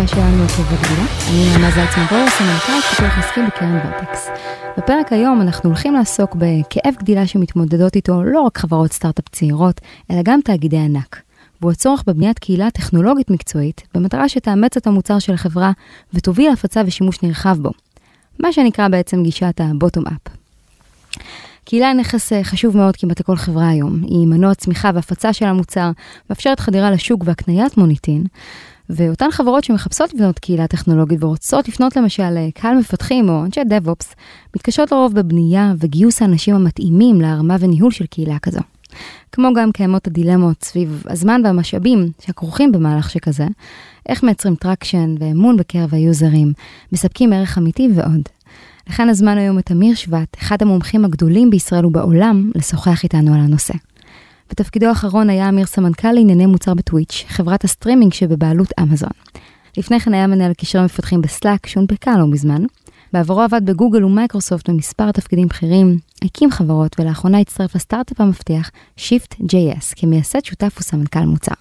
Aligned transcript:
החדשה 0.00 0.16
שלנו 0.16 0.44
עקב 0.44 0.74
הגדילה. 0.74 1.06
אני 1.30 1.50
נעמה 1.50 1.70
זלצמן 1.70 2.04
בור, 2.04 2.30
סמנכ"ל 2.30 2.80
פיתוח 2.90 3.18
עסקי 3.18 3.40
בקרן 3.46 3.78
ורטקס. 3.84 4.28
בפרק 4.78 5.12
היום 5.12 5.40
אנחנו 5.40 5.70
הולכים 5.70 5.94
לעסוק 5.94 6.34
בכאב 6.34 6.94
גדילה 6.98 7.26
שמתמודדות 7.26 7.96
איתו 7.96 8.22
לא 8.22 8.40
רק 8.40 8.58
חברות 8.58 8.92
סטארט-אפ 8.92 9.28
צעירות, 9.28 9.80
אלא 10.10 10.20
גם 10.24 10.40
תאגידי 10.44 10.78
ענק. 10.78 11.22
והוא 11.60 11.72
הצורך 11.72 12.04
בבניית 12.06 12.38
קהילה 12.38 12.70
טכנולוגית 12.70 13.30
מקצועית, 13.30 13.82
במטרה 13.94 14.28
שתאמץ 14.28 14.76
את 14.76 14.86
המוצר 14.86 15.18
של 15.18 15.34
החברה 15.34 15.72
ותוביל 16.14 16.50
להפצה 16.50 16.82
ושימוש 16.86 17.22
נרחב 17.22 17.56
בו. 17.62 17.70
מה 18.38 18.52
שנקרא 18.52 18.88
בעצם 18.88 19.22
גישת 19.22 19.60
ה-bottom-up. 19.60 20.30
קהילה 21.64 21.88
היא 21.88 21.96
נכס 21.96 22.32
אה, 22.32 22.44
חשוב 22.44 22.76
מאוד 22.76 22.96
כמעט 22.96 23.20
לכל 23.20 23.36
חברה 23.36 23.68
היום. 23.68 24.02
היא 24.02 24.26
מנוע 24.26 24.54
צמיחה 24.54 24.90
והפצה 24.94 25.32
של 25.32 25.44
המוצר, 25.44 25.90
מאפשרת 26.30 26.60
חדירה 26.60 26.90
לשוק 26.90 27.22
והקניית 27.24 27.76
מוניטין. 27.76 28.24
ואותן 28.90 29.30
חברות 29.30 29.64
שמחפשות 29.64 30.14
לבנות 30.14 30.38
קהילה 30.38 30.66
טכנולוגית 30.66 31.24
ורוצות 31.24 31.68
לפנות 31.68 31.96
למשל 31.96 32.30
לקהל 32.30 32.78
מפתחים 32.78 33.28
או 33.28 33.44
אנשי 33.44 33.60
DevOps, 33.60 34.14
מתקשות 34.56 34.92
לרוב 34.92 35.14
בבנייה 35.14 35.72
וגיוס 35.78 36.22
האנשים 36.22 36.54
המתאימים 36.54 37.20
להרמה 37.20 37.56
וניהול 37.60 37.90
של 37.90 38.06
קהילה 38.06 38.38
כזו. 38.38 38.60
כמו 39.32 39.48
גם 39.56 39.72
קיימות 39.72 40.06
הדילמות 40.06 40.64
סביב 40.64 41.02
הזמן 41.06 41.40
והמשאבים 41.44 42.10
שכרוכים 42.20 42.72
במהלך 42.72 43.10
שכזה, 43.10 43.46
איך 44.08 44.22
מייצרים 44.22 44.54
traction 44.54 45.14
ואמון 45.18 45.56
בקרב 45.56 45.94
היוזרים, 45.94 46.52
מספקים 46.92 47.32
ערך 47.32 47.58
אמיתי 47.58 47.88
ועוד. 47.94 48.22
לכן 48.88 49.08
הזמנו 49.08 49.38
היום 49.38 49.58
את 49.58 49.72
אמיר 49.72 49.94
שבט, 49.94 50.36
אחד 50.38 50.62
המומחים 50.62 51.04
הגדולים 51.04 51.50
בישראל 51.50 51.86
ובעולם, 51.86 52.50
לשוחח 52.54 53.02
איתנו 53.02 53.34
על 53.34 53.40
הנושא. 53.40 53.74
בתפקידו 54.50 54.86
האחרון 54.86 55.30
היה 55.30 55.48
אמיר 55.48 55.66
סמנכ"ל 55.66 56.12
לענייני 56.12 56.46
מוצר 56.46 56.74
בטוויץ', 56.74 57.24
חברת 57.28 57.64
הסטרימינג 57.64 58.12
שבבעלות 58.12 58.68
אמזון. 58.80 59.10
לפני 59.76 60.00
כן 60.00 60.14
היה 60.14 60.26
מנהל 60.26 60.52
קשרי 60.54 60.84
מפתחים 60.84 61.20
בסלאק, 61.20 61.66
שהונפקה 61.66 62.18
לא 62.18 62.26
מזמן. 62.26 62.62
בעברו 63.12 63.40
עבד 63.40 63.60
בגוגל 63.64 64.04
ומייקרוסופט 64.04 64.70
במספר 64.70 65.12
תפקידים 65.12 65.48
בכירים, 65.48 65.98
הקים 66.24 66.50
חברות 66.50 67.00
ולאחרונה 67.00 67.38
הצטרף 67.38 67.74
לסטארט-אפ 67.74 68.20
המבטיח 68.20 68.70
Shift.js 68.98 69.94
כמייסד 69.96 70.44
שותף 70.44 70.76
וסמנכ"ל 70.80 71.20
מוצר. 71.20 71.54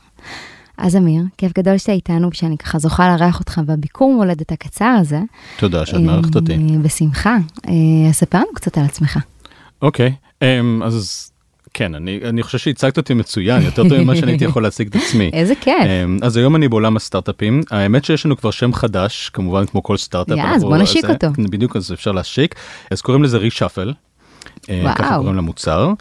אז 0.78 0.96
אמיר, 0.96 1.24
כיף 1.38 1.52
גדול 1.58 1.78
שאתה 1.78 1.92
איתנו 1.92 2.30
ושאני 2.30 2.58
ככה 2.58 2.80
זוכה 2.80 3.08
לארח 3.08 3.40
אותך 3.40 3.62
בביקור 3.66 4.14
מולדת 4.14 4.52
הקצר 4.52 4.96
הזה. 5.00 5.20
תודה 5.58 5.86
שאת 5.86 6.00
מארחת 6.00 6.36
אותי. 6.36 6.54
אה, 6.54 6.78
בשמחה. 6.82 7.38
אה, 7.68 8.14
ספר 8.14 8.38
לנו 8.38 8.54
קצת 8.56 8.78
על 8.78 8.86
עצמך. 8.86 9.20
אוקיי, 9.82 10.14
אמ, 10.42 10.84
אז 10.84 11.32
כן, 11.74 11.96
אני, 11.96 12.20
אני 12.24 12.44
חושב 12.44 12.58
שהצגת 12.58 12.98
אותי 12.98 13.14
מצוין, 13.14 13.62
יותר 13.62 13.84
טוב 13.90 13.98
ממה 14.02 14.16
שאני 14.16 14.32
הייתי 14.32 14.46
יכול 14.46 14.64
להציג 14.64 14.88
את 14.88 14.96
עצמי. 14.96 15.30
איזה 15.34 15.56
כיף. 15.56 15.76
אמ, 16.06 16.18
אז 16.22 16.38
היום 16.38 16.56
אני 16.56 16.68
בעולם 16.68 16.96
הסטארט-אפים, 16.96 17.62
האמת 17.72 18.06
שיש 18.06 18.26
לנו 18.26 18.38
כבר 18.38 18.52
שם 18.52 18.74
חדש, 18.74 19.30
כמובן 19.34 19.66
כמו 19.66 19.84
כל 19.84 19.98
סטארט-אפ. 19.98 20.38
יא, 20.38 20.44
אז 20.44 20.64
בוא 20.64 20.78
נשיק 20.78 21.06
זה- 21.06 21.14
אותו. 21.14 21.28
בדיוק, 21.50 21.76
אז 21.76 21.94
אפשר 21.94 22.12
להשיק. 22.12 22.56
אז 22.92 23.02
קוראים 23.02 23.24
לזה 23.24 23.38
רישאפל. 23.38 23.94
וואו. 24.70 24.96
ככה 24.96 25.18
קוראים 25.18 25.36
למוצר. 25.36 25.94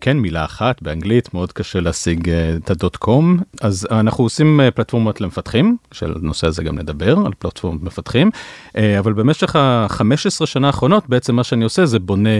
כן, 0.00 0.16
מילה 0.16 0.44
אחת 0.44 0.82
באנגלית, 0.82 1.34
מאוד 1.34 1.52
קשה 1.52 1.80
להשיג 1.80 2.28
אה, 2.28 2.56
את 2.56 2.70
הדוט 2.70 2.96
קום. 2.96 3.38
אז 3.60 3.88
אנחנו 3.90 4.24
עושים 4.24 4.60
אה, 4.60 4.70
פלטפורמות 4.70 5.20
למפתחים, 5.20 5.76
של 5.92 6.14
הנושא 6.22 6.46
הזה 6.46 6.62
גם 6.62 6.78
נדבר, 6.78 7.18
על 7.26 7.32
פלטפורמות 7.38 7.82
מפתחים, 7.82 8.30
אה, 8.76 8.98
אבל 8.98 9.12
במשך 9.12 9.56
ה-15 9.56 10.46
שנה 10.46 10.66
האחרונות, 10.66 11.08
בעצם 11.08 11.34
מה 11.36 11.44
שאני 11.44 11.64
עושה 11.64 11.86
זה 11.86 11.98
בונה 11.98 12.30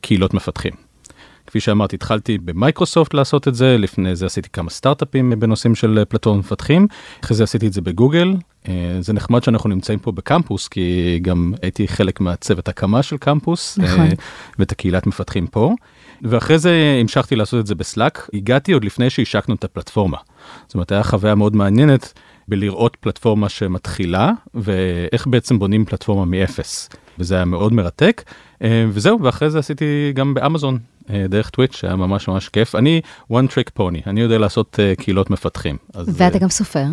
קהילות 0.00 0.34
מפתחים. 0.34 0.72
כפי 1.46 1.60
שאמרתי, 1.60 1.96
התחלתי 1.96 2.38
במייקרוסופט 2.38 3.14
לעשות 3.14 3.48
את 3.48 3.54
זה, 3.54 3.78
לפני 3.78 4.16
זה 4.16 4.26
עשיתי 4.26 4.48
כמה 4.52 4.70
סטארט-אפים 4.70 5.32
בנושאים 5.38 5.74
של 5.74 5.98
אה, 5.98 6.04
פלטפורמות 6.04 6.44
מפתחים, 6.44 6.86
אחרי 7.24 7.36
זה 7.36 7.44
עשיתי 7.44 7.66
את 7.66 7.72
זה 7.72 7.80
בגוגל. 7.80 8.34
אה, 8.68 8.96
זה 9.00 9.12
נחמד 9.12 9.42
שאנחנו 9.42 9.70
נמצאים 9.70 9.98
פה 9.98 10.12
בקמפוס, 10.12 10.68
כי 10.68 11.18
גם 11.22 11.54
הייתי 11.62 11.88
חלק 11.88 12.20
מהצוות 12.20 12.68
הקמה 12.68 13.02
של 13.02 13.16
קמפוס, 13.16 13.78
אה, 13.78 13.84
נכון. 13.84 14.08
ואת 14.58 14.72
הקהילת 14.72 15.06
מפתחים 15.06 15.46
פה. 15.46 15.74
ואחרי 16.22 16.58
זה 16.58 16.98
המשכתי 17.00 17.36
לעשות 17.36 17.60
את 17.60 17.66
זה 17.66 17.74
בסלאק, 17.74 18.28
הגעתי 18.34 18.72
עוד 18.72 18.84
לפני 18.84 19.10
שהשקנו 19.10 19.54
את 19.54 19.64
הפלטפורמה. 19.64 20.18
זאת 20.66 20.74
אומרת, 20.74 20.92
הייתה 20.92 21.08
חוויה 21.08 21.34
מאוד 21.34 21.56
מעניינת 21.56 22.12
בלראות 22.48 22.96
פלטפורמה 23.00 23.48
שמתחילה, 23.48 24.30
ואיך 24.54 25.26
בעצם 25.26 25.58
בונים 25.58 25.84
פלטפורמה 25.84 26.24
מאפס. 26.24 26.88
וזה 27.18 27.34
היה 27.34 27.44
מאוד 27.44 27.72
מרתק, 27.72 28.24
וזהו, 28.88 29.22
ואחרי 29.22 29.50
זה 29.50 29.58
עשיתי 29.58 30.12
גם 30.14 30.34
באמזון, 30.34 30.78
דרך 31.28 31.50
טוויץ', 31.50 31.76
שהיה 31.76 31.96
ממש 31.96 32.28
ממש 32.28 32.48
כיף. 32.48 32.74
אני 32.74 33.00
one 33.32 33.46
trick 33.48 33.80
pony, 33.80 33.98
אני 34.06 34.20
יודע 34.20 34.38
לעשות 34.38 34.80
אה, 34.80 34.94
קהילות 34.94 35.30
מפתחים. 35.30 35.76
אז, 35.94 36.08
ואתה 36.08 36.34
אה, 36.34 36.40
גם 36.40 36.48
סופר. 36.48 36.84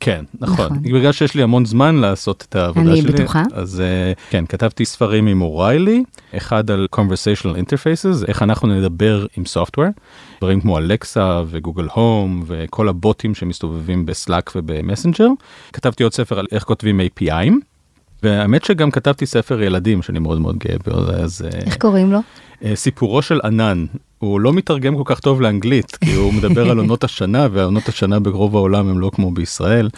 כן, 0.00 0.24
נכון. 0.40 0.54
נכון. 0.66 0.82
בגלל 0.82 1.12
שיש 1.12 1.34
לי 1.34 1.42
המון 1.42 1.64
זמן 1.64 1.96
לעשות 1.96 2.46
את 2.48 2.56
העבודה 2.56 2.90
אני 2.90 3.02
שלי. 3.02 3.12
בטוחה. 3.12 3.42
אז 3.52 3.80
אה, 3.80 4.12
כן, 4.30 4.46
כתבתי 4.46 4.84
ספרים 4.84 5.26
עם 5.26 5.42
אוריילי, 5.42 6.04
אחד 6.36 6.70
על 6.70 6.86
conversational 6.96 7.56
interfaces, 7.58 8.28
איך 8.28 8.42
אנחנו 8.42 8.68
נדבר 8.68 9.26
עם 9.36 9.44
software, 9.54 10.00
דברים 10.40 10.60
כמו 10.60 10.78
אלקסה 10.78 11.42
וגוגל 11.46 11.88
הום 11.94 12.42
וכל 12.46 12.88
הבוטים 12.88 13.34
שמסתובבים 13.34 14.06
בסלאק 14.06 14.52
ובמסנג'ר. 14.56 15.28
כתבתי 15.72 16.02
עוד 16.02 16.12
ספר 16.12 16.38
על 16.38 16.46
איך 16.52 16.64
כותבים 16.64 17.00
API'ים. 17.00 17.73
והאמת 18.22 18.64
שגם 18.64 18.90
כתבתי 18.90 19.26
ספר 19.26 19.62
ילדים 19.62 20.02
שאני 20.02 20.18
מאוד 20.18 20.40
מאוד 20.40 20.58
גאה 20.58 20.76
בו, 20.84 20.92
אז 21.10 21.42
אה, 21.42 21.58
איך 21.58 21.76
קוראים 21.76 22.12
לו? 22.12 22.18
אה, 22.64 22.76
סיפורו 22.76 23.22
של 23.22 23.40
ענן, 23.44 23.86
הוא 24.18 24.40
לא 24.40 24.52
מתרגם 24.52 24.96
כל 24.96 25.02
כך 25.04 25.20
טוב 25.20 25.40
לאנגלית, 25.40 25.96
כי 25.96 26.12
הוא 26.14 26.34
מדבר 26.34 26.70
על 26.70 26.78
עונות 26.78 27.04
השנה, 27.04 27.48
והעונות 27.52 27.88
השנה 27.88 28.20
ברוב 28.20 28.56
העולם 28.56 28.88
הם 28.88 28.98
לא 28.98 29.10
כמו 29.14 29.30
בישראל, 29.30 29.88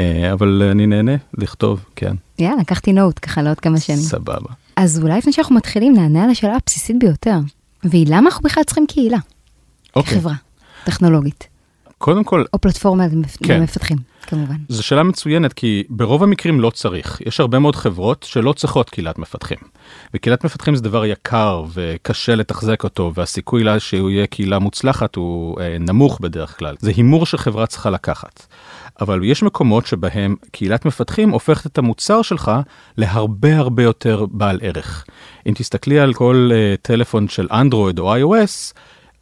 אה, 0.00 0.32
אבל 0.32 0.62
אני 0.70 0.86
נהנה 0.86 1.16
לכתוב, 1.38 1.84
כן, 1.96 2.14
יאללה, 2.38 2.60
לקחתי 2.60 2.92
נוט 2.92 3.18
ככה 3.22 3.42
לעוד 3.42 3.60
כמה 3.60 3.80
שנים. 3.80 3.98
סבבה. 3.98 4.50
אז 4.76 5.00
אולי 5.02 5.18
לפני 5.18 5.32
שאנחנו 5.32 5.54
מתחילים 5.54 5.94
נענה 5.94 6.24
על 6.24 6.30
השאלה 6.30 6.56
הבסיסית 6.56 6.96
ביותר, 7.00 7.38
והיא 7.84 8.06
למה 8.08 8.30
אנחנו 8.30 8.42
בכלל 8.42 8.64
צריכים 8.64 8.86
קהילה? 8.86 9.18
אוקיי, 9.96 10.18
חברה 10.18 10.34
טכנולוגית, 10.84 11.48
קודם 11.98 12.24
כל, 12.24 12.44
או 12.52 12.60
פלטפורמה 12.60 13.04
כן. 13.42 13.60
למפתחים, 13.60 13.98
כמובן. 14.24 14.56
זו 14.68 14.82
שאלה 14.82 15.02
מצוינת, 15.02 15.52
כי 15.52 15.82
ברוב 15.90 16.22
המקרים 16.22 16.60
לא 16.60 16.70
צריך. 16.70 17.20
יש 17.26 17.40
הרבה 17.40 17.58
מאוד 17.58 17.76
חברות 17.76 18.22
שלא 18.22 18.52
צריכות 18.52 18.90
קהילת 18.90 19.18
מפתחים. 19.18 19.58
וקהילת 20.14 20.44
מפתחים 20.44 20.74
זה 20.74 20.82
דבר 20.82 21.04
יקר 21.04 21.64
וקשה 21.74 22.34
לתחזק 22.34 22.84
אותו, 22.84 23.12
והסיכוי 23.14 23.64
לה 23.64 23.80
שהוא 23.80 24.10
יהיה 24.10 24.26
קהילה 24.26 24.58
מוצלחת 24.58 25.16
הוא 25.16 25.60
אה, 25.60 25.76
נמוך 25.80 26.20
בדרך 26.20 26.58
כלל. 26.58 26.76
זה 26.78 26.90
הימור 26.96 27.26
שחברה 27.26 27.66
צריכה 27.66 27.90
לקחת. 27.90 28.46
אבל 29.00 29.20
יש 29.24 29.42
מקומות 29.42 29.86
שבהם 29.86 30.36
קהילת 30.52 30.84
מפתחים 30.84 31.30
הופכת 31.30 31.66
את 31.66 31.78
המוצר 31.78 32.22
שלך 32.22 32.52
להרבה 32.96 33.56
הרבה 33.56 33.82
יותר 33.82 34.26
בעל 34.30 34.58
ערך. 34.62 35.04
אם 35.46 35.52
תסתכלי 35.54 35.98
על 35.98 36.14
כל 36.14 36.50
אה, 36.52 36.74
טלפון 36.82 37.28
של 37.28 37.48
אנדרואיד 37.50 37.98
או 37.98 38.16
iOS, 38.16 38.72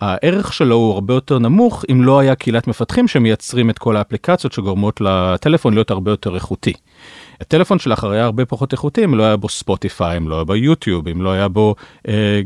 הערך 0.02 0.52
שלו 0.52 0.74
הוא 0.74 0.94
הרבה 0.94 1.14
יותר 1.14 1.38
נמוך 1.38 1.84
אם 1.90 2.02
לא 2.02 2.18
היה 2.18 2.34
קהילת 2.34 2.66
מפתחים 2.66 3.08
שמייצרים 3.08 3.70
את 3.70 3.78
כל 3.78 3.96
האפליקציות 3.96 4.52
שגורמות 4.52 5.00
לטלפון 5.00 5.74
להיות 5.74 5.90
הרבה 5.90 6.10
יותר 6.10 6.34
איכותי. 6.34 6.72
הטלפון 7.40 7.78
שלך 7.78 8.04
הרי 8.04 8.16
היה 8.16 8.24
הרבה 8.24 8.44
פחות 8.44 8.72
איכותי 8.72 9.04
אם 9.04 9.14
לא 9.14 9.22
היה 9.22 9.36
בו 9.36 9.48
Spotify, 9.48 10.16
אם 10.16 10.28
לא 10.28 10.34
היה 10.34 10.44
בו 10.44 10.56
YouTube, 10.56 11.08
אם 11.08 11.22
לא 11.22 11.30
היה 11.32 11.48
בו 11.48 11.74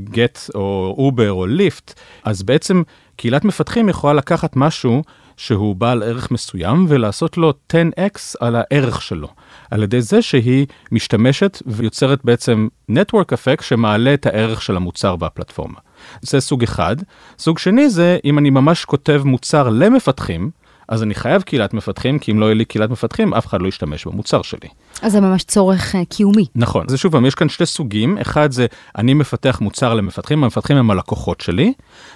Gett 0.05 0.39
או 0.55 0.95
Uber 0.99 1.33
או 1.33 1.47
Lyft, 1.47 1.95
אז 2.25 2.43
בעצם 2.43 2.83
קהילת 3.17 3.45
מפתחים 3.45 3.89
יכולה 3.89 4.13
לקחת 4.13 4.57
משהו 4.57 5.03
שהוא 5.37 5.77
בעל 5.77 6.03
ערך 6.03 6.31
מסוים 6.31 6.87
ולעשות 6.89 7.37
לו 7.37 7.53
10x 7.73 8.19
על 8.41 8.57
הערך 8.57 9.03
שלו, 9.03 9.29
על 9.71 9.83
ידי 9.83 10.01
זה 10.01 10.23
שהיא 10.23 10.67
משתמשת 10.93 11.63
ויוצרת 11.67 12.25
בעצם 12.25 12.69
network 12.91 13.33
effect 13.33 13.63
שמעלה 13.63 14.15
את 14.15 14.27
הערך 14.27 14.63
של 14.63 14.77
המוצר 14.77 15.17
והפלטפורמה. 15.21 15.79
זה 16.23 16.41
סוג 16.41 16.63
אחד. 16.63 16.97
סוג 17.39 17.59
שני 17.59 17.91
זה 17.91 18.19
אם 18.25 18.39
אני 18.39 18.51
ממש 18.51 18.85
כותב 18.85 19.23
מוצר 19.25 19.69
למפתחים, 19.69 20.51
אז 20.89 21.03
אני 21.03 21.15
חייב 21.15 21.43
קהילת 21.43 21.75
מפתחים, 21.75 22.19
כי 22.19 22.33
אם 22.33 22.41
לא 22.41 22.45
יהיה 22.45 22.55
לי 22.55 22.65
קהילת 22.65 22.91
מפתחים, 22.91 23.35
אף 23.35 23.47
אחד 23.47 23.63
לא 23.63 23.69
ישתמש 23.69 24.07
במוצר 24.07 24.43
שלי. 24.43 24.69
אז 25.03 25.13
זה 25.13 25.21
ממש 25.21 25.43
צורך 25.43 25.95
אה, 25.95 26.05
קיומי. 26.05 26.47
נכון, 26.55 26.89
זה 26.89 26.97
שוב 26.97 27.13
פעם, 27.13 27.27
יש 27.27 27.35
כאן 27.35 27.49
שתי 27.49 27.67
סוגים, 27.67 28.19
אחד 28.19 28.53
זה 28.53 28.67
אני 28.99 29.15
מפתח 29.15 29.59
מוצר 29.61 29.95
למפתחים, 29.95 30.45
המפתחים 30.45 30.77
הם 30.77 30.91
הלקוחות 30.91 31.41
שלי, 31.41 31.73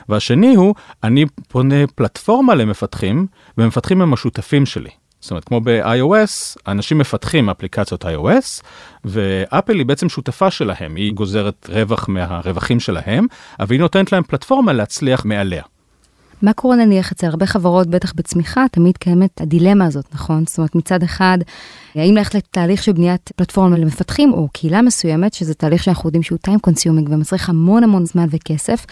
והשני 0.09 0.55
הוא 0.55 0.75
אני 1.05 1.25
פונה 1.49 1.87
פלטפורמה 1.95 2.55
למפתחים, 2.55 3.27
ומפתחים 3.59 4.03
הם 4.03 4.13
השותפים 4.13 4.67
שלי. 4.67 4.91
זאת 5.21 5.31
אומרת, 5.31 5.45
כמו 5.45 5.61
ב-iOS, 5.61 6.61
אנשים 6.69 6.99
מפתחים 6.99 7.51
אפליקציות 7.51 8.05
iOS, 8.05 8.63
ואפל 9.05 9.75
היא 9.75 9.87
בעצם 9.87 10.09
שותפה 10.09 10.51
שלהם, 10.51 10.97
היא 10.97 11.13
גוזרת 11.13 11.71
רווח 11.73 12.09
מהרווחים 12.09 12.81
שלהם, 12.81 13.27
אבל 13.61 13.73
היא 13.73 13.81
נותנת 13.81 14.13
להם 14.13 14.23
פלטפורמה 14.23 14.73
להצליח 14.73 15.25
מעליה. 15.25 15.63
מה 16.43 16.53
קורה 16.53 16.77
נניח 16.77 17.13
אצל 17.13 17.27
הרבה 17.27 17.47
חברות, 17.47 17.87
בטח 17.87 18.13
בצמיחה, 18.13 18.65
תמיד 18.73 18.97
קיימת 18.97 19.41
הדילמה 19.41 19.87
הזאת, 19.87 20.05
נכון? 20.15 20.45
זאת 20.47 20.59
אומרת, 20.59 20.75
מצד 20.75 21.03
אחד, 21.03 21.39
האם 21.95 22.15
ללכת 22.17 22.35
לתהליך 22.35 22.83
של 22.83 22.93
בניית 22.93 23.31
פלטפורמה 23.37 23.79
למפתחים, 23.79 24.33
או 24.33 24.49
קהילה 24.53 24.83
מסוימת, 24.83 25.35
שזה 25.35 25.55
תהליך 25.55 25.83
שאנחנו 25.85 26.09
יודעים 26.09 26.23
שהוא 26.23 26.39
time 26.47 26.71
consuming 26.71 27.11
ומצריך 27.11 27.49
המון 27.49 27.85
המון 27.85 28.07
זמן 28.07 28.27
וכסף, 28.31 28.87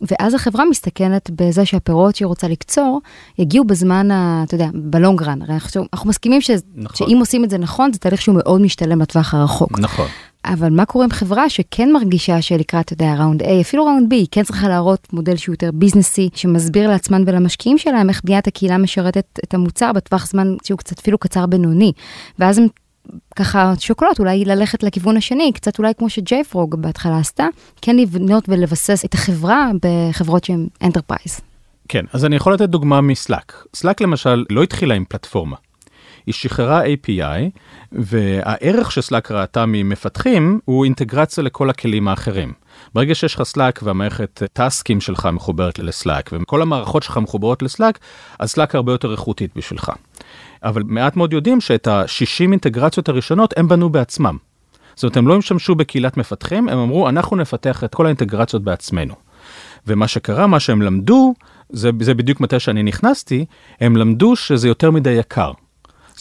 ואז 0.00 0.34
החברה 0.34 0.64
מסתכנת 0.64 1.30
בזה 1.30 1.66
שהפירות 1.66 2.16
שהיא 2.16 2.26
רוצה 2.26 2.48
לקצור, 2.48 3.00
יגיעו 3.38 3.64
בזמן, 3.64 4.10
ה, 4.10 4.42
אתה 4.46 4.54
יודע, 4.54 4.68
בלונגרן. 4.74 5.42
הרי 5.42 5.54
אנחנו, 5.54 5.84
אנחנו 5.92 6.10
מסכימים 6.10 6.40
ש, 6.40 6.50
נכון. 6.74 7.08
שאם 7.08 7.16
עושים 7.18 7.44
את 7.44 7.50
זה 7.50 7.58
נכון, 7.58 7.92
זה 7.92 7.98
תהליך 7.98 8.22
שהוא 8.22 8.36
מאוד 8.36 8.60
משתלם 8.60 9.00
לטווח 9.00 9.34
הרחוק. 9.34 9.78
נכון. 9.78 10.06
אבל 10.44 10.70
מה 10.70 10.84
קורה 10.84 11.04
עם 11.04 11.10
חברה 11.10 11.48
שכן 11.50 11.92
מרגישה 11.92 12.42
שלקראת, 12.42 12.84
אתה 12.84 12.92
יודע, 12.92 13.14
ראונד 13.14 13.42
A, 13.42 13.46
אפילו 13.60 13.84
ראונד 13.84 14.12
B, 14.12 14.14
היא 14.14 14.26
כן 14.30 14.42
צריכה 14.42 14.68
להראות 14.68 15.12
מודל 15.12 15.36
שהוא 15.36 15.52
יותר 15.52 15.70
ביזנסי, 15.74 16.28
שמסביר 16.34 16.88
לעצמן 16.88 17.22
ולמשקיעים 17.26 17.78
שלהם 17.78 18.08
איך 18.08 18.20
בניית 18.24 18.46
הקהילה 18.46 18.78
משרתת 18.78 19.40
את 19.44 19.54
המוצר 19.54 19.92
בטווח 19.92 20.26
זמן 20.26 20.56
שהוא 20.64 20.78
קצת 20.78 20.98
אפילו 20.98 21.18
קצר 21.18 21.46
בינוני. 21.46 21.92
ואז 22.38 22.58
הם 22.58 22.66
ככה 23.36 23.72
שוקלות 23.78 24.18
אולי 24.18 24.44
ללכת 24.44 24.82
לכיוון 24.82 25.16
השני, 25.16 25.52
קצת 25.52 25.78
אולי 25.78 25.92
כמו 25.98 26.10
ש 26.10 26.28
JFrog 26.28 26.74
בהתחלה 26.74 27.18
עשתה, 27.18 27.46
כן 27.82 27.96
לבנות 27.96 28.44
ולבסס 28.48 29.04
את 29.04 29.14
החברה 29.14 29.70
בחברות 29.82 30.44
שהן 30.44 30.66
enterprise. 30.82 31.40
כן, 31.88 32.04
אז 32.12 32.24
אני 32.24 32.36
יכול 32.36 32.54
לתת 32.54 32.68
דוגמה 32.68 33.00
מסלאק. 33.00 33.64
סלאק 33.74 34.00
למשל 34.00 34.44
לא 34.50 34.62
התחילה 34.62 34.94
עם 34.94 35.04
פלטפורמה. 35.08 35.56
היא 36.26 36.34
שחררה 36.34 36.82
API, 36.84 37.50
והערך 37.92 38.92
שסלאק 38.92 39.30
ראתה 39.30 39.66
ממפתחים 39.66 40.60
הוא 40.64 40.84
אינטגרציה 40.84 41.44
לכל 41.44 41.70
הכלים 41.70 42.08
האחרים. 42.08 42.52
ברגע 42.94 43.14
שיש 43.14 43.34
לך 43.34 43.42
סלאק 43.42 43.80
והמערכת 43.82 44.42
טאסקים 44.52 45.00
שלך 45.00 45.28
מחוברת 45.32 45.78
לסלאק, 45.78 46.30
וכל 46.32 46.62
המערכות 46.62 47.02
שלך 47.02 47.16
מחוברות 47.16 47.62
לסלאק, 47.62 47.98
אז 48.38 48.50
סלאק 48.50 48.74
הרבה 48.74 48.92
יותר 48.92 49.12
איכותית 49.12 49.50
בשבילך. 49.56 49.92
אבל 50.62 50.82
מעט 50.86 51.16
מאוד 51.16 51.32
יודעים 51.32 51.60
שאת 51.60 51.86
ה-60 51.86 52.40
אינטגרציות 52.40 53.08
הראשונות 53.08 53.54
הם 53.58 53.68
בנו 53.68 53.90
בעצמם. 53.90 54.36
זאת 54.94 55.04
אומרת, 55.04 55.16
הם 55.16 55.28
לא 55.28 55.38
השתמשו 55.38 55.74
בקהילת 55.74 56.16
מפתחים, 56.16 56.68
הם 56.68 56.78
אמרו, 56.78 57.08
אנחנו 57.08 57.36
נפתח 57.36 57.84
את 57.84 57.94
כל 57.94 58.06
האינטגרציות 58.06 58.62
בעצמנו. 58.62 59.14
ומה 59.86 60.08
שקרה, 60.08 60.46
מה 60.46 60.60
שהם 60.60 60.82
למדו, 60.82 61.34
זה, 61.70 61.90
זה 62.00 62.14
בדיוק 62.14 62.40
מתי 62.40 62.60
שאני 62.60 62.82
נכנסתי, 62.82 63.44
הם 63.80 63.96
למדו 63.96 64.36
שזה 64.36 64.68
יותר 64.68 64.90
מדי 64.90 65.10
יקר. 65.10 65.52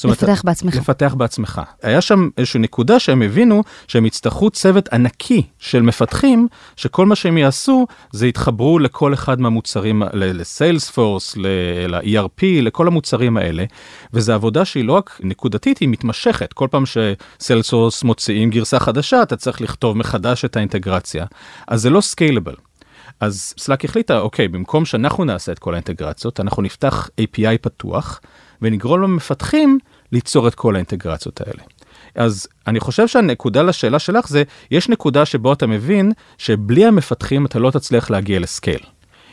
אומרת, 0.03 0.23
לפתח 0.23 0.41
בעצמך. 0.45 0.75
לפתח 0.75 1.13
בעצמך. 1.17 1.61
היה 1.81 2.01
שם 2.01 2.29
איזושהי 2.37 2.59
נקודה 2.59 2.99
שהם 2.99 3.21
הבינו 3.21 3.63
שהם 3.87 4.05
יצטרכו 4.05 4.49
צוות 4.49 4.89
ענקי 4.93 5.43
של 5.59 5.81
מפתחים, 5.81 6.47
שכל 6.75 7.05
מה 7.05 7.15
שהם 7.15 7.37
יעשו 7.37 7.87
זה 8.11 8.27
יתחברו 8.27 8.79
לכל 8.79 9.13
אחד 9.13 9.41
מהמוצרים, 9.41 10.03
לסיילספורס, 10.13 11.37
ל-ERP, 11.37 12.41
לכל 12.61 12.87
המוצרים 12.87 13.37
האלה, 13.37 13.63
וזו 14.13 14.33
עבודה 14.33 14.65
שהיא 14.65 14.85
לא 14.85 14.93
רק 14.93 15.19
נקודתית, 15.23 15.77
היא 15.77 15.89
מתמשכת. 15.89 16.53
כל 16.53 16.67
פעם 16.71 16.83
ש 16.85 17.05
Salesforce 17.05 18.03
מוציאים 18.03 18.49
גרסה 18.49 18.79
חדשה, 18.79 19.21
אתה 19.21 19.35
צריך 19.35 19.61
לכתוב 19.61 19.97
מחדש 19.97 20.45
את 20.45 20.57
האינטגרציה. 20.57 21.25
אז 21.67 21.81
זה 21.81 21.89
לא 21.89 22.01
scalable. 22.01 22.55
אז 23.19 23.53
סלאק 23.57 23.85
החליטה, 23.85 24.19
אוקיי, 24.19 24.47
במקום 24.47 24.85
שאנחנו 24.85 25.23
נעשה 25.25 25.51
את 25.51 25.59
כל 25.59 25.73
האינטגרציות, 25.73 26.39
אנחנו 26.39 26.63
נפתח 26.63 27.09
API 27.21 27.57
פתוח, 27.61 28.21
ונגרום 28.61 29.01
למפתחים 29.01 29.79
ליצור 30.11 30.47
את 30.47 30.55
כל 30.55 30.75
האינטגרציות 30.75 31.41
האלה. 31.41 31.63
אז 32.15 32.47
אני 32.67 32.79
חושב 32.79 33.07
שהנקודה 33.07 33.61
לשאלה 33.61 33.99
שלך 33.99 34.27
זה, 34.27 34.43
יש 34.71 34.89
נקודה 34.89 35.25
שבו 35.25 35.53
אתה 35.53 35.67
מבין 35.67 36.11
שבלי 36.37 36.85
המפתחים 36.85 37.45
אתה 37.45 37.59
לא 37.59 37.71
תצליח 37.71 38.09
להגיע 38.09 38.39
ל 38.39 38.45
scale. 38.45 38.79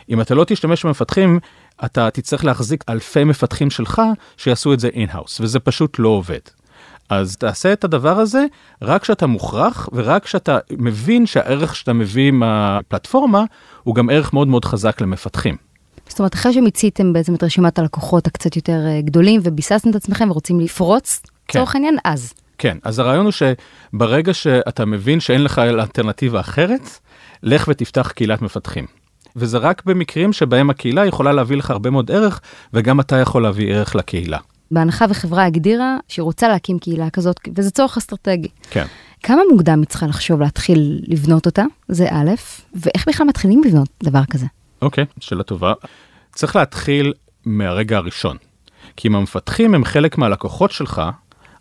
אם 0.09 0.21
אתה 0.21 0.35
לא 0.35 0.45
תשתמש 0.45 0.87
במפתחים, 0.87 1.39
אתה 1.85 2.11
תצטרך 2.11 2.45
להחזיק 2.45 2.85
אלפי 2.89 3.25
מפתחים 3.25 3.71
שלך 3.71 4.03
שיעשו 4.37 4.73
את 4.73 4.81
זה 4.81 4.89
in-house, 4.89 5.41
וזה 5.41 5.61
פשוט 5.61 5.99
לא 5.99 6.09
עובד. 6.09 6.41
אז 7.09 7.37
תעשה 7.37 7.73
את 7.73 7.85
הדבר 7.85 8.19
הזה 8.19 8.45
רק 8.83 9.03
כשאתה 9.03 9.27
מוכרח 9.27 9.89
ורק 9.93 10.25
כשאתה 10.25 10.59
מבין 10.71 11.27
שהערך 11.27 11.77
שאתה 11.77 11.93
מביא 11.93 12.31
מהפלטפורמה 12.31 13.45
הוא 13.83 13.95
גם 13.95 14.11
ערך 14.11 14.33
מאוד 14.33 14.49
מאוד 14.49 14.65
חזק 14.65 15.01
למפתחים. 15.01 15.72
זאת 16.13 16.19
אומרת, 16.19 16.35
אחרי 16.35 16.53
שמיציתם 16.53 17.13
בעצם 17.13 17.35
את 17.35 17.43
רשימת 17.43 17.79
הלקוחות 17.79 18.27
הקצת 18.27 18.57
יותר 18.57 18.87
אה, 18.87 19.01
גדולים 19.01 19.41
וביססתם 19.45 19.91
את 19.91 19.95
עצמכם 19.95 20.31
ורוצים 20.31 20.61
לפרוץ, 20.61 21.21
כן. 21.49 21.59
לצורך 21.59 21.71
כן. 21.73 21.79
העניין, 21.79 21.97
אז. 22.05 22.33
כן, 22.59 22.77
אז 22.83 22.99
הרעיון 22.99 23.25
הוא 23.25 23.33
שברגע 23.33 24.35
שאתה 24.35 24.85
מבין 24.85 25.21
שאין 25.21 25.45
לך 25.45 25.59
אלטרנטיבה 25.59 26.41
אחרת, 26.41 26.99
לך 27.43 27.69
ותפתח 27.69 28.13
קהילת 28.15 28.43
מפתחים. 28.43 28.87
וזה 29.37 29.59
רק 29.59 29.83
במקרים 29.87 30.33
שבהם 30.33 30.71
הקהילה 30.71 31.07
יכולה 31.07 31.33
להביא 31.33 31.57
לך 31.57 31.71
הרבה 31.71 31.91
מאוד 31.91 32.11
ערך, 32.11 32.41
וגם 32.73 33.01
אתה 33.01 33.17
יכול 33.17 33.43
להביא 33.43 33.75
ערך 33.75 33.95
לקהילה. 33.95 34.39
בהנחה 34.71 35.05
וחברה 35.09 35.45
הגדירה 35.45 35.97
שהיא 36.09 36.23
רוצה 36.23 36.49
להקים 36.49 36.79
קהילה 36.79 37.11
כזאת, 37.11 37.37
וזה 37.57 37.71
צורך 37.71 37.97
אסטרטגי. 37.97 38.49
כן. 38.71 38.87
כמה 39.23 39.43
מוקדם 39.51 39.81
היא 39.81 39.87
צריכה 39.87 40.07
לחשוב 40.07 40.41
להתחיל 40.41 41.01
לבנות 41.09 41.47
אותה? 41.47 41.65
זה 41.89 42.09
א', 42.11 42.31
ואיך 42.75 43.09
בכלל 43.09 43.27
מתחילים 43.27 43.63
לבנות 43.65 43.89
דבר 44.03 44.25
כזה? 44.31 44.47
אוקיי, 44.83 45.05
okay, 45.05 45.21
שאלה 45.21 45.43
טובה. 45.43 45.73
צריך 46.33 46.57
להתחיל 46.57 47.13
מהרגע 47.45 47.97
הראשון. 47.97 48.37
כי 48.97 49.09
אם 49.09 49.15
המפתחים 49.15 49.75
הם 49.75 49.85
חלק 49.85 50.19
מהלקוחות 50.19 50.71
שלך, 50.71 51.03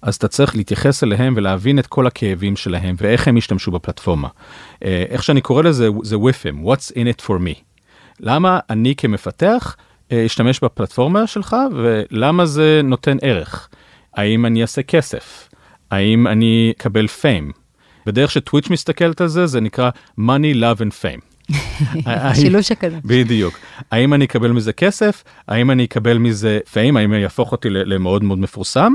אז 0.01 0.15
אתה 0.15 0.27
צריך 0.27 0.55
להתייחס 0.55 1.03
אליהם 1.03 1.33
ולהבין 1.37 1.79
את 1.79 1.87
כל 1.87 2.07
הכאבים 2.07 2.55
שלהם 2.55 2.95
ואיך 2.97 3.27
הם 3.27 3.37
ישתמשו 3.37 3.71
בפלטפורמה. 3.71 4.27
אה, 4.85 5.03
איך 5.09 5.23
שאני 5.23 5.41
קורא 5.41 5.63
לזה 5.63 5.89
זה 6.03 6.15
him, 6.15 6.65
what's 6.65 6.91
in 6.91 7.19
it 7.19 7.25
for 7.25 7.33
me. 7.33 7.61
למה 8.19 8.59
אני 8.69 8.95
כמפתח 8.95 9.75
אה, 10.11 10.25
אשתמש 10.25 10.59
בפלטפורמה 10.59 11.27
שלך 11.27 11.55
ולמה 11.75 12.45
זה 12.45 12.81
נותן 12.83 13.17
ערך? 13.21 13.69
האם 14.13 14.45
אני 14.45 14.61
אעשה 14.61 14.83
כסף? 14.83 15.49
האם 15.91 16.27
אני 16.27 16.73
אקבל 16.77 17.07
פיים? 17.07 17.51
בדרך 18.05 18.31
שטוויץ' 18.31 18.69
מסתכלת 18.69 19.21
על 19.21 19.27
זה, 19.27 19.45
זה 19.45 19.61
נקרא 19.61 19.89
money, 20.19 20.55
love 20.55 20.79
and 20.79 20.93
fame. 21.01 21.30
שילוש 22.41 22.71
הכזה. 22.71 22.97
בדיוק. 23.05 23.59
האם 23.91 24.13
אני 24.13 24.25
אקבל 24.25 24.51
מזה 24.51 24.73
כסף? 24.73 25.23
האם 25.47 25.71
אני 25.71 25.85
אקבל 25.85 26.17
מזה 26.17 26.59
פיים? 26.71 26.97
האם 26.97 27.13
יהפוך 27.13 27.51
אותי 27.51 27.69
למאוד 27.69 28.23
מאוד 28.23 28.39
מפורסם? 28.39 28.93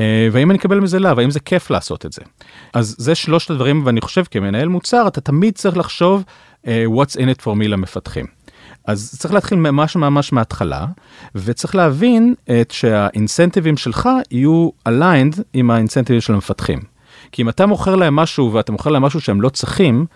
אה, 0.00 0.28
והאם 0.32 0.50
אני 0.50 0.58
אקבל 0.58 0.80
מזה 0.80 0.98
לאו? 0.98 1.20
האם 1.20 1.30
זה 1.30 1.40
כיף 1.40 1.70
לעשות 1.70 2.06
את 2.06 2.12
זה? 2.12 2.22
אז 2.72 2.96
זה 2.98 3.14
שלושת 3.14 3.50
הדברים, 3.50 3.82
ואני 3.86 4.00
חושב 4.00 4.24
כמנהל 4.30 4.68
מוצר, 4.68 5.08
אתה 5.08 5.20
תמיד 5.20 5.54
צריך 5.54 5.76
לחשוב 5.76 6.24
uh, 6.64 6.68
what's 6.68 7.16
in 7.16 7.38
it 7.38 7.42
for 7.42 7.60
me 7.60 7.68
למפתחים. 7.68 8.26
אז 8.86 9.16
צריך 9.18 9.34
להתחיל 9.34 9.58
ממש 9.58 9.96
ממש 9.96 10.32
מההתחלה, 10.32 10.86
וצריך 11.34 11.74
להבין 11.74 12.34
את 12.60 12.70
שהאינסנטיבים 12.70 13.76
שלך 13.76 14.08
יהיו 14.30 14.68
aligned 14.88 15.40
עם 15.52 15.70
האינסנטיבים 15.70 16.20
של 16.20 16.32
המפתחים. 16.32 16.80
כי 17.32 17.42
אם 17.42 17.48
אתה 17.48 17.66
מוכר 17.66 17.96
להם 17.96 18.16
משהו 18.16 18.52
ואתה 18.52 18.72
מוכר 18.72 18.90
להם 18.90 19.02
משהו 19.02 19.20
שהם 19.20 19.40
לא 19.40 19.48
צריכים, 19.48 20.06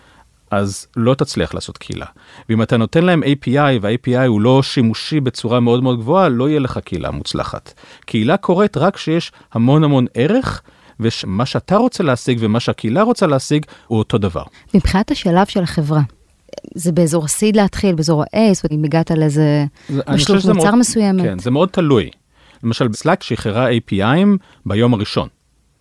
אז 0.51 0.87
לא 0.97 1.15
תצליח 1.15 1.55
לעשות 1.55 1.79
קהילה. 1.79 2.07
ואם 2.49 2.63
אתה 2.63 2.77
נותן 2.77 3.05
להם 3.05 3.23
API 3.23 3.79
וה-API 3.81 4.27
הוא 4.27 4.41
לא 4.41 4.63
שימושי 4.63 5.21
בצורה 5.21 5.61
מאוד 5.61 5.83
מאוד 5.83 5.99
גבוהה, 5.99 6.29
לא 6.29 6.49
יהיה 6.49 6.61
לך 6.61 6.79
קהילה 6.79 7.11
מוצלחת. 7.11 7.73
קהילה 8.07 8.37
קורית 8.37 8.77
רק 8.77 8.95
כשיש 8.95 9.33
המון 9.53 9.85
המון 9.85 10.07
ערך. 10.15 10.63
ומה 11.01 11.47
שאתה 11.47 11.77
רוצה 11.77 12.03
להשיג 12.03 12.39
ומה 12.41 12.61
שהקהילה 12.61 13.03
רוצה 13.03 13.27
להשיג 13.27 13.67
הוא 13.87 13.99
אותו 13.99 14.19
דבר. 14.19 14.43
מבחינת 14.75 15.11
השלב 15.11 15.47
של 15.47 15.63
החברה, 15.63 16.01
זה 16.75 16.93
באזור 16.93 17.25
ה-seed 17.25 17.57
להתחיל, 17.57 17.95
באזור 17.95 18.23
ה-A, 18.23 18.55
זאת 18.55 18.65
אומרת, 18.65 18.79
אם 18.79 18.85
הגעת 18.85 19.11
לאיזה 19.11 19.65
בשלות 19.91 20.45
מוצר 20.45 20.65
מאוד, 20.65 20.75
מסוימת. 20.75 21.23
כן, 21.23 21.39
זה 21.39 21.51
מאוד 21.51 21.69
תלוי. 21.69 22.11
למשל, 22.65 22.87
Slack 22.87 23.21
שחררה 23.21 23.69
API'ים 23.71 24.37
ביום 24.67 24.95
הראשון. 24.95 25.29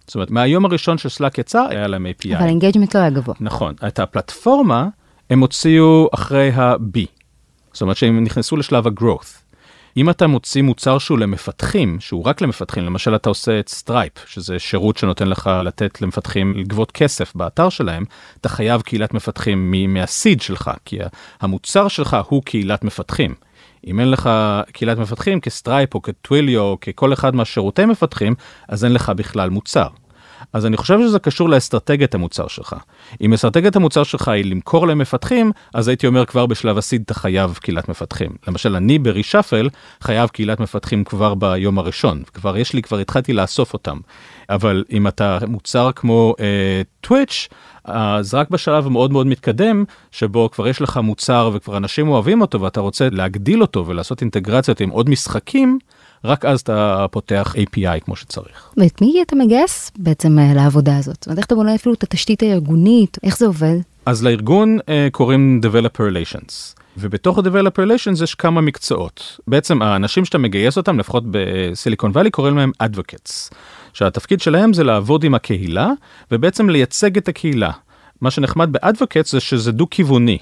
זאת 0.09 0.15
אומרת, 0.15 0.31
מהיום 0.31 0.65
הראשון 0.65 0.97
שסלאק 0.97 1.37
יצא, 1.37 1.65
היה 1.69 1.87
להם 1.87 2.05
API. 2.05 2.37
אבל 2.37 2.47
engagement 2.47 2.95
לא 2.95 2.99
היה 2.99 3.09
גבוה. 3.09 3.35
נכון. 3.39 3.73
את 3.87 3.99
הפלטפורמה 3.99 4.87
הם 5.29 5.39
הוציאו 5.39 6.09
אחרי 6.13 6.51
ה-B. 6.51 6.99
זאת 7.73 7.81
אומרת 7.81 7.97
שהם 7.97 8.23
נכנסו 8.23 8.57
לשלב 8.57 8.87
ה-growth. 8.87 9.49
אם 9.97 10.09
אתה 10.09 10.27
מוציא 10.27 10.61
מוצר 10.61 10.97
שהוא 10.97 11.19
למפתחים, 11.19 11.99
שהוא 11.99 12.25
רק 12.25 12.41
למפתחים, 12.41 12.83
למשל 12.85 13.15
אתה 13.15 13.29
עושה 13.29 13.59
את 13.59 13.69
Stripe, 13.69 14.13
שזה 14.25 14.59
שירות 14.59 14.97
שנותן 14.97 15.27
לך 15.27 15.49
לתת 15.63 16.01
למפתחים 16.01 16.53
לגבות 16.57 16.91
כסף 16.91 17.35
באתר 17.35 17.69
שלהם, 17.69 18.03
אתה 18.41 18.49
חייב 18.49 18.81
קהילת 18.81 19.13
מפתחים 19.13 19.73
מה 19.87 20.05
seed 20.05 20.41
שלך, 20.41 20.71
כי 20.85 20.99
המוצר 21.41 21.87
שלך 21.87 22.17
הוא 22.27 22.43
קהילת 22.43 22.83
מפתחים. 22.83 23.33
אם 23.87 23.99
אין 23.99 24.11
לך 24.11 24.29
קהילת 24.71 24.97
מפתחים 24.97 25.39
כ 25.39 25.53
Stripe 25.53 25.95
או 25.95 26.01
כ 26.01 26.16
Twilio 26.16 26.61
או 26.61 26.77
ככל 26.81 27.13
אחד 27.13 27.35
מהשירותי 27.35 27.85
מפתחים, 27.85 28.35
אז 28.67 28.85
אין 28.85 28.93
לך 28.93 29.09
בכלל 29.09 29.49
מוצר. 29.49 29.87
אז 30.53 30.65
אני 30.65 30.77
חושב 30.77 30.99
שזה 30.99 31.19
קשור 31.19 31.49
לאסטרטגיית 31.49 32.15
המוצר 32.15 32.47
שלך. 32.47 32.75
אם 33.21 33.33
אסטרטגיית 33.33 33.75
המוצר 33.75 34.03
שלך 34.03 34.27
היא 34.27 34.45
למכור 34.45 34.87
למפתחים, 34.87 35.51
אז 35.73 35.87
הייתי 35.87 36.07
אומר 36.07 36.25
כבר 36.25 36.45
בשלב 36.45 36.77
הסיד 36.77 37.01
אתה 37.05 37.13
חייב 37.13 37.59
קהילת 37.61 37.89
מפתחים. 37.89 38.29
למשל, 38.47 38.75
אני 38.75 38.99
ברישאפל 38.99 39.69
חייב 40.01 40.29
קהילת 40.29 40.59
מפתחים 40.59 41.03
כבר 41.03 41.35
ביום 41.35 41.79
הראשון. 41.79 42.23
כבר 42.33 42.57
יש 42.57 42.73
לי, 42.73 42.81
כבר 42.81 42.97
התחלתי 42.97 43.33
לאסוף 43.33 43.73
אותם. 43.73 43.97
אבל 44.49 44.83
אם 44.91 45.07
אתה 45.07 45.37
מוצר 45.47 45.91
כמו 45.95 46.35
טוויץ', 47.01 47.47
אז 47.83 48.33
רק 48.33 48.49
בשלב 48.49 48.87
המאוד 48.87 49.11
מאוד 49.11 49.27
מתקדם, 49.27 49.83
שבו 50.11 50.49
כבר 50.51 50.67
יש 50.67 50.81
לך 50.81 50.97
מוצר 50.97 51.51
וכבר 51.53 51.77
אנשים 51.77 52.09
אוהבים 52.09 52.41
אותו 52.41 52.61
ואתה 52.61 52.79
רוצה 52.79 53.07
להגדיל 53.11 53.61
אותו 53.61 53.87
ולעשות 53.87 54.21
אינטגרציות 54.21 54.79
עם 54.81 54.89
עוד 54.89 55.09
משחקים, 55.09 55.79
רק 56.23 56.45
אז 56.45 56.59
אתה 56.59 57.05
פותח 57.11 57.55
API 57.57 57.99
כמו 58.05 58.15
שצריך. 58.15 58.69
ואת 58.77 59.01
מי 59.01 59.21
אתה 59.21 59.35
מגייס 59.35 59.91
בעצם 59.97 60.39
אה, 60.39 60.53
לעבודה 60.53 60.97
הזאת? 60.97 61.15
זאת 61.15 61.25
אומרת, 61.25 61.37
איך 61.37 61.45
אתה 61.45 61.55
בונה 61.55 61.75
אפילו 61.75 61.95
את 61.95 62.03
התשתית 62.03 62.43
הארגונית? 62.43 63.17
איך 63.23 63.37
זה 63.37 63.45
עובד? 63.45 63.77
אז 64.05 64.23
לארגון 64.23 64.77
uh, 64.79 64.83
קוראים 65.11 65.61
Developer 65.63 65.99
Relations. 65.99 66.79
ובתוך 66.97 67.37
ה-Developer 67.37 67.79
Relations 67.87 68.23
יש 68.23 68.35
כמה 68.35 68.61
מקצועות. 68.61 69.39
בעצם 69.47 69.81
האנשים 69.81 70.25
שאתה 70.25 70.37
מגייס 70.37 70.77
אותם, 70.77 70.99
לפחות 70.99 71.23
בסיליקון 71.31 72.11
וואלי, 72.11 72.31
קוראים 72.31 72.57
להם 72.57 72.71
Advocates. 72.83 73.53
שהתפקיד 73.93 74.41
שלהם 74.41 74.73
זה 74.73 74.83
לעבוד 74.83 75.23
עם 75.23 75.35
הקהילה 75.35 75.89
ובעצם 76.31 76.69
לייצג 76.69 77.17
את 77.17 77.27
הקהילה. 77.27 77.71
מה 78.21 78.31
שנחמד 78.31 78.71
ב-Advocates 78.71 79.29
זה 79.29 79.39
שזה 79.39 79.71
דו-כיווני. 79.71 80.37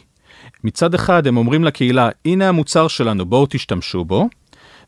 מצד 0.64 0.94
אחד 0.94 1.28
הם 1.28 1.38
אומרים 1.38 1.64
לקהילה, 1.64 2.10
הנה 2.26 2.50
המוצר 2.50 2.88
שלנו, 2.88 3.26
בואו 3.26 3.46
תשתמשו 3.50 4.06
בו. 4.06 4.30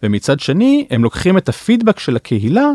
ומצד 0.03 0.39
שני, 0.39 0.87
הם 0.89 1.03
לוקחים 1.03 1.37
את 1.37 1.49
הפידבק 1.49 1.99
של 1.99 2.15
הקהילה 2.15 2.67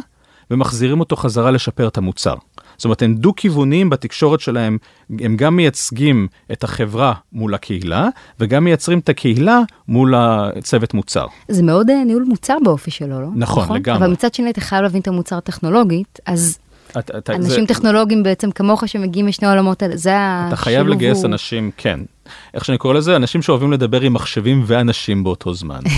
ומחזירים 0.51 1.01
אותו 1.01 1.17
חזרה 1.17 1.51
לשפר 1.51 1.89
את 1.89 1.99
המוצר. 1.99 2.35
זאת 2.77 2.85
אומרת, 2.85 3.03
הם 3.03 3.15
דו-כיווניים 3.15 3.91
בתקשורת 3.91 4.41
שלהם, 4.41 4.79
הם 5.21 5.37
גם 5.37 5.57
מייצגים 5.57 6.29
את 6.53 6.65
החברה 6.65 7.15
מול 7.33 7.55
הקהילה, 7.55 8.09
וגם 8.41 8.65
מייצרים 8.65 8.99
את 8.99 9.09
הקהילה 9.09 9.61
מול 9.89 10.15
הצוות 10.17 10.95
מוצר. 10.95 11.27
זה 11.49 11.63
מאוד 11.63 11.91
אה, 11.91 12.05
ניהול 12.05 12.25
מוצר 12.29 12.57
באופי 12.65 12.91
שלו, 12.91 13.21
לא? 13.21 13.29
נכון, 13.35 13.65
נכון? 13.65 13.77
לגמרי. 13.77 13.99
אבל 13.99 14.13
מצד 14.13 14.35
שני 14.35 14.51
אתה 14.51 14.61
חייב 14.61 14.83
להבין 14.83 15.01
את 15.01 15.09
המוצר 15.09 15.41
טכנולוגית, 15.41 16.19
אז 16.27 16.59
את, 16.99 17.11
את, 17.19 17.31
אנשים 17.31 17.67
זה... 17.67 17.75
טכנולוגיים 17.75 18.23
בעצם 18.23 18.51
כמוך 18.51 18.89
שמגיעים 18.89 19.27
משני 19.27 19.49
העולמות 19.49 19.83
האלה, 19.83 19.97
זה 19.97 20.17
השילוב. 20.17 20.47
אתה 20.47 20.57
חייב 20.57 20.87
לגייס 20.87 21.19
הוא... 21.19 21.27
אנשים, 21.27 21.71
כן. 21.77 22.01
איך 22.55 22.65
שאני 22.65 22.79
קורא 22.79 22.95
לזה, 22.95 23.17
אנשים 23.17 23.43
שאוהבים 23.43 23.73
לדבר 23.73 24.01
עם 24.01 24.13
מחשבים 24.13 24.63
ואנשים 24.67 25.25
באותו 25.25 25.55
זמן. 25.55 25.81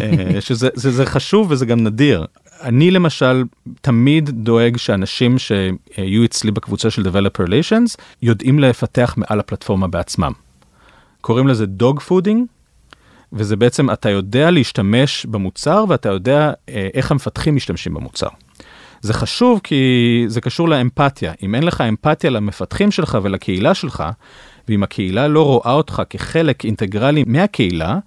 אה, 0.00 0.40
שזה 0.40 0.68
זה, 0.74 0.90
זה 0.90 1.06
חשוב 1.06 1.46
וזה 1.50 1.66
גם 1.66 1.84
נדיר. 1.84 2.26
אני 2.62 2.90
למשל 2.90 3.44
תמיד 3.80 4.30
דואג 4.30 4.76
שאנשים 4.76 5.36
שיהיו 5.38 6.24
אצלי 6.24 6.50
בקבוצה 6.50 6.90
של 6.90 7.02
Developer 7.02 7.48
Relations 7.48 7.96
יודעים 8.22 8.58
לפתח 8.58 9.14
מעל 9.16 9.40
הפלטפורמה 9.40 9.88
בעצמם. 9.88 10.32
קוראים 11.20 11.48
לזה 11.48 11.66
dogfooding, 11.66 12.46
וזה 13.32 13.56
בעצם 13.56 13.90
אתה 13.90 14.10
יודע 14.10 14.50
להשתמש 14.50 15.26
במוצר 15.26 15.84
ואתה 15.88 16.08
יודע 16.08 16.52
אה, 16.68 16.88
איך 16.94 17.10
המפתחים 17.10 17.56
משתמשים 17.56 17.94
במוצר. 17.94 18.28
זה 19.00 19.14
חשוב 19.14 19.60
כי 19.64 20.24
זה 20.26 20.40
קשור 20.40 20.68
לאמפתיה. 20.68 21.32
אם 21.42 21.54
אין 21.54 21.62
לך 21.62 21.80
אמפתיה 21.80 22.30
למפתחים 22.30 22.90
שלך 22.90 23.18
ולקהילה 23.22 23.74
שלך, 23.74 24.04
ואם 24.68 24.82
הקהילה 24.82 25.28
לא 25.28 25.44
רואה 25.44 25.72
אותך 25.72 26.02
כחלק 26.10 26.64
אינטגרלי 26.64 27.24
מהקהילה, 27.26 27.98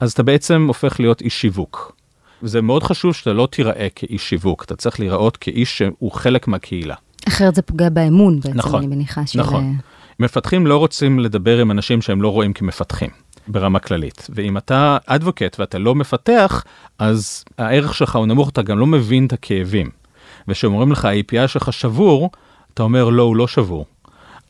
אז 0.00 0.12
אתה 0.12 0.22
בעצם 0.22 0.64
הופך 0.66 1.00
להיות 1.00 1.20
איש 1.20 1.40
שיווק. 1.40 1.95
וזה 2.42 2.62
מאוד 2.62 2.82
חשוב 2.82 3.14
שאתה 3.14 3.32
לא 3.32 3.48
תיראה 3.50 3.86
כאיש 3.94 4.28
שיווק, 4.28 4.64
אתה 4.64 4.76
צריך 4.76 5.00
להיראות 5.00 5.36
כאיש 5.36 5.78
שהוא 5.78 6.12
חלק 6.12 6.48
מהקהילה. 6.48 6.94
אחרת 7.28 7.54
זה 7.54 7.62
פוגע 7.62 7.88
באמון 7.88 8.40
בעצם, 8.40 8.56
נכון, 8.56 8.78
אני 8.78 8.86
מניחה. 8.86 9.26
של... 9.26 9.38
נכון. 9.38 9.76
מפתחים 10.20 10.66
לא 10.66 10.76
רוצים 10.76 11.18
לדבר 11.18 11.58
עם 11.60 11.70
אנשים 11.70 12.02
שהם 12.02 12.22
לא 12.22 12.28
רואים 12.28 12.52
כמפתחים. 12.52 13.10
ברמה 13.48 13.78
כללית. 13.78 14.26
ואם 14.30 14.56
אתה 14.56 14.96
אדבוקט 15.06 15.60
ואתה 15.60 15.78
לא 15.78 15.94
מפתח, 15.94 16.64
אז 16.98 17.44
הערך 17.58 17.94
שלך 17.94 18.16
הוא 18.16 18.26
נמוך, 18.26 18.48
אתה 18.48 18.62
גם 18.62 18.78
לא 18.78 18.86
מבין 18.86 19.26
את 19.26 19.32
הכאבים. 19.32 19.90
וכשאומרים 20.48 20.92
לך 20.92 21.04
ה-API 21.04 21.48
שלך 21.48 21.72
שבור, 21.72 22.30
אתה 22.74 22.82
אומר 22.82 23.08
לא, 23.08 23.22
הוא 23.22 23.36
לא 23.36 23.46
שבור. 23.46 23.86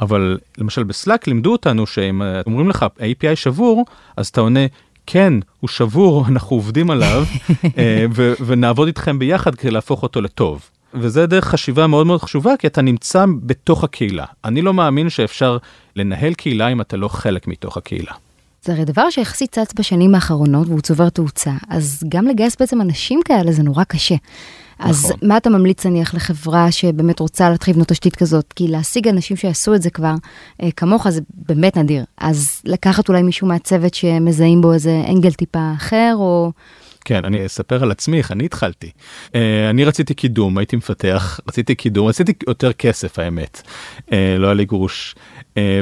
אבל 0.00 0.38
למשל 0.58 0.82
בסלאק 0.82 1.26
לימדו 1.26 1.52
אותנו 1.52 1.86
שאם 1.86 2.22
אומרים 2.46 2.68
לך 2.68 2.82
ה-API 2.82 3.34
שבור, 3.36 3.84
אז 4.16 4.28
אתה 4.28 4.40
עונה, 4.40 4.60
כן, 5.06 5.32
הוא 5.60 5.68
שבור, 5.68 6.24
אנחנו 6.28 6.56
עובדים 6.56 6.90
עליו, 6.90 7.24
אה, 7.78 8.06
ו- 8.14 8.32
ונעבוד 8.46 8.86
איתכם 8.86 9.18
ביחד 9.18 9.54
כדי 9.54 9.70
להפוך 9.70 10.02
אותו 10.02 10.20
לטוב. 10.20 10.70
וזה 10.94 11.26
דרך 11.26 11.44
חשיבה 11.44 11.86
מאוד 11.86 12.06
מאוד 12.06 12.22
חשובה, 12.22 12.56
כי 12.58 12.66
אתה 12.66 12.82
נמצא 12.82 13.24
בתוך 13.42 13.84
הקהילה. 13.84 14.24
אני 14.44 14.62
לא 14.62 14.74
מאמין 14.74 15.10
שאפשר 15.10 15.58
לנהל 15.96 16.34
קהילה 16.34 16.68
אם 16.68 16.80
אתה 16.80 16.96
לא 16.96 17.08
חלק 17.08 17.46
מתוך 17.46 17.76
הקהילה. 17.76 18.12
זה 18.62 18.72
הרי 18.72 18.84
דבר 18.84 19.10
שיחסית 19.10 19.52
צץ 19.52 19.72
בשנים 19.78 20.14
האחרונות 20.14 20.68
והוא 20.68 20.80
צובר 20.80 21.08
תאוצה, 21.08 21.50
אז 21.68 22.02
גם 22.08 22.26
לגייס 22.26 22.56
בעצם 22.60 22.80
אנשים 22.80 23.20
כאלה 23.24 23.52
זה 23.52 23.62
נורא 23.62 23.84
קשה. 23.84 24.14
אז 24.78 25.04
נכון. 25.04 25.28
מה 25.28 25.36
אתה 25.36 25.50
ממליץ 25.50 25.86
נניח 25.86 26.14
לחברה 26.14 26.72
שבאמת 26.72 27.20
רוצה 27.20 27.50
להתחיל 27.50 27.72
לבנות 27.72 27.88
תשתית 27.88 28.16
כזאת? 28.16 28.52
כי 28.56 28.68
להשיג 28.68 29.08
אנשים 29.08 29.36
שיעשו 29.36 29.74
את 29.74 29.82
זה 29.82 29.90
כבר 29.90 30.14
אה, 30.62 30.68
כמוך 30.76 31.08
זה 31.08 31.20
באמת 31.34 31.76
נדיר. 31.76 32.04
אז 32.18 32.62
לקחת 32.64 33.08
אולי 33.08 33.22
מישהו 33.22 33.46
מהצוות 33.46 33.94
שמזהים 33.94 34.60
בו 34.60 34.72
איזה 34.72 35.02
אנגל 35.08 35.32
טיפה 35.32 35.72
אחר, 35.76 36.14
או... 36.16 36.52
כן, 37.06 37.24
אני 37.24 37.46
אספר 37.46 37.82
על 37.82 37.90
עצמי 37.90 38.18
איך 38.18 38.32
אני 38.32 38.44
התחלתי. 38.44 38.90
Uh, 39.26 39.32
אני 39.70 39.84
רציתי 39.84 40.14
קידום, 40.14 40.58
הייתי 40.58 40.76
מפתח, 40.76 41.40
רציתי 41.48 41.74
קידום, 41.74 42.06
רציתי 42.06 42.32
יותר 42.48 42.72
כסף 42.72 43.18
האמת, 43.18 43.62
uh, 43.98 44.10
לא 44.38 44.46
היה 44.46 44.54
לי 44.54 44.64
גרוש, 44.64 45.14
uh, 45.14 45.35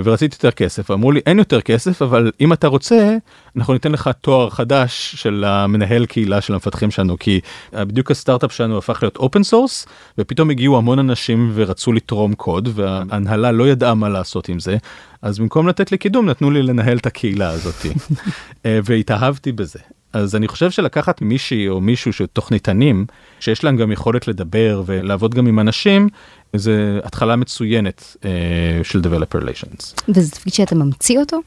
ורציתי 0.05 0.37
יותר 0.37 0.51
כסף, 0.51 0.91
אמרו 0.91 1.13
לי 1.13 1.21
אין 1.27 1.39
יותר 1.39 1.61
כסף, 1.61 2.03
אבל 2.03 2.33
אם 2.41 2.53
אתה 2.53 2.69
רוצה, 2.69 3.17
אנחנו 3.57 3.73
ניתן 3.73 3.93
לך 3.93 4.11
תואר 4.21 4.51
חדש 4.51 5.15
של 5.19 5.45
המנהל 5.47 6.07
קהילה 6.07 6.41
של 6.41 6.53
המפתחים 6.53 6.91
שלנו, 6.91 7.19
כי 7.19 7.41
בדיוק 7.73 8.11
הסטארט-אפ 8.11 8.53
שלנו 8.53 8.79
הפך 8.79 8.99
להיות 9.03 9.17
open 9.17 9.43
source, 9.43 9.87
ופתאום 10.19 10.51
הגיעו 10.51 10.77
המון 10.79 10.99
אנשים 10.99 11.51
ורצו 11.55 11.93
לתרום 11.93 12.35
קוד, 12.35 12.69
וההנהלה 12.75 13.53
לא 13.53 13.69
ידעה 13.69 13.95
מה 13.95 14.09
לעשות 14.09 14.49
עם 14.49 14.61
זה, 14.61 14.77
אז 15.23 15.39
במקום 15.39 15.69
לתת 15.69 15.93
לי 15.93 15.99
קידום 15.99 16.29
נתנו 16.29 16.51
לי 16.51 16.63
לנהל 16.63 16.97
את 16.97 17.07
הקהילה 17.07 17.51
הזאתי, 17.51 17.91
והתאהבתי 18.85 19.53
בזה. 19.53 19.79
אז 20.15 20.37
אני 20.37 20.49
חושב 20.49 20.71
שלקחת 20.71 21.23
מישהי 21.23 21.69
או 21.69 21.81
מישהו 21.81 22.13
שתוכניתנים, 22.13 23.07
שיש 23.41 23.65
להם 23.65 23.77
גם 23.77 23.93
יכולת 23.93 24.29
לדבר 24.29 24.83
ולעבוד 24.87 25.35
גם 25.35 25.47
עם 25.47 25.61
אנשים, 25.61 26.09
זה 26.55 27.01
התחלה 27.05 27.37
מצוינת 27.37 28.17
אה, 28.25 28.31
של 28.83 29.01
Developer 29.01 29.43
Relations. 29.43 29.95
וזה 30.09 30.31
תפקיד 30.31 30.55
שאתה 30.55 30.75
ממציא 30.75 31.19
אותו? 31.19 31.41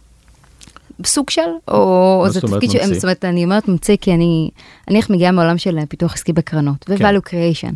סוג 1.05 1.29
של, 1.29 1.41
או 1.67 2.25
זה 2.29 2.41
תפקיד, 2.41 2.71
ש... 2.71 2.75
זאת 2.75 3.03
אומרת, 3.03 3.25
אני 3.25 3.43
אומרת 3.43 3.67
ממציא 3.67 3.97
כי 4.01 4.13
אני, 4.13 4.49
אני 4.87 4.97
איך 4.97 5.09
מגיעה 5.09 5.31
מעולם 5.31 5.57
של 5.57 5.79
פיתוח 5.89 6.13
עסקי 6.13 6.33
בקרנות, 6.33 6.85
ו-value 6.89 7.21
כן. 7.25 7.37
creation. 7.37 7.73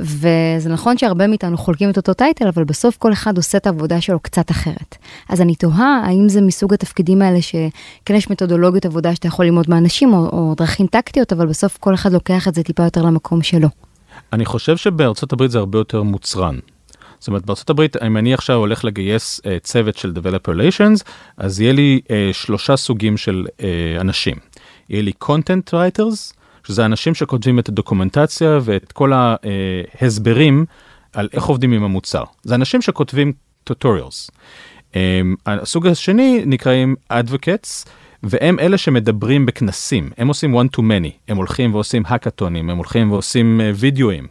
וזה 0.00 0.68
נכון 0.68 0.98
שהרבה 0.98 1.26
מאיתנו 1.26 1.58
חולקים 1.58 1.90
את 1.90 1.96
אותו 1.96 2.14
טייטל, 2.14 2.48
אבל 2.48 2.64
בסוף 2.64 2.96
כל 2.96 3.12
אחד 3.12 3.36
עושה 3.36 3.58
את 3.58 3.66
העבודה 3.66 4.00
שלו 4.00 4.20
קצת 4.20 4.50
אחרת. 4.50 4.96
אז 5.28 5.40
אני 5.40 5.54
תוהה 5.54 6.02
האם 6.06 6.28
זה 6.28 6.40
מסוג 6.40 6.74
התפקידים 6.74 7.22
האלה 7.22 7.42
שכן 7.42 8.14
יש 8.14 8.30
מתודולוגיות 8.30 8.86
עבודה 8.86 9.14
שאתה 9.14 9.28
יכול 9.28 9.44
ללמוד 9.44 9.70
מאנשים, 9.70 10.14
או, 10.14 10.28
או 10.32 10.54
דרכים 10.56 10.86
טקטיות, 10.86 11.32
אבל 11.32 11.46
בסוף 11.46 11.76
כל 11.80 11.94
אחד 11.94 12.12
לוקח 12.12 12.48
את 12.48 12.54
זה 12.54 12.62
טיפה 12.62 12.82
יותר 12.82 13.02
למקום 13.02 13.42
שלו. 13.42 13.68
אני 14.32 14.44
חושב 14.44 14.76
שבארצות 14.76 15.32
הברית 15.32 15.50
זה 15.50 15.58
הרבה 15.58 15.78
יותר 15.78 16.02
מוצרן. 16.02 16.58
זאת 17.18 17.28
אומרת, 17.28 17.46
בארצות 17.46 17.70
הברית, 17.70 18.02
אם 18.02 18.16
אני 18.16 18.34
עכשיו 18.34 18.56
הולך 18.56 18.84
לגייס 18.84 19.40
uh, 19.40 19.42
צוות 19.62 19.96
של 19.96 20.12
Developer 20.16 20.50
Relations, 20.50 21.04
אז 21.36 21.60
יהיה 21.60 21.72
לי 21.72 22.00
uh, 22.04 22.10
שלושה 22.32 22.76
סוגים 22.76 23.16
של 23.16 23.46
uh, 23.48 23.62
אנשים. 24.00 24.36
יהיה 24.88 25.02
לי 25.02 25.12
content 25.24 25.72
writers, 25.72 26.34
שזה 26.66 26.84
אנשים 26.84 27.14
שכותבים 27.14 27.58
את 27.58 27.68
ה 27.68 27.74
documentation 27.74 28.58
ואת 28.62 28.92
כל 28.92 29.12
ההסברים 29.14 30.64
על 31.12 31.28
איך 31.32 31.44
עובדים 31.44 31.72
עם 31.72 31.84
המוצר. 31.84 32.24
זה 32.42 32.54
אנשים 32.54 32.82
שכותבים 32.82 33.32
tutorials. 33.64 34.30
אמ, 34.96 35.34
הסוג 35.46 35.86
השני 35.86 36.42
נקראים 36.46 36.96
advocates, 37.12 37.88
והם 38.22 38.58
אלה 38.58 38.78
שמדברים 38.78 39.46
בכנסים, 39.46 40.10
הם 40.16 40.28
עושים 40.28 40.58
one 40.58 40.66
to 40.76 40.80
many, 40.80 41.10
הם 41.28 41.36
הולכים 41.36 41.74
ועושים 41.74 42.02
האקתונים, 42.06 42.70
הם 42.70 42.76
הולכים 42.76 43.12
ועושים 43.12 43.60
אה, 43.60 43.70
וידאוים. 43.74 44.26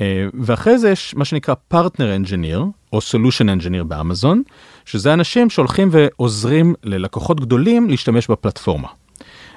אה, 0.00 0.26
ואחרי 0.40 0.78
זה 0.78 0.90
יש 0.90 1.14
מה 1.14 1.24
שנקרא 1.24 1.54
partner 1.68 2.16
engineer, 2.16 2.64
או 2.92 3.00
solution 3.00 3.48
engineer 3.48 3.84
באמזון, 3.84 4.42
שזה 4.84 5.12
אנשים 5.12 5.50
שהולכים 5.50 5.88
ועוזרים 5.92 6.74
ללקוחות 6.84 7.40
גדולים 7.40 7.90
להשתמש 7.90 8.30
בפלטפורמה. 8.30 8.88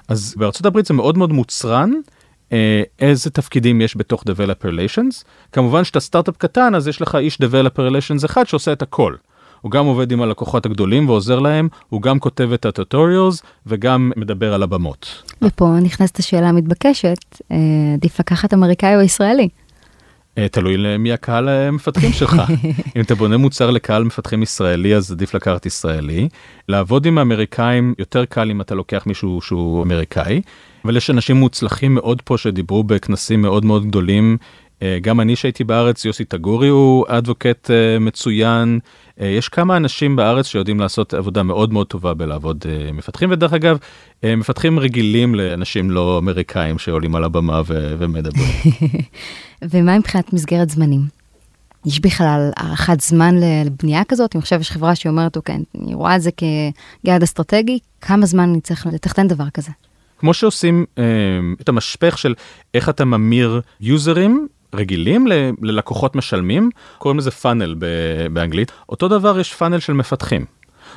אז 0.08 0.36
בארצות 0.38 0.66
הברית 0.66 0.86
זה 0.86 0.94
מאוד 0.94 1.18
מאוד 1.18 1.34
מוצרן. 1.34 1.92
אה, 2.52 2.84
איזה 3.00 3.30
תפקידים 3.30 3.82
יש 3.82 3.98
בתוך 3.98 4.24
Developer 4.24 4.66
Relations. 4.66 5.24
כמובן 5.52 5.84
שאתה 5.84 6.00
סטארט-אפ 6.00 6.38
קטן 6.38 6.76
אז 6.76 6.88
יש 6.88 7.02
לך 7.02 7.16
איש 7.16 7.38
Developer 7.38 7.80
Relations 7.92 8.26
אחד 8.26 8.48
שעושה 8.48 8.74
את 8.74 8.82
הכל. 8.82 9.16
הוא 9.62 9.72
גם 9.72 9.86
עובד 9.86 10.12
עם 10.12 10.22
הלקוחות 10.22 10.66
הגדולים 10.66 11.10
ועוזר 11.10 11.40
להם, 11.40 11.68
הוא 11.90 12.02
גם 12.02 12.20
כותב 12.20 12.50
את 12.54 12.66
ה 12.66 12.73
tutorials 12.73 13.42
וגם 13.66 14.12
מדבר 14.18 14.54
על 14.54 14.64
הבמות. 14.64 15.24
ופה 15.42 15.66
נכנסת 15.82 16.20
השאלה 16.20 16.50
המתבקשת, 16.50 17.42
אה, 17.52 17.58
עדיף 17.94 18.20
לקחת 18.20 18.54
אמריקאי 18.54 18.96
או 18.96 19.02
ישראלי? 19.02 19.50
אה, 20.38 20.48
תלוי 20.48 20.78
למי 20.78 21.14
הקהל 21.14 21.50
המפתחים 21.50 22.12
שלך. 22.12 22.34
אם 22.96 23.02
אתה 23.02 23.16
בונה 23.16 23.38
מוצר 23.38 23.72
לקהל 23.72 24.04
מפתחים 24.04 24.44
ישראלי, 24.44 24.96
אז 24.96 25.12
עדיף 25.12 25.34
לקחת 25.34 25.66
ישראלי. 25.66 26.30
לעבוד 26.70 27.06
עם 27.06 27.18
האמריקאים 27.18 27.94
יותר 28.00 28.26
קל 28.26 28.52
אם 28.52 28.62
אתה 28.62 28.76
לוקח 28.76 29.04
מישהו 29.06 29.42
שהוא 29.42 29.84
אמריקאי, 29.84 30.42
אבל 30.86 30.98
יש 30.98 31.10
אנשים 31.10 31.36
מוצלחים 31.36 31.94
מאוד 31.94 32.22
פה 32.22 32.38
שדיברו 32.38 32.84
בכנסים 32.84 33.42
מאוד 33.42 33.66
מאוד 33.66 33.88
גדולים 33.88 34.38
אה, 34.82 34.98
גם 35.02 35.20
אני 35.20 35.36
שהייתי 35.36 35.64
בארץ, 35.64 36.06
יוסי 36.06 36.26
טגורי 36.26 36.68
הוא 36.68 37.06
אדבוקט 37.08 37.72
אה, 37.72 38.00
מצוין. 38.00 38.80
אה, 39.22 39.28
יש 39.28 39.50
כמה 39.50 39.78
אנשים 39.78 40.16
בארץ 40.16 40.48
שיודעים 40.48 40.80
לעשות 40.80 41.14
עבודה 41.14 41.44
מאוד 41.44 41.74
מאוד 41.74 41.88
טובה 41.88 42.14
בלעבוד 42.14 42.66
אה, 42.70 42.92
מפתחים, 42.92 43.32
ודרך 43.32 43.54
אגב, 43.54 43.78
אה, 44.24 44.36
מפתחים 44.36 44.80
רגילים 44.80 45.36
לאנשים 45.36 45.92
לא 45.92 46.18
אמריקאים 46.18 46.80
שעולים 46.80 47.16
על 47.16 47.24
הבמה 47.24 47.62
ו- 47.66 47.96
ומדברים. 47.98 48.50
ומה 49.70 50.00
מבחינת 50.00 50.34
מסגרת 50.34 50.70
זמנים? 50.70 51.02
יש 51.86 52.00
בכלל 52.00 52.52
הערכת 52.58 53.02
זמן 53.02 53.36
לבנייה 53.66 54.04
כזאת? 54.04 54.36
אם 54.36 54.40
עכשיו 54.40 54.62
יש 54.62 54.72
חברה 54.72 54.96
שאומרת, 54.96 55.36
אוקיי, 55.36 55.58
אני 55.82 55.94
רואה 55.94 56.16
את 56.16 56.22
זה 56.22 56.30
כיעד 57.04 57.24
אסטרטגי, 57.24 57.80
כמה 58.02 58.26
זמן 58.26 58.50
אני 58.50 58.62
צריך 58.62 58.88
לתכנן 58.88 59.28
דבר 59.28 59.50
כזה? 59.54 59.72
כמו 60.18 60.34
שעושים 60.34 60.86
אה, 60.98 61.04
את 61.62 61.70
המשפך 61.70 62.18
של 62.18 62.34
איך 62.74 62.90
אתה 62.90 63.06
ממיר 63.06 63.62
יוזרים 63.82 64.48
רגילים 64.76 65.28
ל- 65.28 65.52
ללקוחות 65.62 66.16
משלמים, 66.16 66.70
קוראים 66.98 67.18
לזה 67.18 67.32
פאנל 67.32 67.76
באנגלית. 68.34 68.72
אותו 68.90 69.08
דבר 69.08 69.40
יש 69.40 69.54
פאנל 69.54 69.80
של 69.80 69.94
מפתחים. 69.94 70.46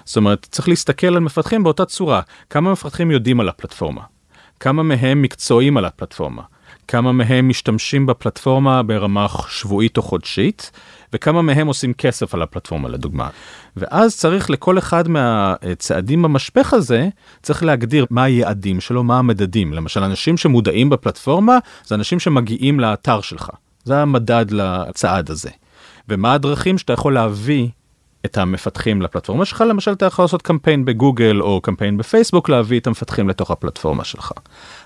זאת 0.05 0.17
אומרת, 0.17 0.47
צריך 0.51 0.69
להסתכל 0.69 1.07
על 1.07 1.19
מפתחים 1.19 1.63
באותה 1.63 1.85
צורה. 1.85 2.21
כמה 2.51 2.73
מפתחים 2.73 3.11
יודעים 3.11 3.41
על 3.41 3.49
הפלטפורמה? 3.49 4.03
כמה 4.61 4.83
מהם 4.83 5.23
מקצועיים 5.23 5.77
על 5.77 5.85
הפלטפורמה? 5.85 6.43
כמה 6.89 7.13
מהם 7.13 7.49
משתמשים 7.49 8.07
בפלטפורמה 8.07 8.83
ברמה 8.83 9.27
שבועית 9.49 9.97
או 9.97 10.03
חודשית, 10.03 10.71
וכמה 11.13 11.43
מהם 11.43 11.67
עושים 11.67 11.93
כסף 11.93 12.35
על 12.35 12.43
הפלטפורמה 12.43 12.89
לדוגמה. 12.89 13.29
ואז 13.77 14.17
צריך 14.17 14.51
לכל 14.51 14.79
אחד 14.79 15.09
מהצעדים 15.09 16.23
במשפך 16.23 16.75
הזה, 16.75 17.09
צריך 17.43 17.63
להגדיר 17.63 18.07
מה 18.11 18.25
היעדים 18.25 18.81
שלו, 18.81 19.05
מה 19.05 19.19
המדדים. 19.19 19.73
למשל, 19.73 20.03
אנשים 20.03 20.37
שמודעים 20.37 20.91
בפלטפורמה, 20.91 21.59
זה 21.85 21.95
אנשים 21.95 22.21
שמגיעים 22.21 22.81
לאתר 22.81 23.21
שלך. 23.21 23.51
זה 23.85 24.03
המדד 24.03 24.47
לצעד 24.51 25.31
הזה. 25.31 25.51
ומה 26.09 26.33
הדרכים 26.35 26.79
שאתה 26.79 26.93
יכול 26.93 27.15
להביא 27.15 27.69
את 28.27 28.39
המפתחים 28.39 29.03
לפלטפורמה 29.03 29.45
שלך, 29.45 29.65
למשל 29.69 29.93
אתה 29.93 30.07
יכול 30.07 30.25
לעשות 30.25 30.43
קמפיין 30.43 30.85
בגוגל 30.85 31.41
או 31.41 31.61
קמפיין 31.61 31.97
בפייסבוק 31.97 32.49
להביא 32.49 32.81
את 32.81 32.87
המפתחים 32.87 33.29
לתוך 33.29 33.51
הפלטפורמה 33.51 34.05
שלך. 34.05 34.33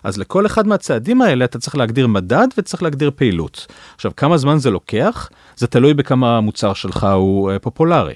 אז 0.04 0.18
לכל 0.18 0.46
אחד 0.46 0.66
מהצעדים 0.66 1.22
האלה 1.22 1.44
אתה 1.44 1.58
צריך 1.58 1.76
להגדיר 1.76 2.06
מדד 2.06 2.48
וצריך 2.58 2.82
להגדיר 2.82 3.10
פעילות. 3.16 3.66
עכשיו 3.94 4.12
כמה 4.16 4.36
זמן 4.36 4.58
זה 4.58 4.70
לוקח? 4.70 5.28
זה 5.56 5.66
תלוי 5.66 5.94
בכמה 5.94 6.36
המוצר 6.36 6.74
שלך 6.74 7.06
הוא 7.14 7.52
uh, 7.52 7.58
פופולרי. 7.58 8.14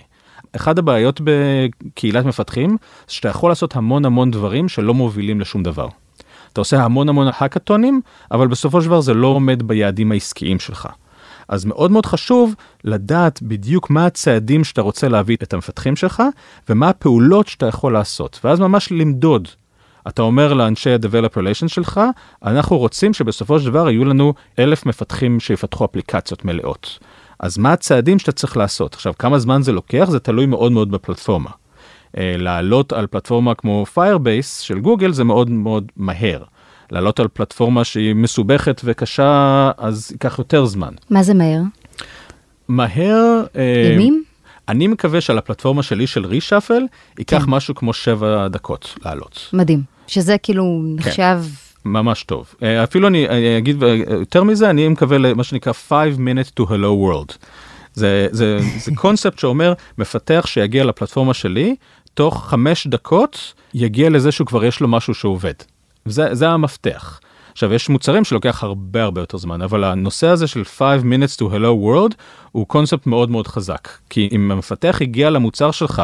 אחד 0.57 0.79
הבעיות 0.79 1.21
בקהילת 1.25 2.25
מפתחים, 2.25 2.77
שאתה 3.09 3.29
יכול 3.29 3.51
לעשות 3.51 3.77
המון 3.77 4.05
המון 4.05 4.31
דברים 4.31 4.69
שלא 4.69 4.95
מובילים 4.95 5.41
לשום 5.41 5.63
דבר. 5.63 5.89
אתה 6.53 6.61
עושה 6.61 6.85
המון 6.85 7.09
המון 7.09 7.27
האקתונים, 7.35 8.01
אבל 8.31 8.49
בסופו 8.49 8.81
של 8.83 8.87
דבר 8.87 9.01
זה 9.01 9.15
לא 9.15 9.27
עומד 9.27 9.63
ביעדים 9.63 10.13
העסקיים 10.13 10.59
שלך. 10.59 10.89
אז 11.51 11.65
מאוד 11.65 11.91
מאוד 11.91 12.07
חשוב 12.07 12.55
לדעת 12.85 13.43
בדיוק 13.43 13.91
מה 13.91 14.07
הצעדים 14.07 14.65
שאתה 14.65 14.81
רוצה 14.81 15.09
להביא 15.09 15.37
את 15.43 15.53
המפתחים 15.53 15.97
שלך, 15.97 16.23
ומה 16.69 16.89
הפעולות 16.89 17.49
שאתה 17.49 17.67
יכול 17.67 17.93
לעשות, 17.93 18.41
ואז 18.45 18.61
ממש 18.61 18.93
למדוד. 18.93 19.49
אתה 20.09 20.23
אומר 20.23 20.53
לאנשי 20.53 20.91
ה-Develop 20.91 21.37
Relations 21.37 21.69
שלך, 21.69 22.01
אנחנו 22.45 22.79
רוצים 22.79 23.15
שבסופו 23.15 23.61
של 23.61 23.67
דבר 23.71 23.91
יהיו 23.91 24.05
לנו 24.05 24.35
אלף 24.59 24.87
מפתחים 24.87 25.41
שיפתחו 25.41 25.85
אפליקציות 25.85 26.45
מלאות. 26.45 26.99
אז 27.39 27.59
מה 27.59 27.73
הצעדים 27.73 28.19
שאתה 28.19 28.33
צריך 28.33 28.57
לעשות? 28.57 28.95
עכשיו, 28.95 29.13
כמה 29.19 29.39
זמן 29.39 29.63
זה 29.63 29.73
לוקח? 29.73 30.09
זה 30.11 30.19
תלוי 30.19 30.47
מאוד 30.47 30.73
מאוד 30.73 30.91
בפלטפורמה. 30.91 31.51
אה, 32.19 32.35
לעלות 32.39 32.93
על 32.93 33.07
פלטפורמה 33.07 33.55
כמו 33.55 33.85
Firebase 33.95 34.63
של 34.63 34.81
גוגל 34.81 35.13
זה 35.13 35.25
מאוד 35.25 35.51
מאוד 35.51 35.93
מהר. 35.97 36.43
לעלות 36.91 37.21
על 37.21 37.29
פלטפורמה 37.29 37.85
שהיא 37.85 38.15
מסובכת 38.15 38.81
וקשה, 38.85 39.71
אז 39.79 40.09
ייקח 40.13 40.39
יותר 40.39 40.65
זמן. 40.65 40.93
מה 41.11 41.23
זה 41.23 41.35
מהר? 41.35 41.61
מהר... 42.69 43.43
אה, 43.57 43.93
ימים? 43.95 44.25
אני 44.69 44.87
מקווה 44.87 45.21
שעל 45.21 45.39
הפלטפורמה 45.39 45.83
שלי 45.83 46.07
של 46.07 46.27
רישאפל, 46.27 46.83
ייקח 47.19 47.45
כן. 47.45 47.51
משהו 47.51 47.75
כמו 47.75 47.93
שבע 47.93 48.49
דקות 48.49 48.95
לעלות. 49.05 49.49
מדהים. 49.53 49.83
שזה 50.07 50.39
כאילו 50.39 50.83
נחשב... 50.85 51.43
ממש 51.85 52.23
טוב. 52.23 52.55
אה, 52.63 52.85
אפילו 52.85 53.09
אני 53.09 53.29
אני 53.29 53.59
אגיד 53.59 53.85
אה, 53.85 53.97
יותר 54.11 54.45
מזה, 54.45 54.71
אני 54.71 54.89
מקווה 54.89 55.19
למה 55.19 55.45
שנקרא 55.45 55.73
5 55.73 56.15
minutes 56.15 56.61
to 56.61 56.63
hello 56.63 56.71
world. 56.73 57.37
זה, 57.95 58.29
זה, 58.31 58.59
זה 58.79 58.91
קונספט 59.03 59.39
שאומר, 59.39 59.73
מפתח 59.99 60.45
שיגיע 60.47 60.85
לפלטפורמה 60.85 61.35
שלי, 61.35 61.77
תוך 62.15 62.47
חמש 62.49 62.87
דקות 62.87 63.55
יגיע 63.75 64.11
לזה 64.11 64.33
שהוא 64.33 64.47
כבר 64.47 64.65
יש 64.65 64.81
לו 64.81 64.89
משהו 64.89 65.15
שעובד. 65.15 65.55
זה, 66.05 66.35
זה 66.35 66.49
המפתח. 66.49 67.21
עכשיו, 67.53 67.75
יש 67.75 67.89
מוצרים 67.89 68.25
שלוקח 68.25 68.63
הרבה 68.63 69.03
הרבה 69.03 69.21
יותר 69.21 69.39
זמן, 69.39 69.63
אבל 69.63 69.85
הנושא 69.85 70.27
הזה 70.27 70.47
של 70.47 70.65
5 70.65 71.03
minutes 71.03 71.37
to 71.37 71.43
hello 71.43 71.85
world 71.85 72.15
הוא 72.53 72.67
קונספט 72.67 73.07
מאוד 73.07 73.31
מאוד 73.31 73.47
חזק. 73.47 73.89
כי 74.11 74.29
אם 74.33 74.51
המפתח 74.51 74.99
הגיע 75.01 75.31
למוצר 75.31 75.71
שלך 75.71 76.03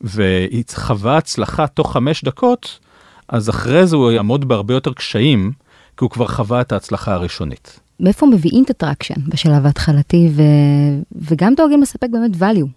וחווה 0.00 1.16
הצלחה 1.16 1.66
תוך 1.66 1.92
חמש 1.92 2.24
דקות, 2.24 2.78
אז 3.28 3.50
אחרי 3.50 3.86
זה 3.86 3.96
הוא 3.96 4.10
יעמוד 4.10 4.48
בהרבה 4.48 4.74
יותר 4.74 4.92
קשיים, 4.92 5.52
כי 5.96 6.04
הוא 6.04 6.10
כבר 6.10 6.26
חווה 6.26 6.60
את 6.60 6.72
ההצלחה 6.72 7.14
הראשונית. 7.14 7.80
מאיפה 8.00 8.26
מביאים 8.26 8.64
את 8.64 8.70
ה 8.70 8.76
traction 8.76 9.20
בשלב 9.28 9.66
ההתחלתי, 9.66 10.28
ו... 10.34 10.42
וגם 11.12 11.54
דואגים 11.54 11.82
לספק 11.82 12.08
באמת 12.12 12.34
value 12.34 12.68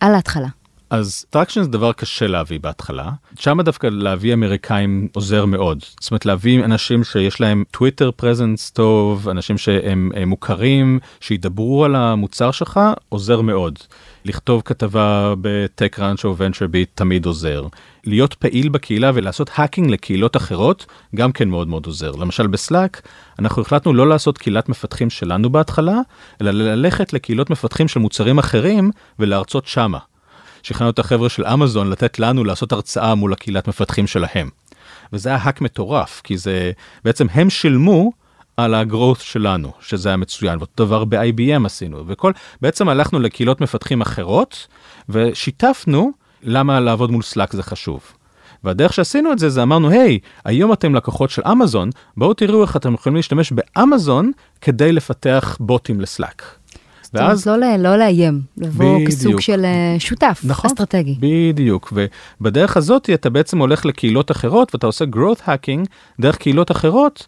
על 0.00 0.14
ההתחלה. 0.14 0.48
אז 0.90 1.24
traction 1.30 1.62
זה 1.62 1.68
דבר 1.68 1.92
קשה 1.92 2.26
להביא 2.26 2.60
בהתחלה, 2.60 3.10
שם 3.38 3.60
דווקא 3.60 3.86
להביא 3.86 4.34
אמריקאים 4.34 5.08
עוזר 5.14 5.44
מאוד. 5.44 5.84
זאת 6.00 6.10
אומרת 6.10 6.26
להביא 6.26 6.64
אנשים 6.64 7.04
שיש 7.04 7.40
להם 7.40 7.64
Twitter 7.70 8.10
presence 8.10 8.70
טוב, 8.70 9.28
אנשים 9.28 9.58
שהם 9.58 10.10
הם 10.14 10.28
מוכרים, 10.28 10.98
שידברו 11.20 11.84
על 11.84 11.96
המוצר 11.96 12.50
שלך, 12.50 12.80
עוזר 13.08 13.40
מאוד. 13.40 13.78
לכתוב 14.24 14.62
כתבה 14.64 15.34
בטק 15.40 15.98
ראנץ' 15.98 16.24
או 16.24 16.36
ונצ'ר 16.36 16.66
ביט 16.66 16.88
תמיד 16.94 17.26
עוזר. 17.26 17.66
להיות 18.04 18.34
פעיל 18.34 18.68
בקהילה 18.68 19.10
ולעשות 19.14 19.50
האקינג 19.54 19.90
לקהילות 19.90 20.36
אחרות, 20.36 20.86
גם 21.16 21.32
כן 21.32 21.48
מאוד 21.48 21.68
מאוד 21.68 21.86
עוזר. 21.86 22.10
למשל 22.10 22.46
בסלאק, 22.46 23.02
אנחנו 23.38 23.62
החלטנו 23.62 23.94
לא 23.94 24.08
לעשות 24.08 24.38
קהילת 24.38 24.68
מפתחים 24.68 25.10
שלנו 25.10 25.50
בהתחלה, 25.50 25.98
אלא 26.40 26.50
ללכת 26.50 27.12
לקהילות 27.12 27.50
מפתחים 27.50 27.88
של 27.88 28.00
מוצרים 28.00 28.38
אחרים 28.38 28.90
ולהרצות 29.18 29.66
שמה. 29.66 29.98
שכנענו 30.62 30.90
את 30.90 30.98
החבר'ה 30.98 31.28
של 31.28 31.46
אמזון 31.46 31.90
לתת 31.90 32.18
לנו 32.18 32.44
לעשות 32.44 32.72
הרצאה 32.72 33.14
מול 33.14 33.32
הקהילת 33.32 33.68
מפתחים 33.68 34.06
שלהם. 34.06 34.48
וזה 35.12 35.28
היה 35.28 35.38
האק 35.42 35.60
מטורף, 35.60 36.20
כי 36.24 36.36
זה 36.36 36.72
בעצם 37.04 37.26
הם 37.32 37.50
שילמו 37.50 38.12
על 38.56 38.74
הגרואות 38.74 39.20
שלנו, 39.20 39.72
שזה 39.80 40.08
היה 40.08 40.16
מצוין, 40.16 40.58
ואותו 40.58 40.84
דבר 40.84 41.04
ב-IBM 41.04 41.66
עשינו, 41.66 42.04
וכל, 42.06 42.32
בעצם 42.62 42.88
הלכנו 42.88 43.20
לקהילות 43.20 43.60
מפתחים 43.60 44.00
אחרות, 44.00 44.66
ושיתפנו 45.08 46.12
למה 46.42 46.80
לעבוד 46.80 47.10
מול 47.10 47.22
סלאק 47.22 47.52
זה 47.52 47.62
חשוב. 47.62 48.00
והדרך 48.64 48.92
שעשינו 48.92 49.32
את 49.32 49.38
זה, 49.38 49.48
זה 49.48 49.62
אמרנו, 49.62 49.88
היי, 49.88 50.18
היום 50.44 50.72
אתם 50.72 50.94
לקוחות 50.94 51.30
של 51.30 51.42
אמזון, 51.52 51.90
בואו 52.16 52.34
תראו 52.34 52.62
איך 52.62 52.76
אתם 52.76 52.94
יכולים 52.94 53.16
להשתמש 53.16 53.52
באמזון 53.52 54.32
כדי 54.60 54.92
לפתח 54.92 55.56
בוטים 55.60 56.00
לסלאק. 56.00 56.59
ואז 57.14 57.46
לא, 57.46 57.56
לא, 57.56 57.76
לא 57.76 57.96
לאיים, 57.96 58.40
לבוא 58.58 58.94
בדיוק. 58.94 59.08
כסוג 59.10 59.40
של 59.40 59.64
אה, 59.64 59.96
שותף 59.98 60.40
נכון, 60.44 60.70
אסטרטגי. 60.70 61.16
בדיוק, 61.20 61.92
ובדרך 62.40 62.76
הזאת 62.76 63.10
אתה 63.14 63.30
בעצם 63.30 63.58
הולך 63.58 63.86
לקהילות 63.86 64.30
אחרות 64.30 64.74
ואתה 64.74 64.86
עושה 64.86 65.04
growth 65.04 65.46
hacking 65.46 65.86
דרך 66.20 66.36
קהילות 66.36 66.70
אחרות 66.70 67.26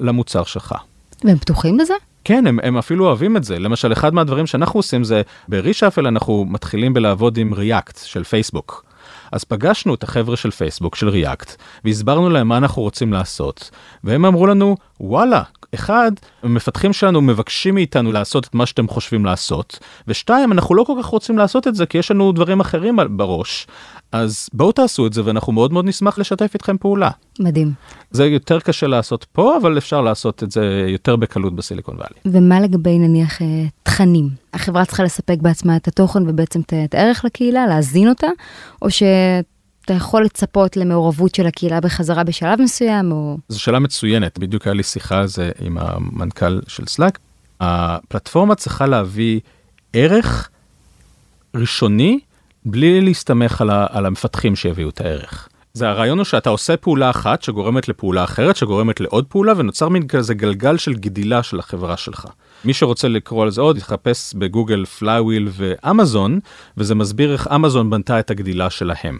למוצר 0.00 0.44
שלך. 0.44 0.74
והם 1.24 1.38
פתוחים 1.38 1.78
לזה? 1.78 1.94
כן, 2.24 2.46
הם, 2.46 2.58
הם 2.62 2.78
אפילו 2.78 3.06
אוהבים 3.06 3.36
את 3.36 3.44
זה. 3.44 3.58
למשל, 3.58 3.92
אחד 3.92 4.14
מהדברים 4.14 4.46
שאנחנו 4.46 4.78
עושים 4.78 5.04
זה, 5.04 5.22
ברישאפל 5.48 6.06
אנחנו 6.06 6.44
מתחילים 6.48 6.94
בלעבוד 6.94 7.38
עם 7.38 7.52
React 7.54 7.98
של 8.04 8.24
פייסבוק. 8.24 8.84
אז 9.32 9.44
פגשנו 9.44 9.94
את 9.94 10.02
החבר'ה 10.02 10.36
של 10.36 10.50
פייסבוק, 10.50 10.96
של 10.96 11.08
React, 11.08 11.56
והסברנו 11.84 12.30
להם 12.30 12.48
מה 12.48 12.56
אנחנו 12.56 12.82
רוצים 12.82 13.12
לעשות, 13.12 13.70
והם 14.04 14.24
אמרו 14.24 14.46
לנו, 14.46 14.76
וואלה, 15.00 15.42
אחד, 15.74 16.12
המפתחים 16.42 16.92
שלנו 16.92 17.20
מבקשים 17.20 17.74
מאיתנו 17.74 18.12
לעשות 18.12 18.46
את 18.46 18.54
מה 18.54 18.66
שאתם 18.66 18.88
חושבים 18.88 19.24
לעשות, 19.24 19.78
ושתיים, 20.08 20.52
אנחנו 20.52 20.74
לא 20.74 20.84
כל 20.84 20.94
כך 21.02 21.06
רוצים 21.06 21.38
לעשות 21.38 21.68
את 21.68 21.74
זה 21.74 21.86
כי 21.86 21.98
יש 21.98 22.10
לנו 22.10 22.32
דברים 22.32 22.60
אחרים 22.60 22.98
בראש, 23.10 23.66
אז 24.12 24.48
בואו 24.52 24.72
תעשו 24.72 25.06
את 25.06 25.12
זה 25.12 25.22
ואנחנו 25.24 25.52
מאוד 25.52 25.72
מאוד 25.72 25.84
נשמח 25.84 26.18
לשתף 26.18 26.50
איתכם 26.54 26.76
פעולה. 26.78 27.10
מדהים. 27.40 27.72
זה 28.10 28.26
יותר 28.26 28.60
קשה 28.60 28.86
לעשות 28.86 29.26
פה, 29.32 29.56
אבל 29.56 29.78
אפשר 29.78 30.00
לעשות 30.00 30.42
את 30.42 30.50
זה 30.50 30.86
יותר 30.88 31.16
בקלות 31.16 31.54
בסיליקון 31.54 31.96
וואלי. 31.96 32.14
ומה 32.24 32.60
לגבי 32.60 32.98
נניח 32.98 33.42
אה, 33.42 33.46
תכנים? 33.82 34.28
החברה 34.54 34.84
צריכה 34.84 35.02
לספק 35.02 35.36
בעצמה 35.40 35.76
את 35.76 35.88
התוכן 35.88 36.28
ובעצם 36.28 36.60
את 36.60 36.94
הערך 36.94 37.24
לקהילה, 37.24 37.66
להזין 37.66 38.08
אותה, 38.08 38.28
או 38.82 38.90
שאתה 39.80 39.92
יכול 39.92 40.24
לצפות 40.24 40.76
למעורבות 40.76 41.34
של 41.34 41.46
הקהילה 41.46 41.80
בחזרה 41.80 42.24
בשלב 42.24 42.62
מסוים, 42.62 43.12
או... 43.12 43.38
זו 43.48 43.60
שאלה 43.60 43.78
מצוינת, 43.78 44.38
בדיוק 44.38 44.66
היה 44.66 44.74
לי 44.74 44.82
שיחה 44.82 45.18
על 45.18 45.26
זה 45.26 45.50
עם 45.60 45.78
המנכ"ל 45.78 46.60
של 46.68 46.86
סלאק. 46.86 47.18
הפלטפורמה 47.60 48.54
צריכה 48.54 48.86
להביא 48.86 49.40
ערך 49.92 50.48
ראשוני 51.54 52.20
בלי 52.64 53.00
להסתמך 53.00 53.60
על, 53.60 53.70
ה, 53.70 53.86
על 53.90 54.06
המפתחים 54.06 54.56
שיביאו 54.56 54.88
את 54.88 55.00
הערך. 55.00 55.48
זה 55.72 55.88
הרעיון 55.88 56.18
הוא 56.18 56.24
שאתה 56.24 56.50
עושה 56.50 56.76
פעולה 56.76 57.10
אחת 57.10 57.42
שגורמת 57.42 57.88
לפעולה 57.88 58.24
אחרת 58.24 58.56
שגורמת 58.56 59.00
לעוד 59.00 59.26
פעולה 59.26 59.52
ונוצר 59.56 59.88
מין 59.88 60.08
כזה 60.08 60.34
גלגל 60.34 60.76
של 60.76 60.94
גדילה 60.94 61.42
של 61.42 61.58
החברה 61.58 61.96
שלך. 61.96 62.26
מי 62.64 62.74
שרוצה 62.74 63.08
לקרוא 63.08 63.42
על 63.42 63.50
זה 63.50 63.60
עוד 63.60 63.78
יחפש 63.78 64.34
בגוגל 64.34 64.84
flywheel 64.84 65.48
ואמזון 65.52 66.38
וזה 66.76 66.94
מסביר 66.94 67.32
איך 67.32 67.48
אמזון 67.54 67.90
בנתה 67.90 68.20
את 68.20 68.30
הגדילה 68.30 68.70
שלהם. 68.70 69.18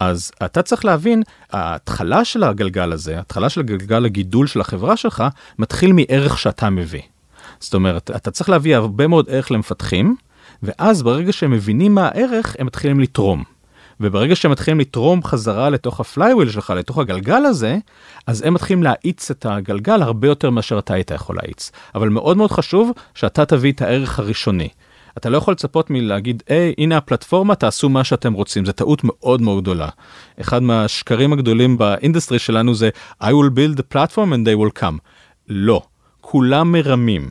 אז 0.00 0.32
אתה 0.44 0.62
צריך 0.62 0.84
להבין, 0.84 1.22
ההתחלה 1.52 2.24
של 2.24 2.44
הגלגל 2.44 2.92
הזה, 2.92 3.16
ההתחלה 3.16 3.48
של 3.48 3.62
גלגל 3.62 4.04
הגידול 4.04 4.46
של 4.46 4.60
החברה 4.60 4.96
שלך, 4.96 5.24
מתחיל 5.58 5.92
מערך 5.92 6.38
שאתה 6.38 6.70
מביא. 6.70 7.02
זאת 7.60 7.74
אומרת, 7.74 8.10
אתה 8.16 8.30
צריך 8.30 8.48
להביא 8.48 8.76
הרבה 8.76 9.06
מאוד 9.06 9.26
ערך 9.28 9.50
למפתחים, 9.50 10.16
ואז 10.62 11.02
ברגע 11.02 11.32
שהם 11.32 11.50
מבינים 11.50 11.94
מה 11.94 12.08
הערך, 12.08 12.56
הם 12.58 12.66
מתחילים 12.66 13.00
לתרום. 13.00 13.44
וברגע 14.00 14.36
שהם 14.36 14.50
מתחילים 14.50 14.80
לתרום 14.80 15.22
חזרה 15.22 15.70
לתוך 15.70 16.00
ה 16.00 16.06
flywheel 16.06 16.50
שלך, 16.50 16.70
לתוך 16.70 16.98
הגלגל 16.98 17.44
הזה, 17.44 17.78
אז 18.26 18.42
הם 18.42 18.54
מתחילים 18.54 18.82
להאיץ 18.82 19.30
את 19.30 19.46
הגלגל 19.46 20.02
הרבה 20.02 20.28
יותר 20.28 20.50
מאשר 20.50 20.78
אתה 20.78 20.94
היית 20.94 21.10
יכול 21.10 21.36
להאיץ. 21.36 21.70
אבל 21.94 22.08
מאוד 22.08 22.36
מאוד 22.36 22.50
חשוב 22.50 22.90
שאתה 23.14 23.44
תביא 23.44 23.72
את 23.72 23.82
הערך 23.82 24.18
הראשוני. 24.18 24.68
אתה 25.18 25.30
לא 25.30 25.36
יכול 25.36 25.52
לצפות 25.52 25.90
מלהגיד, 25.90 26.42
היי, 26.48 26.74
הנה 26.78 26.96
הפלטפורמה, 26.96 27.54
תעשו 27.54 27.88
מה 27.88 28.04
שאתם 28.04 28.32
רוצים. 28.32 28.66
זו 28.66 28.72
טעות 28.72 29.00
מאוד 29.04 29.42
מאוד 29.42 29.62
גדולה. 29.62 29.88
אחד 30.40 30.62
מהשקרים 30.62 31.32
הגדולים 31.32 31.78
ב 31.78 31.85
industry 31.85 32.38
שלנו 32.38 32.74
זה, 32.74 32.90
I 33.22 33.26
will 33.26 33.50
build 33.56 33.78
the 33.78 33.94
platform 33.94 34.32
and 34.32 34.46
they 34.46 34.58
will 34.58 34.80
come. 34.80 34.98
לא, 35.48 35.82
כולם 36.20 36.72
מרמים. 36.72 37.30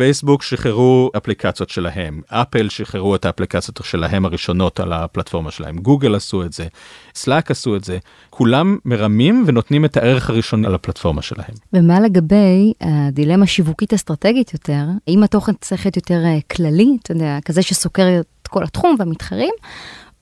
פייסבוק 0.00 0.42
שחררו 0.42 1.10
אפליקציות 1.16 1.70
שלהם, 1.70 2.20
אפל 2.28 2.68
שחררו 2.68 3.14
את 3.14 3.24
האפליקציות 3.24 3.80
שלהם 3.84 4.24
הראשונות 4.24 4.80
על 4.80 4.92
הפלטפורמה 4.92 5.50
שלהם, 5.50 5.78
גוגל 5.78 6.14
עשו 6.14 6.42
את 6.42 6.52
זה, 6.52 6.66
סלאק 7.14 7.50
עשו 7.50 7.76
את 7.76 7.84
זה, 7.84 7.98
כולם 8.30 8.78
מרמים 8.84 9.44
ונותנים 9.46 9.84
את 9.84 9.96
הערך 9.96 10.30
הראשון 10.30 10.64
על 10.64 10.74
הפלטפורמה 10.74 11.22
שלהם. 11.22 11.54
ומה 11.72 12.00
לגבי 12.00 12.72
הדילמה 12.80 13.46
שיווקית 13.46 13.94
אסטרטגית 13.94 14.52
יותר, 14.52 14.84
האם 15.08 15.22
התוכן 15.22 15.52
צריך 15.60 15.86
להיות 15.86 15.96
יותר 15.96 16.24
אה, 16.24 16.38
כללי, 16.50 16.96
אתה 17.02 17.12
יודע, 17.12 17.38
כזה 17.44 17.62
שסוקר 17.62 18.20
את 18.42 18.48
כל 18.48 18.64
התחום 18.64 18.96
והמתחרים, 18.98 19.54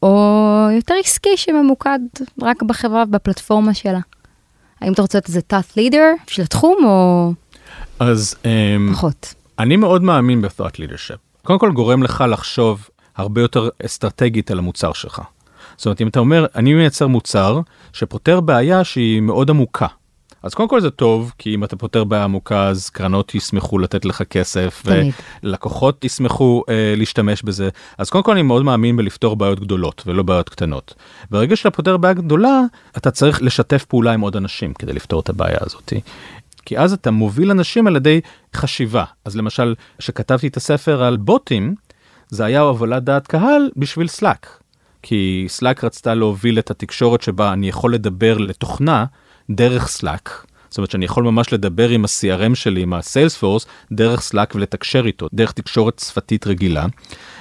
או 0.02 0.68
יותר 0.76 0.94
עסקי 1.04 1.36
שממוקד 1.36 1.98
רק 2.42 2.62
בחברה 2.62 3.04
ובפלטפורמה 3.08 3.74
שלה? 3.74 4.00
האם 4.80 4.92
אתה 4.92 5.02
רוצה 5.02 5.18
להיות 5.18 5.28
איזה 5.28 5.40
תת 5.40 5.76
לידר 5.76 6.12
של 6.26 6.42
התחום 6.42 6.76
או 6.84 7.32
אז 8.00 8.34
אמ, 8.44 8.90
פחות? 8.92 9.34
אני 9.58 9.76
מאוד 9.76 10.02
מאמין 10.02 10.42
ב-thought 10.42 10.74
leadership. 10.74 11.42
קודם 11.42 11.58
כל 11.58 11.72
גורם 11.72 12.02
לך 12.02 12.24
לחשוב 12.28 12.88
הרבה 13.16 13.40
יותר 13.40 13.68
אסטרטגית 13.86 14.50
על 14.50 14.58
המוצר 14.58 14.92
שלך. 14.92 15.22
זאת 15.76 15.86
אומרת, 15.86 16.00
אם 16.00 16.08
אתה 16.08 16.20
אומר, 16.20 16.46
אני 16.56 16.74
מייצר 16.74 17.06
מוצר 17.06 17.60
שפותר 17.92 18.40
בעיה 18.40 18.84
שהיא 18.84 19.20
מאוד 19.20 19.50
עמוקה. 19.50 19.86
אז 20.42 20.54
קודם 20.54 20.68
כל 20.68 20.80
זה 20.80 20.90
טוב, 20.90 21.32
כי 21.38 21.54
אם 21.54 21.64
אתה 21.64 21.76
פותר 21.76 22.04
בעיה 22.04 22.24
עמוקה, 22.24 22.68
אז 22.68 22.90
קרנות 22.90 23.34
ישמחו 23.34 23.78
לתת 23.78 24.04
לך 24.04 24.22
כסף, 24.22 24.82
תמיד. 24.84 25.12
ולקוחות 25.42 26.04
ישמחו 26.04 26.62
אה, 26.68 26.94
להשתמש 26.96 27.42
בזה. 27.42 27.68
אז 27.98 28.10
קודם 28.10 28.24
כל 28.24 28.32
אני 28.32 28.42
מאוד 28.42 28.64
מאמין 28.64 28.96
בלפתור 28.96 29.36
בעיות 29.36 29.60
גדולות 29.60 30.02
ולא 30.06 30.22
בעיות 30.22 30.48
קטנות. 30.48 30.94
ברגע 31.30 31.56
שאתה 31.56 31.70
פותר 31.70 31.96
בעיה 31.96 32.14
גדולה, 32.14 32.60
אתה 32.96 33.10
צריך 33.10 33.42
לשתף 33.42 33.84
פעולה 33.84 34.12
עם 34.12 34.20
עוד 34.20 34.36
אנשים 34.36 34.74
כדי 34.74 34.92
לפתור 34.92 35.20
את 35.20 35.28
הבעיה 35.28 35.58
הזאת. 35.60 35.92
כי 36.68 36.78
אז 36.78 36.92
אתה 36.92 37.10
מוביל 37.10 37.50
אנשים 37.50 37.86
על 37.86 37.96
ידי 37.96 38.20
חשיבה. 38.56 39.04
אז 39.24 39.36
למשל, 39.36 39.74
כשכתבתי 39.98 40.46
את 40.46 40.56
הספר 40.56 41.02
על 41.02 41.16
בוטים, 41.16 41.74
זה 42.28 42.44
היה 42.44 42.60
הובלת 42.60 43.04
דעת 43.04 43.26
קהל 43.26 43.70
בשביל 43.76 44.08
סלאק. 44.08 44.62
כי 45.02 45.44
סלאק 45.48 45.84
רצתה 45.84 46.14
להוביל 46.14 46.58
את 46.58 46.70
התקשורת 46.70 47.22
שבה 47.22 47.52
אני 47.52 47.68
יכול 47.68 47.94
לדבר 47.94 48.38
לתוכנה 48.38 49.04
דרך 49.50 49.88
סלאק. 49.88 50.46
זאת 50.68 50.78
אומרת 50.78 50.90
שאני 50.90 51.04
יכול 51.04 51.24
ממש 51.24 51.52
לדבר 51.52 51.88
עם 51.88 52.04
ה-CRM 52.04 52.54
שלי, 52.54 52.82
עם 52.82 52.92
ה-Salesforce, 52.92 53.66
דרך 53.92 54.20
סלאק 54.20 54.54
ולתקשר 54.54 55.06
איתו, 55.06 55.28
דרך 55.32 55.52
תקשורת 55.52 55.98
שפתית 55.98 56.46
רגילה. 56.46 56.86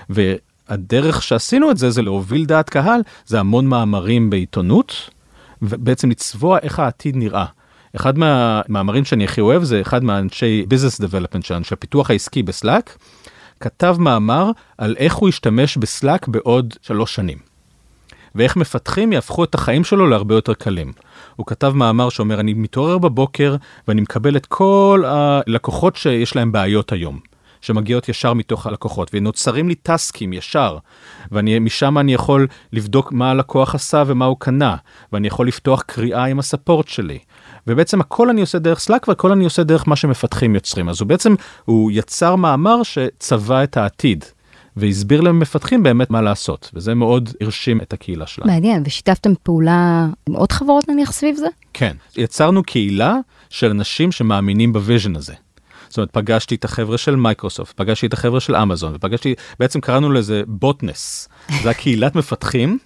והדרך 0.09 1.23
שעשינו 1.23 1.71
את 1.71 1.77
זה, 1.77 1.89
זה 1.89 2.01
להוביל 2.01 2.45
דעת 2.45 2.69
קהל, 2.69 3.01
זה 3.25 3.39
המון 3.39 3.67
מאמרים 3.67 4.29
בעיתונות, 4.29 5.09
ובעצם 5.61 6.09
לצבוע 6.09 6.59
איך 6.59 6.79
העתיד 6.79 7.15
נראה. 7.15 7.45
אחד 7.97 8.17
מהמאמרים 8.17 9.05
שאני 9.05 9.23
הכי 9.23 9.41
אוהב 9.41 9.63
זה 9.63 9.81
אחד 9.81 10.03
מהאנשי 10.03 10.65
business 10.67 11.01
development 11.01 11.45
שלנו, 11.45 11.63
של 11.63 11.73
הפיתוח 11.73 12.09
העסקי 12.09 12.43
בסלאק, 12.43 12.97
כתב 13.59 13.95
מאמר 13.99 14.51
על 14.77 14.95
איך 14.97 15.15
הוא 15.15 15.29
ישתמש 15.29 15.77
בסלאק 15.77 16.27
בעוד 16.27 16.73
שלוש 16.81 17.15
שנים. 17.15 17.37
ואיך 18.35 18.57
מפתחים 18.57 19.13
יהפכו 19.13 19.43
את 19.43 19.55
החיים 19.55 19.83
שלו 19.83 20.07
להרבה 20.07 20.35
יותר 20.35 20.53
קלים. 20.53 20.91
הוא 21.35 21.45
כתב 21.45 21.71
מאמר 21.75 22.09
שאומר, 22.09 22.39
אני 22.39 22.53
מתעורר 22.53 22.97
בבוקר 22.97 23.55
ואני 23.87 24.01
מקבל 24.01 24.37
את 24.37 24.45
כל 24.45 25.03
הלקוחות 25.05 25.95
שיש 25.95 26.35
להם 26.35 26.51
בעיות 26.51 26.91
היום. 26.91 27.19
שמגיעות 27.61 28.09
ישר 28.09 28.33
מתוך 28.33 28.67
הלקוחות 28.67 29.11
ונוצרים 29.13 29.69
לי 29.69 29.75
טסקים 29.75 30.33
ישר 30.33 30.77
ומשם 31.31 31.97
אני 31.97 32.13
יכול 32.13 32.47
לבדוק 32.73 33.11
מה 33.11 33.31
הלקוח 33.31 33.75
עשה 33.75 34.03
ומה 34.07 34.25
הוא 34.25 34.37
קנה 34.39 34.75
ואני 35.13 35.27
יכול 35.27 35.47
לפתוח 35.47 35.81
קריאה 35.81 36.25
עם 36.25 36.39
הספורט 36.39 36.87
שלי 36.87 37.19
ובעצם 37.67 38.01
הכל 38.01 38.29
אני 38.29 38.41
עושה 38.41 38.59
דרך 38.59 38.79
סלאק 38.79 39.07
והכל 39.07 39.31
אני 39.31 39.43
עושה 39.43 39.63
דרך 39.63 39.87
מה 39.87 39.95
שמפתחים 39.95 40.55
יוצרים 40.55 40.89
אז 40.89 41.01
הוא 41.01 41.07
בעצם 41.07 41.35
הוא 41.65 41.91
יצר 41.93 42.35
מאמר 42.35 42.83
שצבע 42.83 43.63
את 43.63 43.77
העתיד. 43.77 44.25
והסביר 44.79 45.21
למפתחים 45.21 45.83
באמת 45.83 46.09
מה 46.09 46.21
לעשות 46.21 46.71
וזה 46.73 46.93
מאוד 46.93 47.29
הרשים 47.41 47.81
את 47.81 47.93
הקהילה 47.93 48.27
שלנו. 48.27 48.51
מעניין, 48.51 48.83
ושיתפתם 48.85 49.33
פעולה 49.43 50.07
עם 50.29 50.35
עוד 50.35 50.51
חברות 50.51 50.89
נניח 50.89 51.11
סביב 51.11 51.35
זה? 51.35 51.47
כן, 51.73 51.95
יצרנו 52.17 52.63
קהילה 52.63 53.15
של 53.49 53.69
אנשים 53.69 54.11
שמאמינים 54.11 54.73
ב 54.73 54.79
vision 54.79 55.15
הזה. 55.15 55.33
זאת 55.89 55.97
אומרת, 55.97 56.11
פגשתי 56.11 56.55
את 56.55 56.65
החבר'ה 56.65 56.97
של 56.97 57.15
מייקרוסופט, 57.15 57.77
פגשתי 57.77 58.05
את 58.05 58.13
החבר'ה 58.13 58.39
של 58.39 58.55
אמזון, 58.55 58.95
ופגשתי, 58.95 59.33
בעצם 59.59 59.81
קראנו 59.81 60.11
לזה 60.11 60.41
Botness. 60.47 61.29
זה 61.63 61.69
הקהילת 61.69 62.15
מפתחים. 62.15 62.77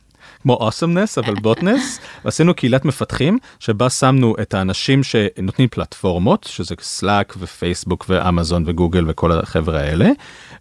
כמו 0.42 0.54
awesomeness 0.54 1.18
אבל 1.18 1.34
Botness 1.36 2.00
ועשינו 2.26 2.54
קהילת 2.54 2.86
מפתחים 2.86 3.38
שבה 3.60 3.90
שמנו 3.90 4.36
את 4.42 4.54
האנשים 4.54 5.04
שנותנים 5.04 5.68
פלטפורמות 5.68 6.44
שזה 6.50 6.76
סלאק 6.82 7.36
ופייסבוק 7.40 8.06
ואמזון 8.10 8.64
וגוגל 8.68 9.06
וכל 9.08 9.32
החבר'ה 9.32 9.80
האלה 9.80 10.10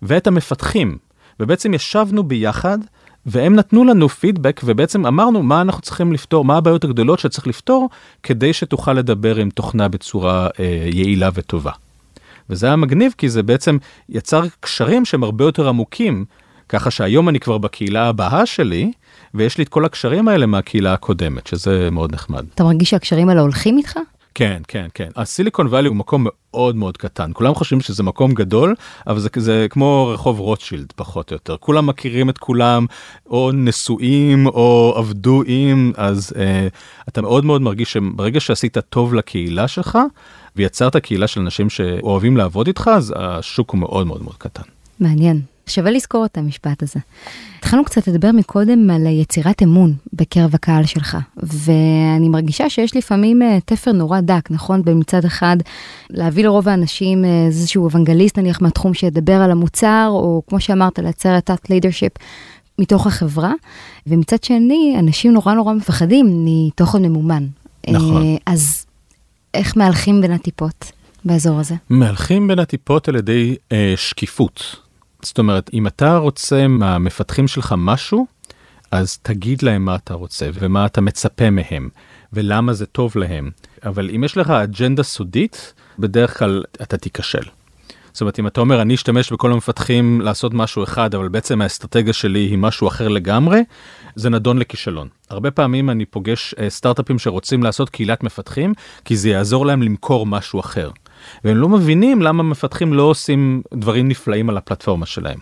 ואת 0.03 0.27
המפתחים 0.27 0.99
ובעצם 1.41 1.75
ישבנו 1.75 2.23
ביחד 2.23 2.79
והם 3.27 3.55
נתנו 3.55 3.85
לנו 3.85 4.09
פידבק 4.09 4.61
ובעצם 4.65 5.07
אמרנו 5.07 5.43
מה 5.43 5.61
אנחנו 5.61 5.83
צריכים 5.83 6.13
לפתור 6.13 6.45
מה 6.45 6.57
הבעיות 6.57 6.85
הגדולות 6.85 7.19
שצריך 7.19 7.47
לפתור 7.47 7.89
כדי 8.23 8.53
שתוכל 8.53 8.93
לדבר 8.93 9.37
עם 9.37 9.51
תוכנה 9.51 9.89
בצורה 9.89 10.49
אה, 10.61 10.89
יעילה 10.95 11.31
וטובה. 11.35 11.73
וזה 12.51 12.67
היה 12.67 12.77
מגניב 12.77 13.15
כי 13.19 13.29
זה 13.29 13.43
בעצם 13.43 13.79
יצר 14.09 14.43
קשרים 14.61 15.05
שהם 15.05 15.23
הרבה 15.23 15.45
יותר 15.45 15.69
עמוקים 15.69 16.25
ככה 16.69 16.91
שהיום 16.91 17.29
אני 17.29 17.41
כבר 17.41 17.59
בקהילה 17.59 18.09
הבאה 18.09 18.47
שלי 18.47 18.93
ויש 19.35 19.59
לי 19.59 19.65
את 19.65 19.69
כל 19.69 19.85
הקשרים 19.85 20.29
האלה 20.29 20.47
מהקהילה 20.47 20.93
הקודמת 20.93 21.47
שזה 21.47 21.89
מאוד 21.93 22.15
נחמד. 22.15 22.45
אתה 22.55 22.65
מרגיש 22.65 22.91
שהקשרים 22.91 23.29
האלה 23.29 23.41
הולכים 23.41 23.79
איתך? 23.79 23.99
כן 24.35 24.63
כן 24.69 24.87
כן 24.95 25.09
הסיליקון 25.17 25.67
וואלי 25.67 25.89
הוא 25.89 25.97
מקום 25.97 26.27
מאוד 26.27 26.77
מאוד 26.77 26.97
קטן 26.97 27.31
כולם 27.35 27.55
חושבים 27.55 27.81
שזה 27.81 28.03
מקום 28.03 28.35
גדול 28.35 28.75
אבל 29.07 29.19
זה 29.19 29.29
זה 29.37 29.67
כמו 29.71 30.11
רחוב 30.15 30.41
רוטשילד 30.41 30.93
פחות 30.97 31.31
או 31.31 31.35
יותר 31.35 31.57
כולם 31.57 31.87
מכירים 31.87 32.31
את 32.31 32.39
כולם 32.39 32.87
או 33.27 33.51
נשואים 33.55 34.47
או 34.47 34.95
עבדו 34.97 35.43
עם 35.47 35.93
אז 35.97 36.33
אה, 36.37 36.69
אתה 37.09 37.23
מאוד 37.23 37.45
מאוד 37.45 37.63
מרגיש 37.63 37.93
שברגע 37.93 38.41
שעשית 38.41 38.79
טוב 38.79 39.15
לקהילה 39.15 39.69
שלך 39.69 39.99
ויצרת 40.57 40.97
קהילה 40.97 41.27
של 41.27 41.41
אנשים 41.41 41.71
שאוהבים 41.71 42.37
לעבוד 42.37 42.67
איתך 42.67 42.91
אז 42.95 43.15
השוק 43.17 43.71
הוא 43.71 43.79
מאוד 43.79 44.07
מאוד 44.07 44.23
מאוד 44.23 44.37
קטן. 44.39 44.63
מעניין. 45.01 45.41
שווה 45.71 45.91
לזכור 45.91 46.25
את 46.25 46.39
המשפט 46.39 46.83
הזה. 46.83 47.01
התחלנו 47.59 47.85
קצת 47.85 48.09
לדבר 48.09 48.33
מקודם 48.33 48.91
על 48.91 49.07
יצירת 49.07 49.63
אמון 49.63 49.95
בקרב 50.13 50.55
הקהל 50.55 50.87
שלך, 50.87 51.19
ואני 51.37 52.29
מרגישה 52.29 52.71
שיש 52.71 52.97
לפעמים 52.97 53.43
אה, 53.43 53.59
תפר 53.65 53.93
נורא 53.93 54.21
דק, 54.21 54.51
נכון? 54.51 54.85
במצד 54.85 55.25
אחד, 55.25 55.57
להביא 56.11 56.45
לרוב 56.45 56.69
האנשים 56.69 57.25
אה, 57.25 57.47
איזשהו 57.47 57.85
אוונגליסט 57.85 58.39
נניח 58.39 58.61
מהתחום 58.61 58.95
שידבר 58.95 59.35
על 59.35 59.51
המוצר, 59.51 60.09
או 60.11 60.43
כמו 60.49 60.61
שאמרת, 60.61 60.99
לייצר 60.99 61.39
את 61.39 61.51
ה-leadership 61.51 62.23
מתוך 62.79 63.07
החברה, 63.07 63.53
ומצד 64.07 64.45
שני, 64.45 64.97
אנשים 64.99 65.33
נורא 65.33 65.55
נורא 65.55 65.73
מפחדים 65.73 66.45
מתוכן 66.45 67.03
ממומן. 67.03 67.47
נכון. 67.91 68.23
אה, 68.23 68.37
אז 68.47 68.87
איך 69.55 69.77
מהלכים 69.77 70.21
בין 70.21 70.33
הטיפות 70.33 70.93
באזור 71.25 71.61
הזה? 71.61 71.75
מהלכים 71.91 72.49
בין 72.49 72.59
הטיפות 72.59 73.09
על 73.09 73.17
ידי 73.17 73.57
אה, 73.73 73.95
שקיפות. 73.97 74.77
זאת 75.23 75.39
אומרת, 75.39 75.71
אם 75.75 75.87
אתה 75.87 76.17
רוצה 76.17 76.69
מהמפתחים 76.69 77.49
שלך 77.49 77.75
משהו, 77.79 78.27
אז 78.91 79.19
תגיד 79.19 79.63
להם 79.63 79.85
מה 79.85 79.97
אתה 79.97 80.15
רוצה 80.15 80.49
ומה 80.55 80.87
אתה 80.87 81.01
מצפה 81.01 81.51
מהם 81.51 81.89
ולמה 82.33 82.73
זה 82.73 82.87
טוב 82.87 83.13
להם. 83.17 83.51
אבל 83.85 84.11
אם 84.11 84.25
יש 84.25 84.37
לך 84.37 84.51
אג'נדה 84.51 85.03
סודית, 85.03 85.75
בדרך 85.99 86.39
כלל 86.39 86.65
אתה 86.83 86.97
תיכשל. 86.97 87.43
זאת 88.13 88.21
אומרת, 88.21 88.39
אם 88.39 88.47
אתה 88.47 88.61
אומר, 88.61 88.83
אני 88.83 88.95
אשתמש 88.95 89.33
בכל 89.33 89.53
המפתחים 89.53 90.21
לעשות 90.21 90.55
משהו 90.55 90.85
אחד, 90.85 91.15
אבל 91.15 91.29
בעצם 91.29 91.61
האסטרטגיה 91.61 92.13
שלי 92.13 92.39
היא 92.39 92.59
משהו 92.59 92.89
אחר 92.89 93.09
לגמרי, 93.09 93.61
זה 94.15 94.31
נדון 94.31 94.59
לכישלון. 94.59 95.09
הרבה 95.31 95.51
פעמים 95.51 95.91
אני 95.91 96.05
פוגש 96.05 96.55
אה, 96.59 96.71
סטארט-אפים 96.71 97.19
שרוצים 97.19 97.63
לעשות 97.63 97.91
קהילת 97.91 98.23
מפתחים, 98.23 98.75
כי 99.05 99.17
זה 99.17 99.29
יעזור 99.29 99.67
להם 99.67 99.83
למכור 99.83 100.27
משהו 100.27 100.61
אחר. 100.61 100.91
והם 101.45 101.57
לא 101.57 101.69
מבינים 101.69 102.23
למה 102.23 102.43
מפתחים 102.43 102.93
לא 102.93 103.03
עושים 103.03 103.63
דברים 103.75 104.09
נפלאים 104.09 104.51
על 104.51 104.57
הפלטפורמה 104.57 105.07
שלהם. 105.07 105.39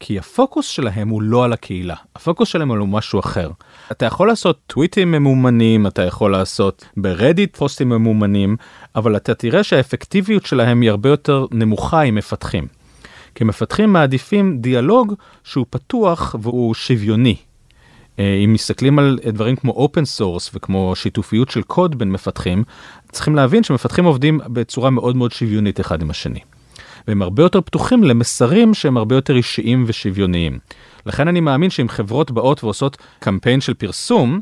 כי 0.00 0.18
הפוקוס 0.18 0.66
שלהם 0.66 1.08
הוא 1.08 1.22
לא 1.22 1.44
על 1.44 1.52
הקהילה, 1.52 1.94
הפוקוס 2.16 2.48
שלהם 2.48 2.70
הוא 2.70 2.88
משהו 2.88 3.20
אחר. 3.20 3.50
אתה 3.92 4.06
יכול 4.06 4.28
לעשות 4.28 4.58
טוויטים 4.66 5.12
ממומנים, 5.12 5.86
אתה 5.86 6.02
יכול 6.02 6.32
לעשות 6.32 6.84
ברדיט 6.96 7.56
פוסטים 7.56 7.88
ממומנים, 7.88 8.56
אבל 8.96 9.16
אתה 9.16 9.34
תראה 9.34 9.62
שהאפקטיביות 9.62 10.46
שלהם 10.46 10.80
היא 10.80 10.90
הרבה 10.90 11.08
יותר 11.08 11.46
נמוכה 11.50 12.00
עם 12.00 12.14
מפתחים. 12.14 12.66
כי 13.34 13.44
מפתחים 13.44 13.92
מעדיפים 13.92 14.58
דיאלוג 14.58 15.14
שהוא 15.44 15.66
פתוח 15.70 16.34
והוא 16.42 16.74
שוויוני. 16.74 17.36
אה, 18.18 18.40
אם 18.44 18.52
מסתכלים 18.52 18.98
על 18.98 19.18
דברים 19.32 19.56
כמו 19.56 19.72
open 19.72 20.04
source 20.04 20.50
וכמו 20.54 20.96
שיתופיות 20.96 21.50
של 21.50 21.62
קוד 21.62 21.98
בין 21.98 22.12
מפתחים, 22.12 22.64
צריכים 23.12 23.36
להבין 23.36 23.62
שמפתחים 23.62 24.04
עובדים 24.04 24.40
בצורה 24.46 24.90
מאוד 24.90 25.16
מאוד 25.16 25.32
שוויונית 25.32 25.80
אחד 25.80 26.02
עם 26.02 26.10
השני. 26.10 26.40
והם 27.08 27.22
הרבה 27.22 27.42
יותר 27.42 27.60
פתוחים 27.60 28.04
למסרים 28.04 28.74
שהם 28.74 28.96
הרבה 28.96 29.14
יותר 29.14 29.36
אישיים 29.36 29.84
ושוויוניים. 29.86 30.58
לכן 31.06 31.28
אני 31.28 31.40
מאמין 31.40 31.70
שאם 31.70 31.88
חברות 31.88 32.30
באות 32.30 32.64
ועושות 32.64 32.96
קמפיין 33.18 33.60
של 33.60 33.74
פרסום, 33.74 34.40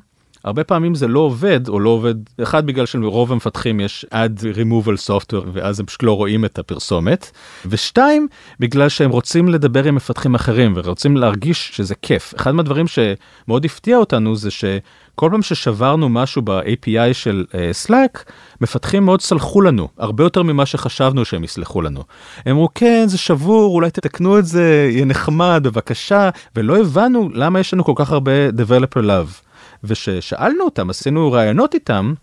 הרבה 0.48 0.64
פעמים 0.64 0.94
זה 0.94 1.08
לא 1.08 1.20
עובד 1.20 1.68
או 1.68 1.80
לא 1.80 1.90
עובד 1.90 2.14
אחד 2.42 2.66
בגלל 2.66 2.86
שלרוב 2.86 3.32
המפתחים 3.32 3.80
יש 3.80 4.06
עד 4.10 4.40
removal 4.54 5.08
software 5.10 5.46
ואז 5.52 5.80
הם 5.80 5.86
פשוט 5.86 6.02
לא 6.02 6.16
רואים 6.16 6.44
את 6.44 6.58
הפרסומת 6.58 7.30
ושתיים 7.66 8.28
בגלל 8.60 8.88
שהם 8.88 9.10
רוצים 9.10 9.48
לדבר 9.48 9.84
עם 9.84 9.94
מפתחים 9.94 10.34
אחרים 10.34 10.72
ורוצים 10.76 11.16
להרגיש 11.16 11.70
שזה 11.72 11.94
כיף 11.94 12.34
אחד 12.36 12.54
מהדברים 12.54 12.86
שמאוד 12.86 13.64
הפתיע 13.64 13.96
אותנו 13.96 14.36
זה 14.36 14.50
שכל 14.50 15.28
פעם 15.30 15.42
ששברנו 15.42 16.08
משהו 16.08 16.42
ב-API 16.42 17.12
של 17.12 17.44
uh, 17.48 17.86
Slack 17.86 18.22
מפתחים 18.60 19.04
מאוד 19.04 19.22
סלחו 19.22 19.60
לנו 19.60 19.88
הרבה 19.98 20.24
יותר 20.24 20.42
ממה 20.42 20.66
שחשבנו 20.66 21.24
שהם 21.24 21.44
יסלחו 21.44 21.82
לנו. 21.82 22.02
הם 22.46 22.52
אמרו 22.52 22.68
כן 22.74 23.04
זה 23.06 23.18
שבור 23.18 23.74
אולי 23.74 23.90
תתקנו 23.90 24.38
את 24.38 24.46
זה 24.46 24.88
יהיה 24.92 25.04
נחמד 25.04 25.60
בבקשה 25.64 26.30
ולא 26.56 26.78
הבנו 26.78 27.28
למה 27.32 27.60
יש 27.60 27.74
לנו 27.74 27.84
כל 27.84 27.92
כך 27.96 28.12
הרבה 28.12 28.48
developer 28.48 29.00
love. 29.02 29.47
וששאלנו 29.84 30.64
אותם, 30.64 30.90
עשינו 30.90 31.32
ראיונות 31.32 31.74
איתם, 31.74 32.14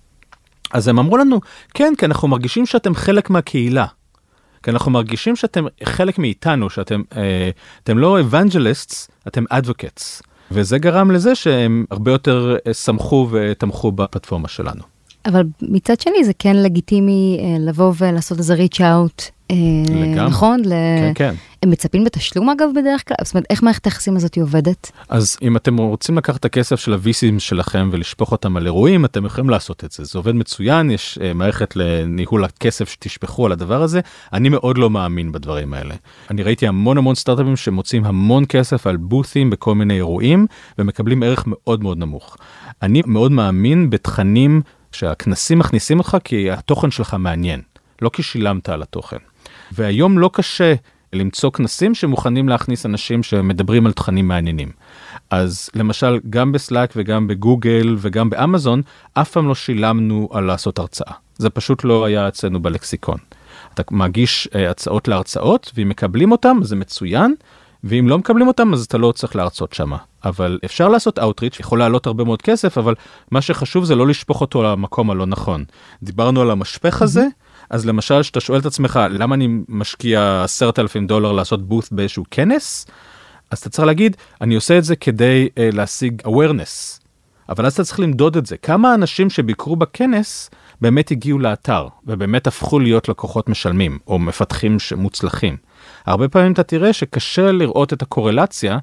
אז 0.73 0.87
הם 0.87 0.99
אמרו 0.99 1.17
לנו, 1.17 1.41
כן, 1.73 1.93
כי 1.97 2.05
אנחנו 2.05 2.27
מרגישים 2.27 2.65
שאתם 2.65 2.95
חלק 2.95 3.29
מהקהילה. 3.29 3.85
כי 4.63 4.71
אנחנו 4.71 4.91
מרגישים 4.91 5.35
שאתם 5.35 5.65
חלק 5.83 6.17
מאיתנו, 6.19 6.69
שאתם 6.69 7.01
אה, 7.17 7.49
אתם 7.83 7.97
לא 7.97 8.19
evangelists, 8.19 9.09
אתם 9.27 9.43
advocates. 9.49 10.21
וזה 10.51 10.77
גרם 10.77 11.11
לזה 11.11 11.35
שהם 11.35 11.85
הרבה 11.91 12.11
יותר 12.11 12.55
אה, 12.67 12.73
שמחו 12.73 13.27
ותמכו 13.31 13.91
בפלטפורמה 13.91 14.47
שלנו. 14.47 14.94
אבל 15.25 15.43
מצד 15.61 15.99
שני 15.99 16.23
זה 16.23 16.31
כן 16.39 16.55
לגיטימי 16.55 17.39
אה, 17.39 17.57
לבוא 17.59 17.93
ולעשות 17.97 18.37
איזה 18.37 18.53
ריץ' 18.53 18.81
אאוט. 18.81 19.21
לגמרי. 19.89 20.29
נכון? 20.29 20.61
כן, 20.63 21.11
כן. 21.15 21.35
הם 21.63 21.69
מצפים 21.69 22.03
בתשלום 22.03 22.49
אגב 22.49 22.69
בדרך 22.75 23.07
כלל? 23.07 23.15
זאת 23.23 23.33
אומרת, 23.33 23.45
איך 23.49 23.63
מערכת 23.63 23.85
היחסים 23.85 24.15
הזאת 24.15 24.37
עובדת? 24.37 24.91
אז 25.09 25.37
אם 25.41 25.57
אתם 25.57 25.77
רוצים 25.77 26.17
לקחת 26.17 26.39
את 26.39 26.45
הכסף 26.45 26.75
של 26.75 26.93
הוויסים 26.93 27.39
שלכם 27.39 27.89
ולשפוך 27.91 28.31
אותם 28.31 28.57
על 28.57 28.65
אירועים, 28.65 29.05
אתם 29.05 29.25
יכולים 29.25 29.49
לעשות 29.49 29.83
את 29.83 29.91
זה. 29.91 30.03
זה 30.03 30.19
עובד 30.19 30.35
מצוין, 30.35 30.91
יש 30.91 31.19
uh, 31.21 31.33
מערכת 31.33 31.75
לניהול 31.75 32.43
הכסף 32.43 32.89
שתשפכו 32.89 33.45
על 33.45 33.51
הדבר 33.51 33.81
הזה. 33.81 33.99
אני 34.33 34.49
מאוד 34.49 34.77
לא 34.77 34.89
מאמין 34.89 35.31
בדברים 35.31 35.73
האלה. 35.73 35.95
אני 36.29 36.43
ראיתי 36.43 36.67
המון 36.67 36.97
המון 36.97 37.15
סטארט-אפים 37.15 37.55
שמוצאים 37.55 38.05
המון 38.05 38.43
כסף 38.49 38.87
על 38.87 38.97
בות'ים 38.97 39.49
בכל 39.49 39.75
מיני 39.75 39.93
אירועים 39.95 40.47
ומקבלים 40.79 41.23
ערך 41.23 41.43
מאוד 41.47 41.83
מאוד 41.83 41.97
נמוך. 41.97 42.37
אני 42.81 43.01
מאוד 43.05 43.31
מאמין 43.31 43.89
בתכנים 43.89 44.61
שהכנסים 44.95 45.59
מכניסים 45.59 45.99
אותך 45.99 46.17
כי 46.23 46.51
התוכן 46.51 46.91
שלך 46.91 47.15
מעניין, 47.19 47.61
לא 48.01 48.09
כי 48.09 48.23
שילמת 48.23 48.69
על 48.69 48.81
התוכן. 48.81 49.17
והיום 49.71 50.19
לא 50.19 50.29
קשה 50.33 50.73
למצוא 51.13 51.51
כנסים 51.51 51.95
שמוכנים 51.95 52.49
להכניס 52.49 52.85
אנשים 52.85 53.23
שמדברים 53.23 53.85
על 53.85 53.91
תכנים 53.91 54.27
מעניינים. 54.27 54.71
אז 55.29 55.69
למשל, 55.75 56.19
גם 56.29 56.51
בסלאק 56.51 56.93
וגם 56.95 57.27
בגוגל 57.27 57.95
וגם 57.97 58.29
באמזון, 58.29 58.81
אף 59.13 59.31
פעם 59.31 59.47
לא 59.47 59.55
שילמנו 59.55 60.29
על 60.31 60.43
לעשות 60.43 60.79
הרצאה. 60.79 61.13
זה 61.37 61.49
פשוט 61.49 61.83
לא 61.83 62.05
היה 62.05 62.27
אצלנו 62.27 62.61
בלקסיקון. 62.61 63.17
אתה 63.73 63.83
מגיש 63.91 64.47
uh, 64.51 64.57
הצעות 64.57 65.07
להרצאות, 65.07 65.71
ואם 65.75 65.89
מקבלים 65.89 66.31
אותם, 66.31 66.57
זה 66.61 66.75
מצוין, 66.75 67.35
ואם 67.85 68.07
לא 68.07 68.17
מקבלים 68.17 68.47
אותם, 68.47 68.73
אז 68.73 68.85
אתה 68.85 68.97
לא 68.97 69.11
צריך 69.11 69.35
להרצות 69.35 69.73
שמה. 69.73 69.97
אבל 70.25 70.59
אפשר 70.65 70.89
לעשות 70.89 71.19
Outreach, 71.19 71.57
יכול 71.59 71.79
לעלות 71.79 72.07
הרבה 72.07 72.23
מאוד 72.23 72.41
כסף, 72.41 72.77
אבל 72.77 72.95
מה 73.31 73.41
שחשוב 73.41 73.85
זה 73.85 73.95
לא 73.95 74.07
לשפוך 74.07 74.41
אותו 74.41 74.63
למקום 74.63 75.11
הלא 75.11 75.25
נכון. 75.25 75.63
דיברנו 76.03 76.41
על 76.41 76.51
המשפך 76.51 77.01
הזה. 77.01 77.27
אז 77.69 77.85
למשל, 77.85 78.23
שאתה 78.23 78.39
שואל 78.39 78.59
את 78.59 78.65
עצמך, 78.65 78.99
למה 79.09 79.35
אני 79.35 79.47
משקיע 79.69 80.43
עשרת 80.43 80.79
אלפים 80.79 81.07
דולר 81.07 81.31
לעשות 81.31 81.67
בוט 81.67 81.91
באיזשהו 81.91 82.23
כנס? 82.31 82.85
אז 83.51 83.59
אתה 83.59 83.69
צריך 83.69 83.85
להגיד, 83.87 84.17
אני 84.41 84.55
עושה 84.55 84.77
את 84.77 84.83
זה 84.83 84.95
כדי 84.95 85.49
uh, 85.49 85.75
להשיג 85.75 86.21
awareness. 86.25 87.01
אבל 87.49 87.65
אז 87.65 87.73
אתה 87.73 87.83
צריך 87.83 87.99
למדוד 87.99 88.37
את 88.37 88.45
זה. 88.45 88.57
כמה 88.57 88.93
אנשים 88.93 89.29
שביקרו 89.29 89.75
בכנס 89.75 90.49
באמת 90.81 91.11
הגיעו 91.11 91.39
לאתר, 91.39 91.87
ובאמת 92.07 92.47
הפכו 92.47 92.79
להיות 92.79 93.09
לקוחות 93.09 93.49
משלמים, 93.49 93.99
או 94.07 94.19
מפתחים 94.19 94.77
מוצלחים. 94.95 95.57
הרבה 96.05 96.27
פעמים 96.27 96.51
אתה 96.51 96.63
תראה 96.63 96.93
שקשה 96.93 97.51
לראות 97.51 97.93
את 97.93 98.01
הקורלציה 98.01 98.77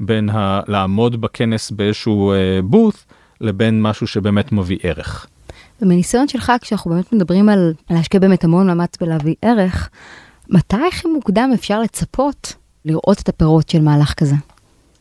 בין 0.00 0.28
ה- 0.30 0.60
לעמוד 0.68 1.20
בכנס 1.20 1.70
באיזשהו 1.70 2.32
uh, 2.32 2.62
בוט, 2.62 2.94
לבין 3.40 3.82
משהו 3.82 4.06
שבאמת 4.06 4.52
מביא 4.52 4.78
ערך. 4.82 5.26
ומניסיון 5.82 6.28
שלך, 6.28 6.52
כשאנחנו 6.60 6.90
באמת 6.90 7.12
מדברים 7.12 7.48
על 7.48 7.74
להשקיע 7.90 8.20
באמת 8.20 8.44
המון 8.44 8.66
מאמץ 8.66 8.96
בלהביא 9.00 9.34
ערך, 9.42 9.88
מתי 10.48 10.76
הכי 10.88 11.08
מוקדם 11.08 11.50
אפשר 11.54 11.80
לצפות 11.80 12.54
לראות 12.84 13.20
את 13.20 13.28
הפירות 13.28 13.68
של 13.68 13.80
מהלך 13.80 14.14
כזה? 14.14 14.34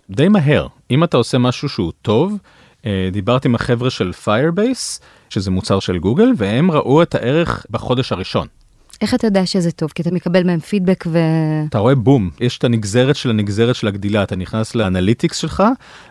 די 0.10 0.28
מהר. 0.28 0.68
אם 0.92 1.04
אתה 1.04 1.18
עושה 1.18 1.38
משהו 1.38 1.70
שהוא 1.70 1.92
טוב, 2.02 2.38
אה, 2.86 3.10
דיברתי 3.12 3.48
עם 3.48 3.56
החבר'ה 3.56 3.90
של 3.90 4.12
Firebase, 4.26 5.04
שזה 5.30 5.52
מוצר 5.52 5.80
של 5.80 5.98
גוגל, 5.98 6.32
והם 6.38 6.72
ראו 6.72 7.02
את 7.02 7.16
הערך 7.16 7.66
בחודש 7.70 8.12
הראשון. 8.12 8.48
איך 9.02 9.14
אתה 9.14 9.28
יודע 9.28 9.46
שזה 9.46 9.72
טוב? 9.72 9.92
כי 9.96 10.02
אתה 10.02 10.12
מקבל 10.12 10.44
מהם 10.44 10.60
פידבק 10.60 11.04
ו... 11.08 11.20
אתה 11.70 11.78
רואה 11.78 11.96
בום, 11.96 12.30
יש 12.40 12.58
את 12.58 12.64
הנגזרת 12.64 13.16
של 13.16 13.30
הנגזרת 13.30 13.76
של 13.76 13.88
הגדילה, 13.88 14.24
אתה 14.24 14.36
נכנס 14.36 14.76
לאנליטיקס 14.76 15.38
שלך, 15.38 15.64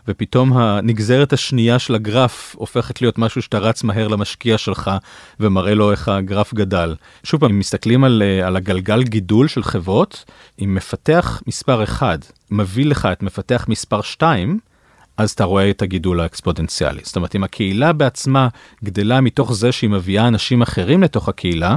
ופתאום 0.09 0.53
הנגזרת 0.53 1.33
השנייה 1.33 1.79
של 1.79 1.94
הגרף 1.94 2.55
הופכת 2.59 3.01
להיות 3.01 3.18
משהו 3.18 3.42
שאתה 3.42 3.59
רץ 3.59 3.83
מהר 3.83 4.09
למשקיע 4.09 4.59
שלך, 4.59 4.90
ומראה 5.40 5.75
לו 5.75 5.90
איך 5.90 6.09
הגרף 6.09 6.55
גדל. 6.55 6.94
שוב 7.25 7.40
פעם, 7.40 7.51
אם 7.51 7.59
מסתכלים 7.59 8.05
על, 8.05 8.22
אה, 8.22 8.46
על 8.46 8.57
הגלגל 8.57 9.03
גידול 9.03 9.49
של 9.49 9.62
חברות, 9.62 10.25
אם 10.64 10.75
מפתח 10.75 11.42
מספר 11.46 11.85
1 11.85 12.33
מביא 12.51 12.87
לך 12.87 13.09
את 13.12 13.22
מפתח 13.22 13.66
מספר 13.68 14.03
2, 14.03 14.59
אז 15.16 15.31
אתה 15.31 15.44
רואה 15.44 15.70
את 15.70 15.83
הגידול 15.83 16.20
האקספוטנציאלי. 16.20 17.01
זאת 17.05 17.16
אומרת, 17.16 17.37
אם 17.37 17.44
הקהילה 17.44 17.92
בעצמה 17.92 18.49
גדלה 18.85 19.20
מתוך 19.20 19.55
זה 19.55 19.72
שהיא 19.72 19.90
מביאה 19.90 20.29
אנשים 20.29 20.62
אחרים 20.62 21.03
לתוך 21.03 21.29
הקהילה, 21.29 21.77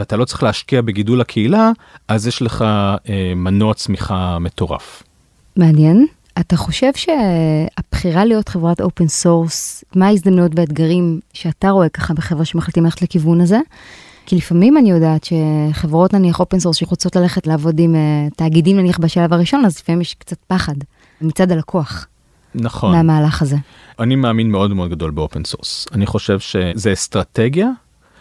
ואתה 0.00 0.16
לא 0.16 0.24
צריך 0.24 0.42
להשקיע 0.42 0.82
בגידול 0.82 1.20
הקהילה, 1.20 1.70
אז 2.08 2.26
יש 2.26 2.42
לך 2.42 2.62
אה, 2.62 3.32
מנוע 3.36 3.74
צמיחה 3.74 4.38
מטורף. 4.38 5.02
מעניין. 5.56 6.06
אתה 6.38 6.56
חושב 6.56 6.90
שהבחירה 6.94 8.24
להיות 8.24 8.48
חברת 8.48 8.80
open 8.80 9.08
source, 9.08 9.84
מה 9.94 10.06
ההזדמנויות 10.06 10.52
והאתגרים 10.56 11.20
שאתה 11.32 11.70
רואה 11.70 11.88
ככה 11.88 12.14
בחברה 12.14 12.44
שמחליטים 12.44 12.84
ללכת 12.84 13.02
לכיוון 13.02 13.40
הזה? 13.40 13.58
כי 14.26 14.36
לפעמים 14.36 14.76
אני 14.76 14.90
יודעת 14.90 15.24
שחברות 15.24 16.12
נניח 16.12 16.40
open 16.40 16.58
source 16.58 16.76
שרוצות 16.76 17.16
ללכת 17.16 17.46
לעבוד 17.46 17.78
עם 17.78 17.94
uh, 17.94 18.34
תאגידים 18.34 18.76
נניח 18.76 18.98
בשלב 18.98 19.32
הראשון, 19.32 19.64
אז 19.64 19.78
לפעמים 19.78 20.00
יש 20.00 20.14
קצת 20.14 20.36
פחד 20.46 20.74
מצד 21.20 21.52
הלקוח. 21.52 22.06
נכון. 22.54 22.92
מהמהלך 22.92 23.42
הזה. 23.42 23.56
אני 23.98 24.16
מאמין 24.16 24.50
מאוד 24.50 24.74
מאוד 24.74 24.90
גדול 24.90 25.10
ב 25.10 25.17
open 25.17 25.44
source. 25.44 25.86
אני 25.92 26.06
חושב 26.06 26.38
שזה 26.38 26.92
אסטרטגיה 26.92 27.70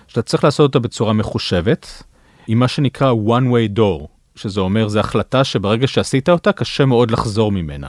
שאתה 0.10 0.22
צריך 0.22 0.44
לעשות 0.44 0.68
אותה 0.76 0.80
בצורה 0.80 1.14
מחושבת, 1.14 2.04
עם 2.48 2.60
מה 2.60 2.68
שנקרא 2.68 3.14
one 3.14 3.44
way 3.52 3.78
door, 3.80 4.08
שזה 4.36 4.62
אומר, 4.62 4.88
זו 4.88 5.00
החלטה 5.00 5.44
שברגע 5.44 5.88
שעשית 5.88 6.30
אותה, 6.30 6.52
קשה 6.52 6.86
מאוד 6.86 7.12
לחזור 7.12 7.52
ממנה. 7.52 7.88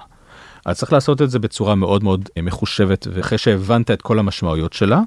אז 0.65 0.79
צריך 0.79 0.93
לעשות 0.93 1.23
את 1.23 1.31
זה 1.31 1.39
בצורה 1.39 1.75
מאוד 1.75 2.05
מאוד 2.05 2.29
אה, 2.37 2.43
מחושבת, 2.43 3.07
ואחרי 3.13 3.39
שהבנת 3.39 3.91
את 3.91 4.03
כל 4.03 4.19
המשמעויות 4.19 4.73
שלה, 4.73 5.01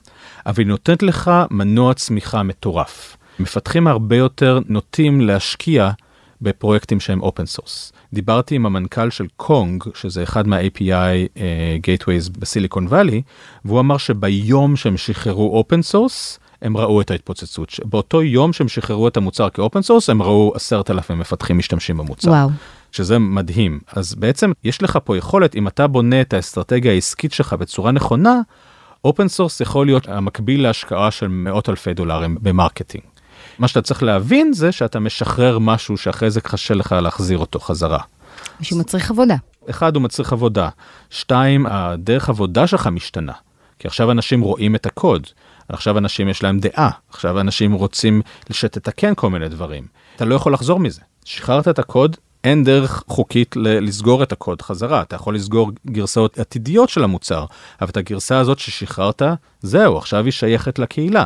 אבל 0.45 0.59
היא 0.59 0.67
נותנת 0.67 1.03
לך 1.03 1.31
מנוע 1.51 1.93
צמיחה 1.93 2.43
מטורף. 2.43 3.17
מפתחים 3.39 3.87
הרבה 3.87 4.15
יותר 4.15 4.59
נוטים 4.67 5.21
להשקיע 5.21 5.91
בפרויקטים 6.41 6.99
שהם 6.99 7.21
open 7.21 7.45
source. 7.45 7.93
דיברתי 8.13 8.55
עם 8.55 8.65
המנכ"ל 8.65 9.09
של 9.09 9.25
קונג, 9.37 9.83
שזה 9.95 10.23
אחד 10.23 10.47
מה-API 10.47 10.81
uh, 11.35 11.39
gateways 11.81 12.39
בסיליקון 12.39 12.87
וואלי, 12.87 13.21
והוא 13.65 13.79
אמר 13.79 13.97
שביום 13.97 14.75
שהם 14.75 14.97
שחררו 14.97 15.57
open 15.57 15.81
source, 15.81 16.39
הם 16.63 16.77
ראו 16.77 17.01
את 17.01 17.11
ההתפוצצות. 17.11 17.69
באותו 17.85 18.23
יום 18.23 18.53
שהם 18.53 18.67
שחררו 18.67 19.07
את 19.07 19.17
המוצר 19.17 19.49
כ 19.49 19.60
open 19.60 19.81
source, 19.81 20.09
הם 20.09 20.21
ראו 20.21 20.51
עשרת 20.55 20.91
אלפים 20.91 21.19
מפתחים 21.19 21.57
משתמשים 21.57 21.97
במוצר. 21.97 22.31
וואו. 22.31 22.49
שזה 22.91 23.19
מדהים. 23.19 23.79
אז 23.93 24.15
בעצם 24.15 24.51
יש 24.63 24.81
לך 24.81 24.99
פה 25.03 25.17
יכולת, 25.17 25.55
אם 25.55 25.67
אתה 25.67 25.87
בונה 25.87 26.21
את 26.21 26.33
האסטרטגיה 26.33 26.91
העסקית 26.91 27.33
שלך 27.33 27.53
בצורה 27.53 27.91
נכונה, 27.91 28.39
open 29.05 29.27
source 29.27 29.61
יכול 29.61 29.85
להיות 29.85 30.07
המקביל 30.07 30.63
להשקעה 30.63 31.11
של 31.11 31.27
מאות 31.27 31.69
אלפי 31.69 31.93
דולרים 31.93 32.37
ב 32.41 32.47
marketing. 32.47 33.03
מה 33.59 33.67
שאתה 33.67 33.81
צריך 33.81 34.03
להבין 34.03 34.53
זה 34.53 34.71
שאתה 34.71 34.99
משחרר 34.99 35.59
משהו 35.59 35.97
שאחרי 35.97 36.31
זה 36.31 36.41
קשה 36.41 36.73
לך 36.73 36.91
להחזיר 36.91 37.37
אותו 37.37 37.59
חזרה. 37.59 37.99
שהוא 38.61 38.79
מצריך 38.79 39.11
עבודה. 39.11 39.35
אחד, 39.69 39.95
הוא 39.95 40.03
מצריך 40.03 40.33
עבודה. 40.33 40.69
שתיים, 41.09 41.65
הדרך 41.65 42.29
עבודה 42.29 42.67
שלך 42.67 42.87
משתנה. 42.87 43.33
כי 43.79 43.87
עכשיו 43.87 44.11
אנשים 44.11 44.41
רואים 44.41 44.75
את 44.75 44.85
הקוד. 44.85 45.27
עכשיו 45.69 45.97
אנשים 45.97 46.29
יש 46.29 46.43
להם 46.43 46.59
דעה. 46.59 46.89
עכשיו 47.09 47.39
אנשים 47.39 47.73
רוצים 47.73 48.21
שתתקן 48.51 49.13
כל 49.15 49.29
מיני 49.29 49.49
דברים. 49.49 49.87
אתה 50.15 50.25
לא 50.25 50.35
יכול 50.35 50.53
לחזור 50.53 50.79
מזה. 50.79 51.01
שחררת 51.25 51.67
את 51.67 51.79
הקוד, 51.79 52.17
אין 52.43 52.63
דרך 52.63 53.03
חוקית 53.07 53.55
לסגור 53.55 54.23
את 54.23 54.31
הקוד 54.31 54.61
חזרה. 54.61 55.01
אתה 55.01 55.15
יכול 55.15 55.35
לסגור 55.35 55.71
גרסאות 55.87 56.39
עתידיות 56.39 56.89
של 56.89 57.03
המוצר, 57.03 57.45
אבל 57.81 57.89
את 57.89 57.97
הגרסה 57.97 58.39
הזאת 58.39 58.59
ששחררת, 58.59 59.21
זהו, 59.61 59.97
עכשיו 59.97 60.25
היא 60.25 60.31
שייכת 60.31 60.79
לקהילה. 60.79 61.25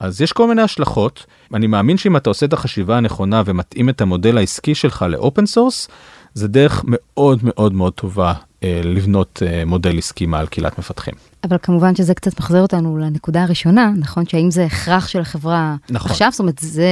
אז 0.00 0.20
יש 0.20 0.32
כל 0.32 0.48
מיני 0.48 0.62
השלכות. 0.62 1.26
אני 1.54 1.66
מאמין 1.66 1.96
שאם 1.96 2.16
אתה 2.16 2.30
עושה 2.30 2.46
את 2.46 2.52
החשיבה 2.52 2.96
הנכונה 2.96 3.42
ומתאים 3.46 3.88
את 3.88 4.00
המודל 4.00 4.38
העסקי 4.38 4.74
שלך 4.74 5.04
ל 5.08 5.16
open 5.16 5.46
source, 5.46 5.88
זה 6.34 6.48
דרך 6.48 6.82
מאוד 6.84 7.38
מאוד 7.42 7.72
מאוד 7.72 7.92
טובה 7.92 8.32
אה, 8.64 8.80
לבנות 8.84 9.42
אה, 9.46 9.64
מודל 9.64 9.98
עסקי 9.98 10.26
מעל 10.26 10.46
קהילת 10.46 10.78
מפתחים. 10.78 11.14
אבל 11.44 11.56
כמובן 11.62 11.94
שזה 11.96 12.14
קצת 12.14 12.40
מחזיר 12.40 12.62
אותנו 12.62 12.98
לנקודה 12.98 13.42
הראשונה, 13.42 13.92
נכון? 13.96 14.26
שהאם 14.26 14.50
זה 14.50 14.64
הכרח 14.64 15.08
של 15.08 15.20
החברה 15.20 15.76
נכון. 15.90 16.10
עכשיו? 16.10 16.28
זאת 16.30 16.40
אומרת, 16.40 16.58
זה, 16.58 16.88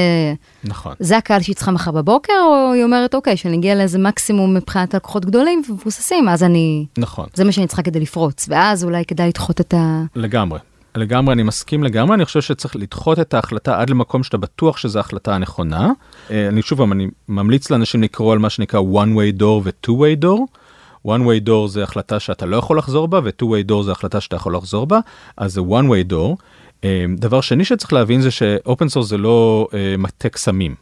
נכון. 0.64 0.94
זה 1.00 1.16
הקהל 1.16 1.42
שהיא 1.42 1.56
צריכה 1.56 1.70
מחר 1.70 1.90
בבוקר, 1.90 2.32
או 2.46 2.72
היא 2.72 2.84
אומרת, 2.84 3.14
אוקיי, 3.14 3.36
שאני 3.36 3.56
אגיע 3.56 3.74
לאיזה 3.74 3.98
מקסימום 3.98 4.54
מבחינת 4.54 4.94
לקוחות 4.94 5.24
גדולים 5.24 5.62
ומבוססים, 5.68 6.28
אז 6.28 6.42
אני, 6.42 6.86
נכון, 6.98 7.26
זה 7.34 7.44
מה 7.44 7.52
שאני 7.52 7.66
צריכה 7.66 7.82
כדי 7.82 8.00
לפרוץ, 8.00 8.46
ואז 8.48 8.84
אולי 8.84 9.04
כדאי 9.04 9.28
לדחות 9.28 9.60
את 9.60 9.74
ה... 9.74 10.02
לגמרי. 10.16 10.58
לגמרי, 10.96 11.34
אני 11.34 11.42
מסכים 11.42 11.84
לגמרי, 11.84 12.14
אני 12.14 12.24
חושב 12.24 12.40
שצריך 12.40 12.76
לדחות 12.76 13.20
את 13.20 13.34
ההחלטה 13.34 13.80
עד 13.80 13.90
למקום 13.90 14.22
שאתה 14.22 14.36
בטוח 14.36 14.76
שזו 14.76 14.98
ההחלטה 14.98 15.34
הנכונה. 15.34 15.90
אה, 16.30 16.48
אני 16.48 16.62
שוב 16.62 16.92
אני 16.92 17.08
ממליץ 17.28 17.70
לאנשים 17.70 18.02
לקרוא 18.02 18.32
על 18.32 18.38
מה 18.38 18.50
שנקרא 18.50 18.80
one 18.80 19.16
way 19.16 19.40
door 19.40 19.62
ו-two 19.62 19.90
way 19.90 20.24
door. 20.24 20.61
One 21.06 21.20
way 21.20 21.48
door 21.48 21.68
זה 21.68 21.82
החלטה 21.82 22.20
שאתה 22.20 22.46
לא 22.46 22.56
יכול 22.56 22.78
לחזור 22.78 23.08
בה, 23.08 23.20
ו-two 23.24 23.44
way 23.44 23.70
door 23.70 23.82
זה 23.82 23.92
החלטה 23.92 24.20
שאתה 24.20 24.36
יכול 24.36 24.56
לחזור 24.56 24.86
בה, 24.86 24.98
אז 25.36 25.52
זה 25.52 25.60
one 25.60 25.84
way 25.84 26.12
door. 26.12 26.42
אה, 26.84 27.04
דבר 27.16 27.40
שני 27.40 27.64
שצריך 27.64 27.92
להבין 27.92 28.20
זה 28.20 28.30
ש 28.30 28.50
open 28.50 28.88
source 28.88 29.08
זה 29.08 29.18
לא 29.18 29.68
אה, 29.74 29.94
מטה 29.98 30.28
קסמים. 30.28 30.74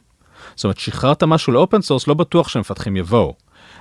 זאת 0.57 0.65
אומרת, 0.65 0.79
שחררת 0.79 1.23
משהו 1.23 1.53
ל 1.53 1.59
open 1.59 1.83
source, 1.83 2.07
לא 2.07 2.15
בטוח 2.15 2.49
שמפתחים 2.49 2.97
יבואו. 2.97 3.35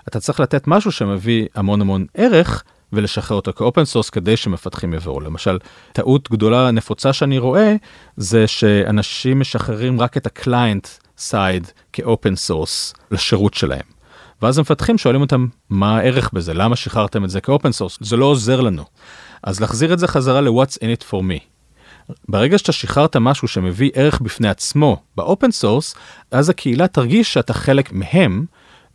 אתה 0.08 0.20
צריך 0.20 0.40
לתת 0.40 0.68
משהו 0.68 0.92
שמביא 0.92 1.48
המון 1.56 1.82
המון 1.82 2.06
ערך 2.14 2.64
ולשחרר 2.94 3.38
אותו 3.38 3.54
כ 3.54 3.64
open 3.64 3.86
source 3.86 4.10
כדי 4.10 4.38
שמפתחים 4.38 4.94
יבואו. 4.94 5.20
למשל, 5.20 5.58
טעות 5.94 6.32
גדולה 6.32 6.72
נפוצה 6.72 7.14
שאני 7.14 7.38
רואה 7.38 7.76
זה 8.18 8.48
שאנשים 8.48 9.40
משחררים 9.40 10.02
רק 10.02 10.18
את 10.18 10.26
ה 10.26 10.35
client 10.35 10.88
side 11.18 11.72
כ 11.94 12.08
open 12.08 12.36
source 12.36 12.94
לשירות 13.12 13.54
שלהם. 13.54 13.99
ואז 14.42 14.58
המפתחים 14.58 14.98
שואלים 14.98 15.22
אותם 15.22 15.48
מה 15.70 15.98
הערך 15.98 16.30
בזה, 16.34 16.54
למה 16.54 16.76
שחררתם 16.76 17.26
את 17.26 17.30
זה 17.30 17.42
כ 17.42 17.52
open 17.52 17.72
source, 17.72 17.98
זה 18.02 18.18
לא 18.18 18.26
עוזר 18.26 18.62
לנו. 18.62 18.84
אז 19.44 19.60
להחזיר 19.60 19.94
את 19.94 20.00
זה 20.00 20.08
חזרה 20.08 20.42
ל-what's 20.42 20.76
in 20.78 21.00
it 21.00 21.12
for 21.12 21.18
me. 21.22 21.40
ברגע 22.30 22.58
שאתה 22.58 22.72
שחררת 22.72 23.16
משהו 23.16 23.48
שמביא 23.48 23.92
ערך 23.94 24.22
בפני 24.22 24.50
עצמו 24.50 24.98
ב 25.18 25.24
open 25.24 25.52
source, 25.52 25.96
אז 26.32 26.50
הקהילה 26.50 26.88
תרגיש 26.88 27.34
שאתה 27.34 27.54
חלק 27.54 27.92
מהם 27.94 28.46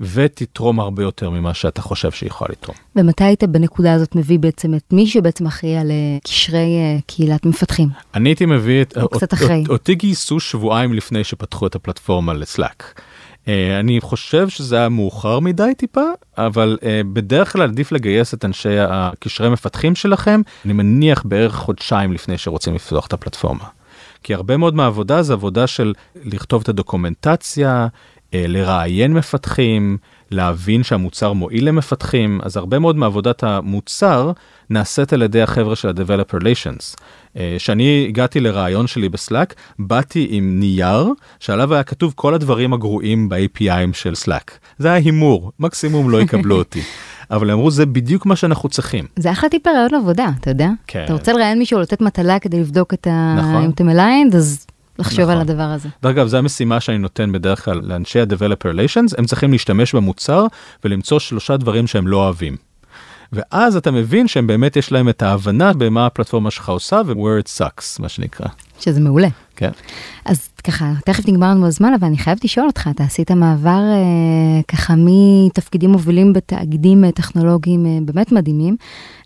ותתרום 0.01 0.81
הרבה 0.81 1.03
יותר 1.03 1.31
ממה 1.31 1.55
שאתה 1.55 1.83
חושב 1.83 2.11
שהיא 2.11 2.27
יכולה 2.27 2.49
לתרום. 2.53 2.77
ומתי 2.97 3.25
היית 3.25 3.45
בנקודה 3.45 3.93
הזאת 3.95 4.15
מביא 4.15 4.39
בעצם 4.39 4.75
את 4.75 4.93
מי 4.93 5.07
שבעצם 5.07 5.47
אחראי 5.47 5.77
על 5.77 5.91
אה, 5.91 6.19
קשרי 6.25 6.59
אה, 6.79 6.99
קהילת 7.07 7.47
מפתחים? 7.47 7.89
אני 8.15 8.29
הייתי 8.29 8.47
מביא 8.47 8.83
את... 8.83 8.97
או 8.99 9.09
קצת 9.09 9.35
אחרי. 9.35 9.61
אות- 9.61 9.69
אותי 9.71 9.95
גייסו 9.95 10.41
שבועיים 10.41 10.93
לפני 10.95 11.25
שפתחו 11.25 11.67
את 11.67 11.75
הפלטפורמה 11.75 12.33
לסלאק. 12.35 13.01
אה, 13.49 13.81
אני 13.81 14.01
חושב 14.01 14.49
שזה 14.49 14.77
היה 14.77 14.89
מאוחר 14.89 15.41
מדי 15.41 15.73
טיפה, 15.77 16.05
אבל 16.39 16.79
אה, 16.83 17.01
בדרך 17.13 17.53
כלל 17.53 17.63
עדיף 17.63 17.93
לגייס 17.93 18.35
את 18.35 18.45
אנשי 18.45 18.79
הקשרי 18.79 19.49
מפתחים 19.49 19.95
שלכם, 19.95 20.41
אני 20.65 20.73
מניח 20.73 21.23
בערך 21.25 21.55
חודשיים 21.55 22.13
לפני 22.13 22.39
שרוצים 22.39 22.75
לפתוח 22.75 23.07
את 23.07 23.13
הפלטפורמה. 23.13 23.65
כי 24.23 24.35
הרבה 24.35 24.57
מאוד 24.57 24.75
מהעבודה 24.75 25.23
זה 25.23 25.33
עבודה 25.33 25.67
של 25.67 25.93
לכתוב 26.25 26.63
את 26.63 26.69
הדוקומנטציה, 26.69 27.87
אה, 28.35 28.45
לראיין 28.49 29.13
מפתחים, 29.13 29.99
להבין 30.35 30.83
שהמוצר 30.83 31.33
מועיל 31.33 31.69
למפתחים, 31.69 32.41
אז 32.43 32.57
הרבה 32.57 32.79
מאוד 32.79 32.97
מעבודת 32.97 33.43
המוצר 33.43 34.33
נעשית 34.71 35.13
על 35.13 35.23
ידי 35.23 35.43
החבר'ה 35.43 35.77
של 35.77 35.89
ה-Developer 35.89 36.41
Relations. 36.41 36.97
אה, 37.37 37.55
כשאני 37.59 38.07
הגעתי 38.09 38.41
לראיון 38.41 38.87
שלי 38.87 39.09
בסלאק, 39.09 39.55
באתי 39.79 40.27
עם 40.31 40.61
נייר 40.61 41.07
שעליו 41.41 41.75
היה 41.75 41.83
כתוב 41.83 42.13
כל 42.17 42.35
הדברים 42.35 42.73
הגרועים 42.73 43.29
ב-API 43.29 43.75
ים 43.75 43.93
של 43.93 44.13
Slack. 44.25 44.51
זה 44.79 44.89
היה 44.89 44.97
הימור, 44.97 45.53
מקסימום 45.61 46.11
לא 46.11 46.21
יקבלו 46.21 46.57
אותי. 46.57 46.83
אבל 47.31 47.51
אמרו 47.51 47.71
זה 47.71 47.87
בדיוק 47.87 48.27
מה 48.27 48.37
שאנחנו 48.37 48.69
צריכים. 48.69 49.05
זה 49.17 49.33
אחלה 49.33 49.51
טיפ 49.51 49.67
לראיון 49.67 49.95
עבודה, 49.95 50.27
אתה 50.41 50.51
יודע? 50.51 50.69
כן. 50.87 51.05
אתה 51.05 51.13
רוצה 51.13 51.33
לראיין 51.33 51.59
מישהו, 51.59 51.81
לתת 51.81 52.01
מטלה 52.01 52.39
כדי 52.39 52.61
לבדוק 52.61 52.95
את 52.95 53.07
ה... 53.07 53.35
נכון. 53.39 53.65
אם 53.65 53.71
אתם 53.71 53.89
aligned, 53.89 54.35
אז 54.35 54.67
לחשוב 54.99 55.21
נכון. 55.21 55.35
על 55.35 55.41
הדבר 55.41 55.63
הזה. 55.63 55.89
דרך 56.03 56.13
אגב, 56.13 56.27
זו 56.27 56.37
המשימה 56.37 56.81
שאני 56.81 56.99
נותן 56.99 57.33
בדרך 57.33 57.65
כלל 57.65 57.81
לאנשי 57.85 58.21
ה-Developer 58.21 58.75
Relations, 58.75 59.15
הם 59.19 59.25
צריכים 59.25 59.53
להשתמש 59.53 59.95
במוצר 59.95 60.47
ולמצוא 60.85 61.19
שלושה 61.19 61.57
דברים 61.57 61.87
שהם 61.87 62.07
לא 62.07 62.17
אוהבים. 62.17 62.57
ואז 63.33 63.77
אתה 63.77 63.91
מבין 63.91 64.29
שהם 64.29 64.47
באמת 64.47 64.77
יש 64.77 64.93
להם 64.93 65.09
את 65.09 65.23
ההבנה 65.23 65.73
במה 65.73 66.07
הפלטפורמה 66.07 66.51
שלך 66.51 66.69
עושה 66.69 67.01
ו-where 67.07 67.45
it 67.45 67.61
sucks, 67.61 68.03
מה 68.03 68.09
שנקרא. 68.09 68.47
שזה 68.81 69.01
מעולה. 69.01 69.29
כן. 69.57 69.71
אז 70.25 70.49
ככה, 70.65 70.93
תכף 71.05 71.29
נגמר 71.29 71.51
לנו 71.51 71.67
הזמן, 71.67 71.95
אבל 71.95 72.07
אני 72.07 72.19
חייבת 72.19 72.45
לשאול 72.45 72.67
אותך, 72.67 72.89
אתה 72.95 73.05
עשית 73.05 73.31
מעבר 73.31 73.71
אה, 73.71 74.63
ככה 74.69 74.95
מתפקידים 74.97 75.91
מובילים 75.91 76.33
בתאגידים 76.33 77.05
אה, 77.05 77.13
טכנולוגיים 77.13 77.87
אה, 77.87 77.99
באמת 78.05 78.33
מדהימים 78.33 78.77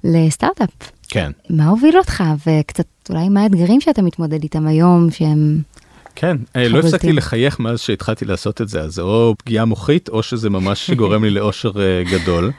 לסטארט-אפ. 0.05 0.71
כן. 1.09 1.31
מה 1.51 1.67
הוביל 1.67 1.99
אותך, 1.99 2.25
וקצת 2.47 2.87
אולי 3.11 3.29
מה 3.29 3.43
האתגרים 3.43 3.81
שאתה 3.81 4.03
מתמודד 4.03 4.43
איתם 4.43 4.67
היום, 4.67 5.11
שהם... 5.11 5.63
כן, 6.15 6.37
אה, 6.57 6.69
לא 6.69 6.69
חבלתי. 6.69 6.87
הפסקתי 6.87 7.13
לחייך 7.13 7.61
מאז 7.61 7.81
שהתחלתי 7.81 8.25
לעשות 8.25 8.61
את 8.61 8.69
זה, 8.69 8.81
אז 8.81 8.95
זה 8.95 9.03
או 9.03 9.35
פגיעה 9.39 9.65
מוחית 9.65 10.09
או 10.09 10.23
שזה 10.23 10.51
ממש 10.51 10.91
גורם 11.01 11.25
לי 11.25 11.31
לאושר 11.31 11.73
אה, 11.81 12.03
גדול. 12.13 12.53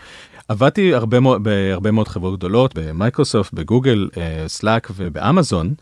עבדתי 0.48 0.94
הרבה 0.94 1.20
מאוד, 1.20 1.44
בהרבה 1.44 1.92
מאוד 1.92 2.08
חברות 2.08 2.40
גדולות, 2.40 2.76
במייקרוסופט, 2.76 3.54
בגוגל, 3.54 4.10
אה, 4.18 4.44
סלאק 4.48 4.92
ובאמזון. 4.96 5.74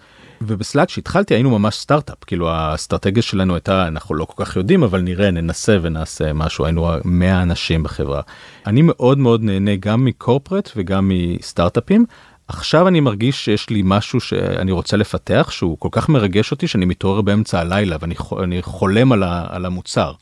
ובסלאק 0.42 0.90
שהתחלתי 0.90 1.34
היינו 1.34 1.60
ממש 1.60 1.76
סטארט-אפ, 1.76 2.24
כאילו 2.28 2.50
האסטרטגיה 2.50 3.24
שלנו 3.24 3.54
הייתה, 3.54 3.88
אנחנו 3.88 4.16
לא 4.16 4.26
כל 4.26 4.46
כך 4.46 4.56
יודעים, 4.56 4.84
אבל 4.84 5.02
נראה, 5.02 5.32
ננסה 5.32 5.78
ונעשה 5.82 6.34
משהו, 6.34 6.66
היינו 6.66 6.90
100 7.06 7.42
אנשים 7.42 7.84
בחברה. 7.84 8.22
אני 8.68 8.82
מאוד 8.82 9.18
מאוד 9.18 9.44
נהנה 9.44 9.76
גם 9.76 10.06
מקורפרט 10.06 10.72
וגם 10.76 11.12
מסטארט-אפים. 11.14 12.06
עכשיו 12.48 12.88
אני 12.88 13.00
מרגיש 13.00 13.46
שיש 13.46 13.70
לי 13.70 13.82
משהו 13.86 14.20
שאני 14.20 14.72
רוצה 14.72 14.98
לפתח 14.98 15.48
שהוא 15.52 15.78
כל 15.80 15.90
כך 15.92 16.10
מרגש 16.10 16.52
אותי 16.52 16.68
שאני 16.68 16.86
מתעורר 16.86 17.22
באמצע 17.22 17.60
הלילה 17.60 17.98
ואני 18.02 18.16
חו- 18.16 18.44
אני 18.44 18.62
חולם 18.62 19.12
על, 19.12 19.24
ה, 19.24 19.46
על 19.50 19.66
המוצר. 19.66 20.14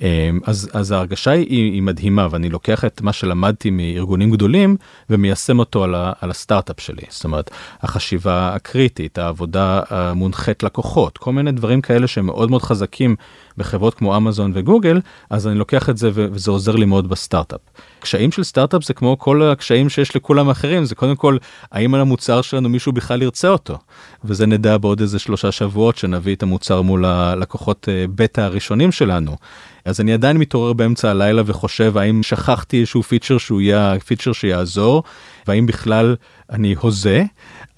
אמ, 0.00 0.40
אז, 0.44 0.70
אז 0.72 0.90
ההרגשה 0.90 1.30
היא, 1.30 1.72
היא 1.72 1.82
מדהימה 1.82 2.28
ואני 2.30 2.48
לוקח 2.48 2.84
את 2.84 3.00
מה 3.00 3.12
שלמדתי 3.12 3.70
מארגונים 3.70 4.30
גדולים 4.30 4.76
ומיישם 5.10 5.58
אותו 5.58 5.84
על, 5.84 5.94
על 6.20 6.30
הסטארט-אפ 6.30 6.80
שלי. 6.80 7.02
זאת 7.08 7.24
אומרת, 7.24 7.50
החשיבה 7.82 8.54
הקריטית, 8.54 9.18
העבודה 9.18 9.80
המונחית 9.90 10.62
לקוחות, 10.62 11.18
כל 11.18 11.32
מיני 11.32 11.52
דברים 11.52 11.80
כאלה 11.80 12.06
שהם 12.06 12.26
מאוד 12.26 12.50
מאוד 12.50 12.62
חזקים 12.62 13.16
בחברות 13.56 13.94
כמו 13.94 14.16
אמזון 14.16 14.52
וגוגל, 14.54 15.00
אז 15.30 15.46
אני 15.46 15.58
לוקח 15.58 15.90
את 15.90 15.96
זה 15.98 16.10
וזה 16.14 16.50
עוזר 16.50 16.76
לי 16.76 16.84
מאוד 16.84 17.08
בסטארט-אפ. 17.08 17.60
קשיים 18.04 18.32
של 18.32 18.42
סטארט-אפ 18.42 18.84
זה 18.84 18.94
כמו 18.94 19.18
כל 19.18 19.42
הקשיים 19.42 19.88
שיש 19.88 20.16
לכולם 20.16 20.50
אחרים, 20.50 20.84
זה 20.84 20.94
קודם 20.94 21.16
כל, 21.16 21.36
האם 21.72 21.94
על 21.94 22.00
המוצר 22.00 22.42
שלנו 22.42 22.68
מישהו 22.68 22.92
בכלל 22.92 23.22
ירצה 23.22 23.48
אותו? 23.48 23.78
וזה 24.24 24.46
נדע 24.46 24.76
בעוד 24.78 25.00
איזה 25.00 25.18
שלושה 25.18 25.52
שבועות 25.52 25.96
שנביא 25.96 26.34
את 26.34 26.42
המוצר 26.42 26.82
מול 26.82 27.04
הלקוחות 27.04 27.88
אה, 27.88 28.04
בטא 28.14 28.40
הראשונים 28.40 28.92
שלנו. 28.92 29.36
אז 29.84 30.00
אני 30.00 30.12
עדיין 30.12 30.36
מתעורר 30.36 30.72
באמצע 30.72 31.10
הלילה 31.10 31.42
וחושב 31.46 31.98
האם 31.98 32.22
שכחתי 32.22 32.80
איזשהו 32.80 33.02
פיצ'ר 33.02 33.38
שהוא 33.38 33.60
יהיה 33.60 33.96
פיצ'ר 34.06 34.32
שיעזור, 34.32 35.02
והאם 35.46 35.66
בכלל 35.66 36.16
אני 36.50 36.74
הוזה, 36.80 37.24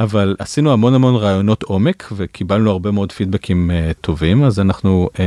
אבל 0.00 0.36
עשינו 0.38 0.72
המון 0.72 0.94
המון 0.94 1.16
ראיונות 1.16 1.62
עומק 1.62 2.08
וקיבלנו 2.16 2.70
הרבה 2.70 2.90
מאוד 2.90 3.12
פידבקים 3.12 3.70
uh, 3.70 3.94
טובים, 4.00 4.44
אז 4.44 4.60
אנחנו 4.60 5.08
uh, 5.12 5.18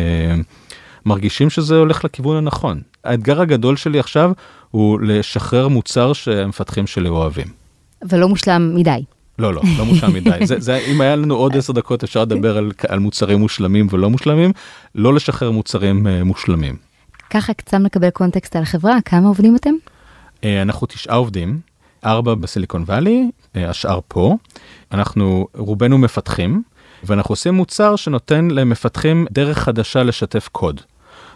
מרגישים 1.05 1.49
שזה 1.49 1.76
הולך 1.76 2.05
לכיוון 2.05 2.38
הנכון. 2.38 2.82
האתגר 3.04 3.41
הגדול 3.41 3.76
שלי 3.76 4.00
עכשיו 4.00 4.32
הוא 4.72 5.00
לשחרר 5.02 5.68
מוצר 5.68 6.14
שהמפתחים 6.14 6.88
שלי 6.88 7.10
אוהבים. 7.10 7.47
ולא 8.10 8.30
מושלם 8.30 8.76
מדי. 8.76 9.04
לא, 9.39 9.54
לא, 9.54 9.62
לא 9.78 9.86
מושלם 9.86 10.14
מדי. 10.14 10.45
זה, 10.47 10.60
זה, 10.60 10.78
אם 10.78 11.02
היה 11.02 11.16
לנו 11.16 11.36
עוד 11.36 11.58
עשר 11.58 11.74
דקות 11.74 12.04
אפשר 12.04 12.22
לדבר 12.22 12.58
על, 12.58 12.72
על 12.88 13.00
מוצרים 13.00 13.39
מושלמים 13.39 13.88
ולא 13.91 14.10
מושלמים, 14.10 14.52
לא 14.95 15.14
לשחרר 15.14 15.52
מוצרים 15.52 16.08
uh, 16.08 16.24
מושלמים. 16.24 16.76
ככה 17.30 17.54
קצת 17.54 17.78
מקבל 17.78 18.10
קונטקסט 18.10 18.56
על 18.56 18.64
החברה, 18.64 18.97
כמה 19.06 19.28
עובדים 19.28 19.56
אתם? 19.56 19.74
Uh, 20.41 20.45
אנחנו 20.62 20.88
תשעה 20.88 21.16
עובדים, 21.16 21.60
ארבע 22.06 22.36
בסיליקון 22.36 22.84
וואלי, 22.84 23.30
uh, 23.54 23.60
השאר 23.60 24.00
פה. 24.08 24.38
אנחנו 24.91 25.47
רובנו 25.56 25.97
מפתחים, 25.97 26.64
ואנחנו 27.04 27.34
עושים 27.34 27.54
מוצר 27.54 27.95
שנותן 27.95 28.47
למפתחים 28.52 29.28
דרך 29.32 29.58
חדשה 29.58 30.04
לשתף 30.04 30.50
קוד. 30.52 30.82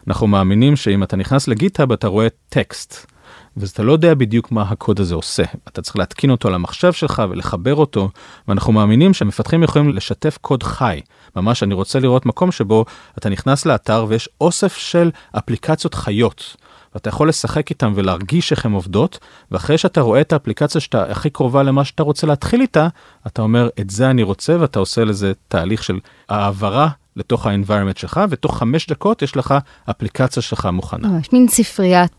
אנחנו 0.08 0.28
מאמינים 0.28 0.76
שאם 0.76 1.04
אתה 1.04 1.16
נכנס 1.16 1.48
לגיטהאב 1.48 1.92
אתה 1.92 2.08
רואה 2.08 2.28
טקסט. 2.50 3.14
ואתה 3.58 3.84
לא 3.84 3.92
יודע 3.92 4.14
בדיוק 4.14 4.52
מה 4.52 4.62
הקוד 4.62 5.00
הזה 5.00 5.16
עושה. 5.16 5.44
אתה 5.68 5.82
צריך 5.82 5.98
להתקין 5.98 6.30
אותו 6.30 6.48
על 6.48 6.54
המחשב 6.54 6.94
שלך 6.94 7.24
ולחבר 7.30 7.76
אותו, 7.76 8.10
ואנחנו 8.48 8.74
מאמינים 8.74 9.14
שמפתחים 9.14 9.64
יכולים 9.64 9.90
לשתף 9.90 10.38
קוד 10.42 10.64
חי. 10.64 11.02
ממש 11.36 11.64
אני 11.64 11.74
רוצה 11.74 12.00
לראות 12.00 12.26
מקום 12.26 12.52
שבו 12.52 12.86
אתה 13.18 13.30
נכנס 13.30 13.66
לאתר 13.66 14.06
ויש 14.10 14.30
אוסף 14.42 14.78
של 14.78 15.12
אפליקציות 15.38 15.94
חיות. 15.94 16.56
ואתה 16.94 17.10
יכול 17.10 17.30
לשחק 17.30 17.70
איתם 17.70 17.94
ולהרגיש 17.96 18.52
איך 18.52 18.66
הן 18.66 18.72
עובדות, 18.72 19.20
ואחרי 19.52 19.78
שאתה 19.78 20.02
רואה 20.02 20.22
את 20.22 20.34
האפליקציה 20.34 20.82
שאתה 20.82 21.12
הכי 21.12 21.30
קרובה 21.30 21.64
למה 21.64 21.86
שאתה 21.86 22.04
רוצה 22.04 22.28
להתחיל 22.28 22.62
איתה, 22.62 22.88
אתה 23.28 23.42
אומר, 23.42 23.70
את 23.80 23.90
זה 23.90 24.10
אני 24.10 24.24
רוצה, 24.24 24.58
ואתה 24.60 24.80
עושה 24.80 25.04
לזה 25.04 25.32
תהליך 25.48 25.84
של 25.84 26.00
העברה 26.30 26.90
לתוך 27.16 27.46
ה-environment 27.48 28.00
שלך, 28.00 28.22
ותוך 28.30 28.58
חמש 28.58 28.88
דקות 28.88 29.22
יש 29.22 29.38
לך 29.38 29.54
אפליקציה 29.90 30.42
שלך 30.42 30.66
מוכנה. 30.66 31.08
ממש 31.08 31.34
מין 31.34 31.48
ספריית 31.48 32.12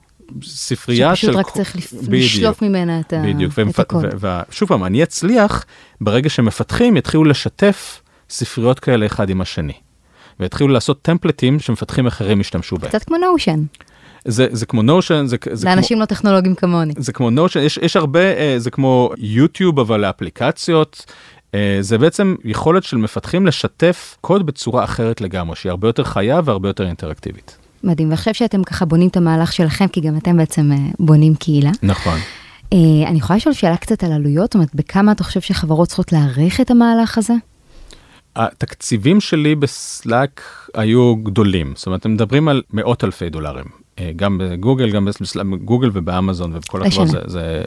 ספרייה 0.42 1.16
של... 1.16 1.26
שפשוט 1.26 1.40
רק 1.40 1.50
צריך 1.50 1.76
לשלוף 2.08 2.62
ממנה 2.62 3.00
את, 3.00 3.12
בדיוק. 3.24 3.58
ה... 3.58 3.62
את 3.70 3.78
הקוד. 3.78 4.04
ושוב 4.50 4.68
פעם, 4.68 4.84
אני 4.84 5.02
אצליח 5.02 5.64
ברגע 6.00 6.28
שמפתחים 6.28 6.96
יתחילו 6.96 7.24
לשתף 7.24 8.00
ספריות 8.30 8.80
כאלה 8.80 9.06
אחד 9.06 9.30
עם 9.30 9.40
השני. 9.40 9.72
ויתחילו 10.40 10.68
לעשות 10.68 11.02
טמפלטים 11.02 11.60
שמפתחים 11.60 12.06
אחרים 12.06 12.40
ישתמשו 12.40 12.76
בהם. 12.76 12.88
קצת 12.88 13.04
כמו 13.04 13.16
נושן. 13.16 13.64
זה, 14.24 14.46
זה 14.52 14.66
כמו 14.66 14.82
נושן, 14.82 15.26
זה, 15.26 15.36
זה 15.52 15.68
לאנשים 15.68 15.96
כמו, 15.96 16.00
לא 16.00 16.06
טכנולוגיים 16.06 16.54
כמוני. 16.54 16.94
זה 16.96 17.12
כמו 17.12 17.30
נושן, 17.30 17.60
יש, 17.60 17.78
יש 17.82 17.96
הרבה, 17.96 18.20
אה, 18.20 18.54
זה 18.58 18.70
כמו 18.70 19.10
יוטיוב 19.18 19.80
אבל 19.80 20.00
לאפליקציות. 20.00 21.12
אה, 21.54 21.76
זה 21.80 21.98
בעצם 21.98 22.34
יכולת 22.44 22.82
של 22.82 22.96
מפתחים 22.96 23.46
לשתף 23.46 24.16
קוד 24.20 24.46
בצורה 24.46 24.84
אחרת 24.84 25.20
לגמרי, 25.20 25.56
שהיא 25.56 25.70
הרבה 25.70 25.88
יותר 25.88 26.04
חיה 26.04 26.40
והרבה 26.44 26.68
יותר 26.68 26.86
אינטראקטיבית. 26.86 27.58
מדהים, 27.84 28.10
ועכשיו 28.10 28.34
שאתם 28.34 28.64
ככה 28.64 28.84
בונים 28.84 29.08
את 29.08 29.16
המהלך 29.16 29.52
שלכם, 29.52 29.88
כי 29.88 30.00
גם 30.00 30.16
אתם 30.16 30.36
בעצם 30.36 30.72
אה, 30.72 30.76
בונים 30.98 31.34
קהילה. 31.34 31.70
נכון. 31.82 32.18
אה, 32.72 32.78
אני 33.08 33.18
יכולה 33.18 33.36
לשאול 33.36 33.54
שאלה 33.54 33.76
קצת 33.76 34.04
על 34.04 34.12
עלויות? 34.12 34.44
זאת 34.44 34.54
אומרת, 34.54 34.74
בכמה 34.74 35.12
אתה 35.12 35.24
חושב 35.24 35.40
שחברות 35.40 35.88
צריכות 35.88 36.12
להעריך 36.12 36.60
את 36.60 36.70
המהלך 36.70 37.18
הזה? 37.18 37.34
התקציבים 38.36 39.20
שלי 39.20 39.54
בסלאק 39.54 40.42
היו 40.74 41.16
גדולים, 41.16 41.72
זאת 41.76 41.86
אומרת, 41.86 42.04
הם 42.04 42.14
מדברים 42.14 42.48
על 42.48 42.62
מאות 42.72 43.04
אלפי 43.04 43.30
דולרים. 43.30 43.83
אה, 43.98 44.10
גם 44.16 44.38
בגוגל, 44.38 44.90
גם 44.90 45.08
בגוגל 45.52 45.90
ובאמזון 45.92 46.56
ובכל 46.56 46.82
החברות, 46.82 47.08
זה, 47.08 47.18
זה, 47.26 47.64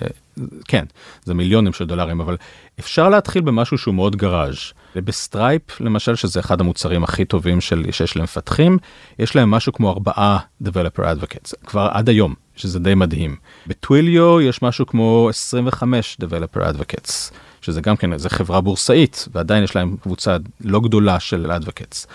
כן, 0.67 0.85
זה 1.23 1.33
מיליונים 1.33 1.73
של 1.73 1.85
דולרים, 1.85 2.21
אבל 2.21 2.37
אפשר 2.79 3.09
להתחיל 3.09 3.41
במשהו 3.41 3.77
שהוא 3.77 3.95
מאוד 3.95 4.15
גראז'. 4.15 4.73
בסטרייפ, 4.95 5.81
למשל, 5.81 6.15
שזה 6.15 6.39
אחד 6.39 6.61
המוצרים 6.61 7.03
הכי 7.03 7.25
טובים 7.25 7.61
של, 7.61 7.85
שיש 7.91 8.17
למפתחים, 8.17 8.77
יש 9.19 9.35
להם 9.35 9.51
משהו 9.51 9.73
כמו 9.73 9.89
ארבעה 9.89 10.39
Developer 10.63 10.99
Advocates, 10.99 11.53
כבר 11.65 11.89
עד 11.91 12.09
היום, 12.09 12.33
שזה 12.55 12.79
די 12.79 12.95
מדהים. 12.95 13.35
בטוויליו 13.67 14.41
יש 14.41 14.61
משהו 14.61 14.85
כמו 14.85 15.27
25 15.29 16.17
Developer 16.21 16.59
Advocates. 16.59 17.31
שזה 17.61 17.81
גם 17.81 17.95
כן, 17.97 18.17
זה 18.17 18.29
חברה 18.29 18.61
בורסאית, 18.61 19.27
ועדיין 19.31 19.63
יש 19.63 19.75
להם 19.75 19.95
קבוצה 20.01 20.37
לא 20.61 20.79
גדולה 20.79 21.19
של 21.19 21.51
Advocates. 21.51 22.07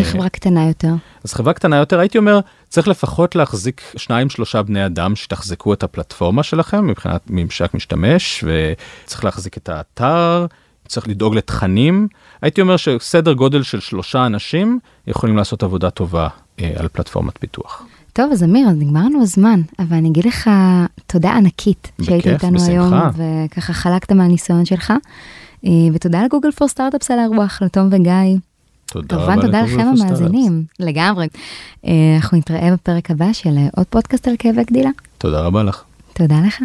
לחברה 0.00 0.28
קטנה 0.28 0.68
יותר. 0.68 0.92
אז 1.24 1.32
חברה 1.34 1.52
קטנה 1.52 1.76
יותר, 1.76 1.98
הייתי 1.98 2.18
אומר, 2.18 2.40
צריך 2.68 2.88
לפחות 2.88 3.34
להחזיק 3.34 3.82
שניים 3.96 4.30
שלושה 4.30 4.62
בני 4.62 4.86
אדם 4.86 5.16
שתחזקו 5.16 5.72
את 5.72 5.82
הפלטפורמה 5.82 6.42
שלכם 6.42 6.86
מבחינת 6.86 7.22
ממשק 7.30 7.74
משתמש, 7.74 8.44
וצריך 8.46 9.24
להחזיק 9.24 9.56
את 9.56 9.68
האתר, 9.68 10.46
צריך 10.88 11.08
לדאוג 11.08 11.34
לתכנים. 11.34 12.08
הייתי 12.42 12.60
אומר 12.60 12.76
שסדר 12.76 13.32
גודל 13.32 13.62
של 13.62 13.80
שלושה 13.80 14.26
אנשים 14.26 14.78
יכולים 15.06 15.36
לעשות 15.36 15.62
עבודה 15.62 15.90
טובה 15.90 16.28
אה, 16.60 16.72
על 16.76 16.88
פלטפורמת 16.88 17.38
פיתוח. 17.38 17.86
טוב, 18.12 18.32
אז 18.32 18.42
אמיר, 18.42 18.68
נגמר 18.68 19.00
לנו 19.00 19.22
הזמן, 19.22 19.60
אבל 19.78 19.96
אני 19.96 20.08
אגיד 20.08 20.24
לך 20.24 20.50
תודה 21.06 21.32
ענקית 21.32 21.92
שהיית 22.02 22.26
איתנו 22.26 22.58
בשמחה. 22.58 22.72
היום, 22.72 22.92
וככה 23.46 23.72
חלקת 23.72 24.12
מהניסיון 24.12 24.64
שלך. 24.64 24.92
אה, 25.66 25.70
ותודה 25.92 26.22
לגוגל 26.24 26.50
פור 26.50 26.68
סטארט-אפס 26.68 27.10
על 27.10 27.18
האירוח, 27.18 27.62
לתום 27.62 27.88
וגיא. 27.92 28.38
תודה 28.92 29.16
כמובן 29.16 29.32
רבה 29.32 29.42
תודה 29.42 29.62
לגוגל 29.62 29.82
לכם. 29.82 29.88
המאזינים, 30.04 30.64
לגמרי. 30.80 31.28
אה, 31.86 31.92
אנחנו 32.16 32.38
נתראה 32.38 32.72
בפרק 32.72 33.10
הבא 33.10 33.32
של 33.32 33.58
אה, 33.58 33.68
עוד 33.76 33.86
פודקאסט 33.86 34.28
על 34.28 34.34
כאבי 34.38 34.64
גדילה. 34.64 34.90
תודה 35.18 35.40
רבה 35.40 35.62
לך. 35.62 35.82
תודה 36.12 36.36
לך. 36.46 36.58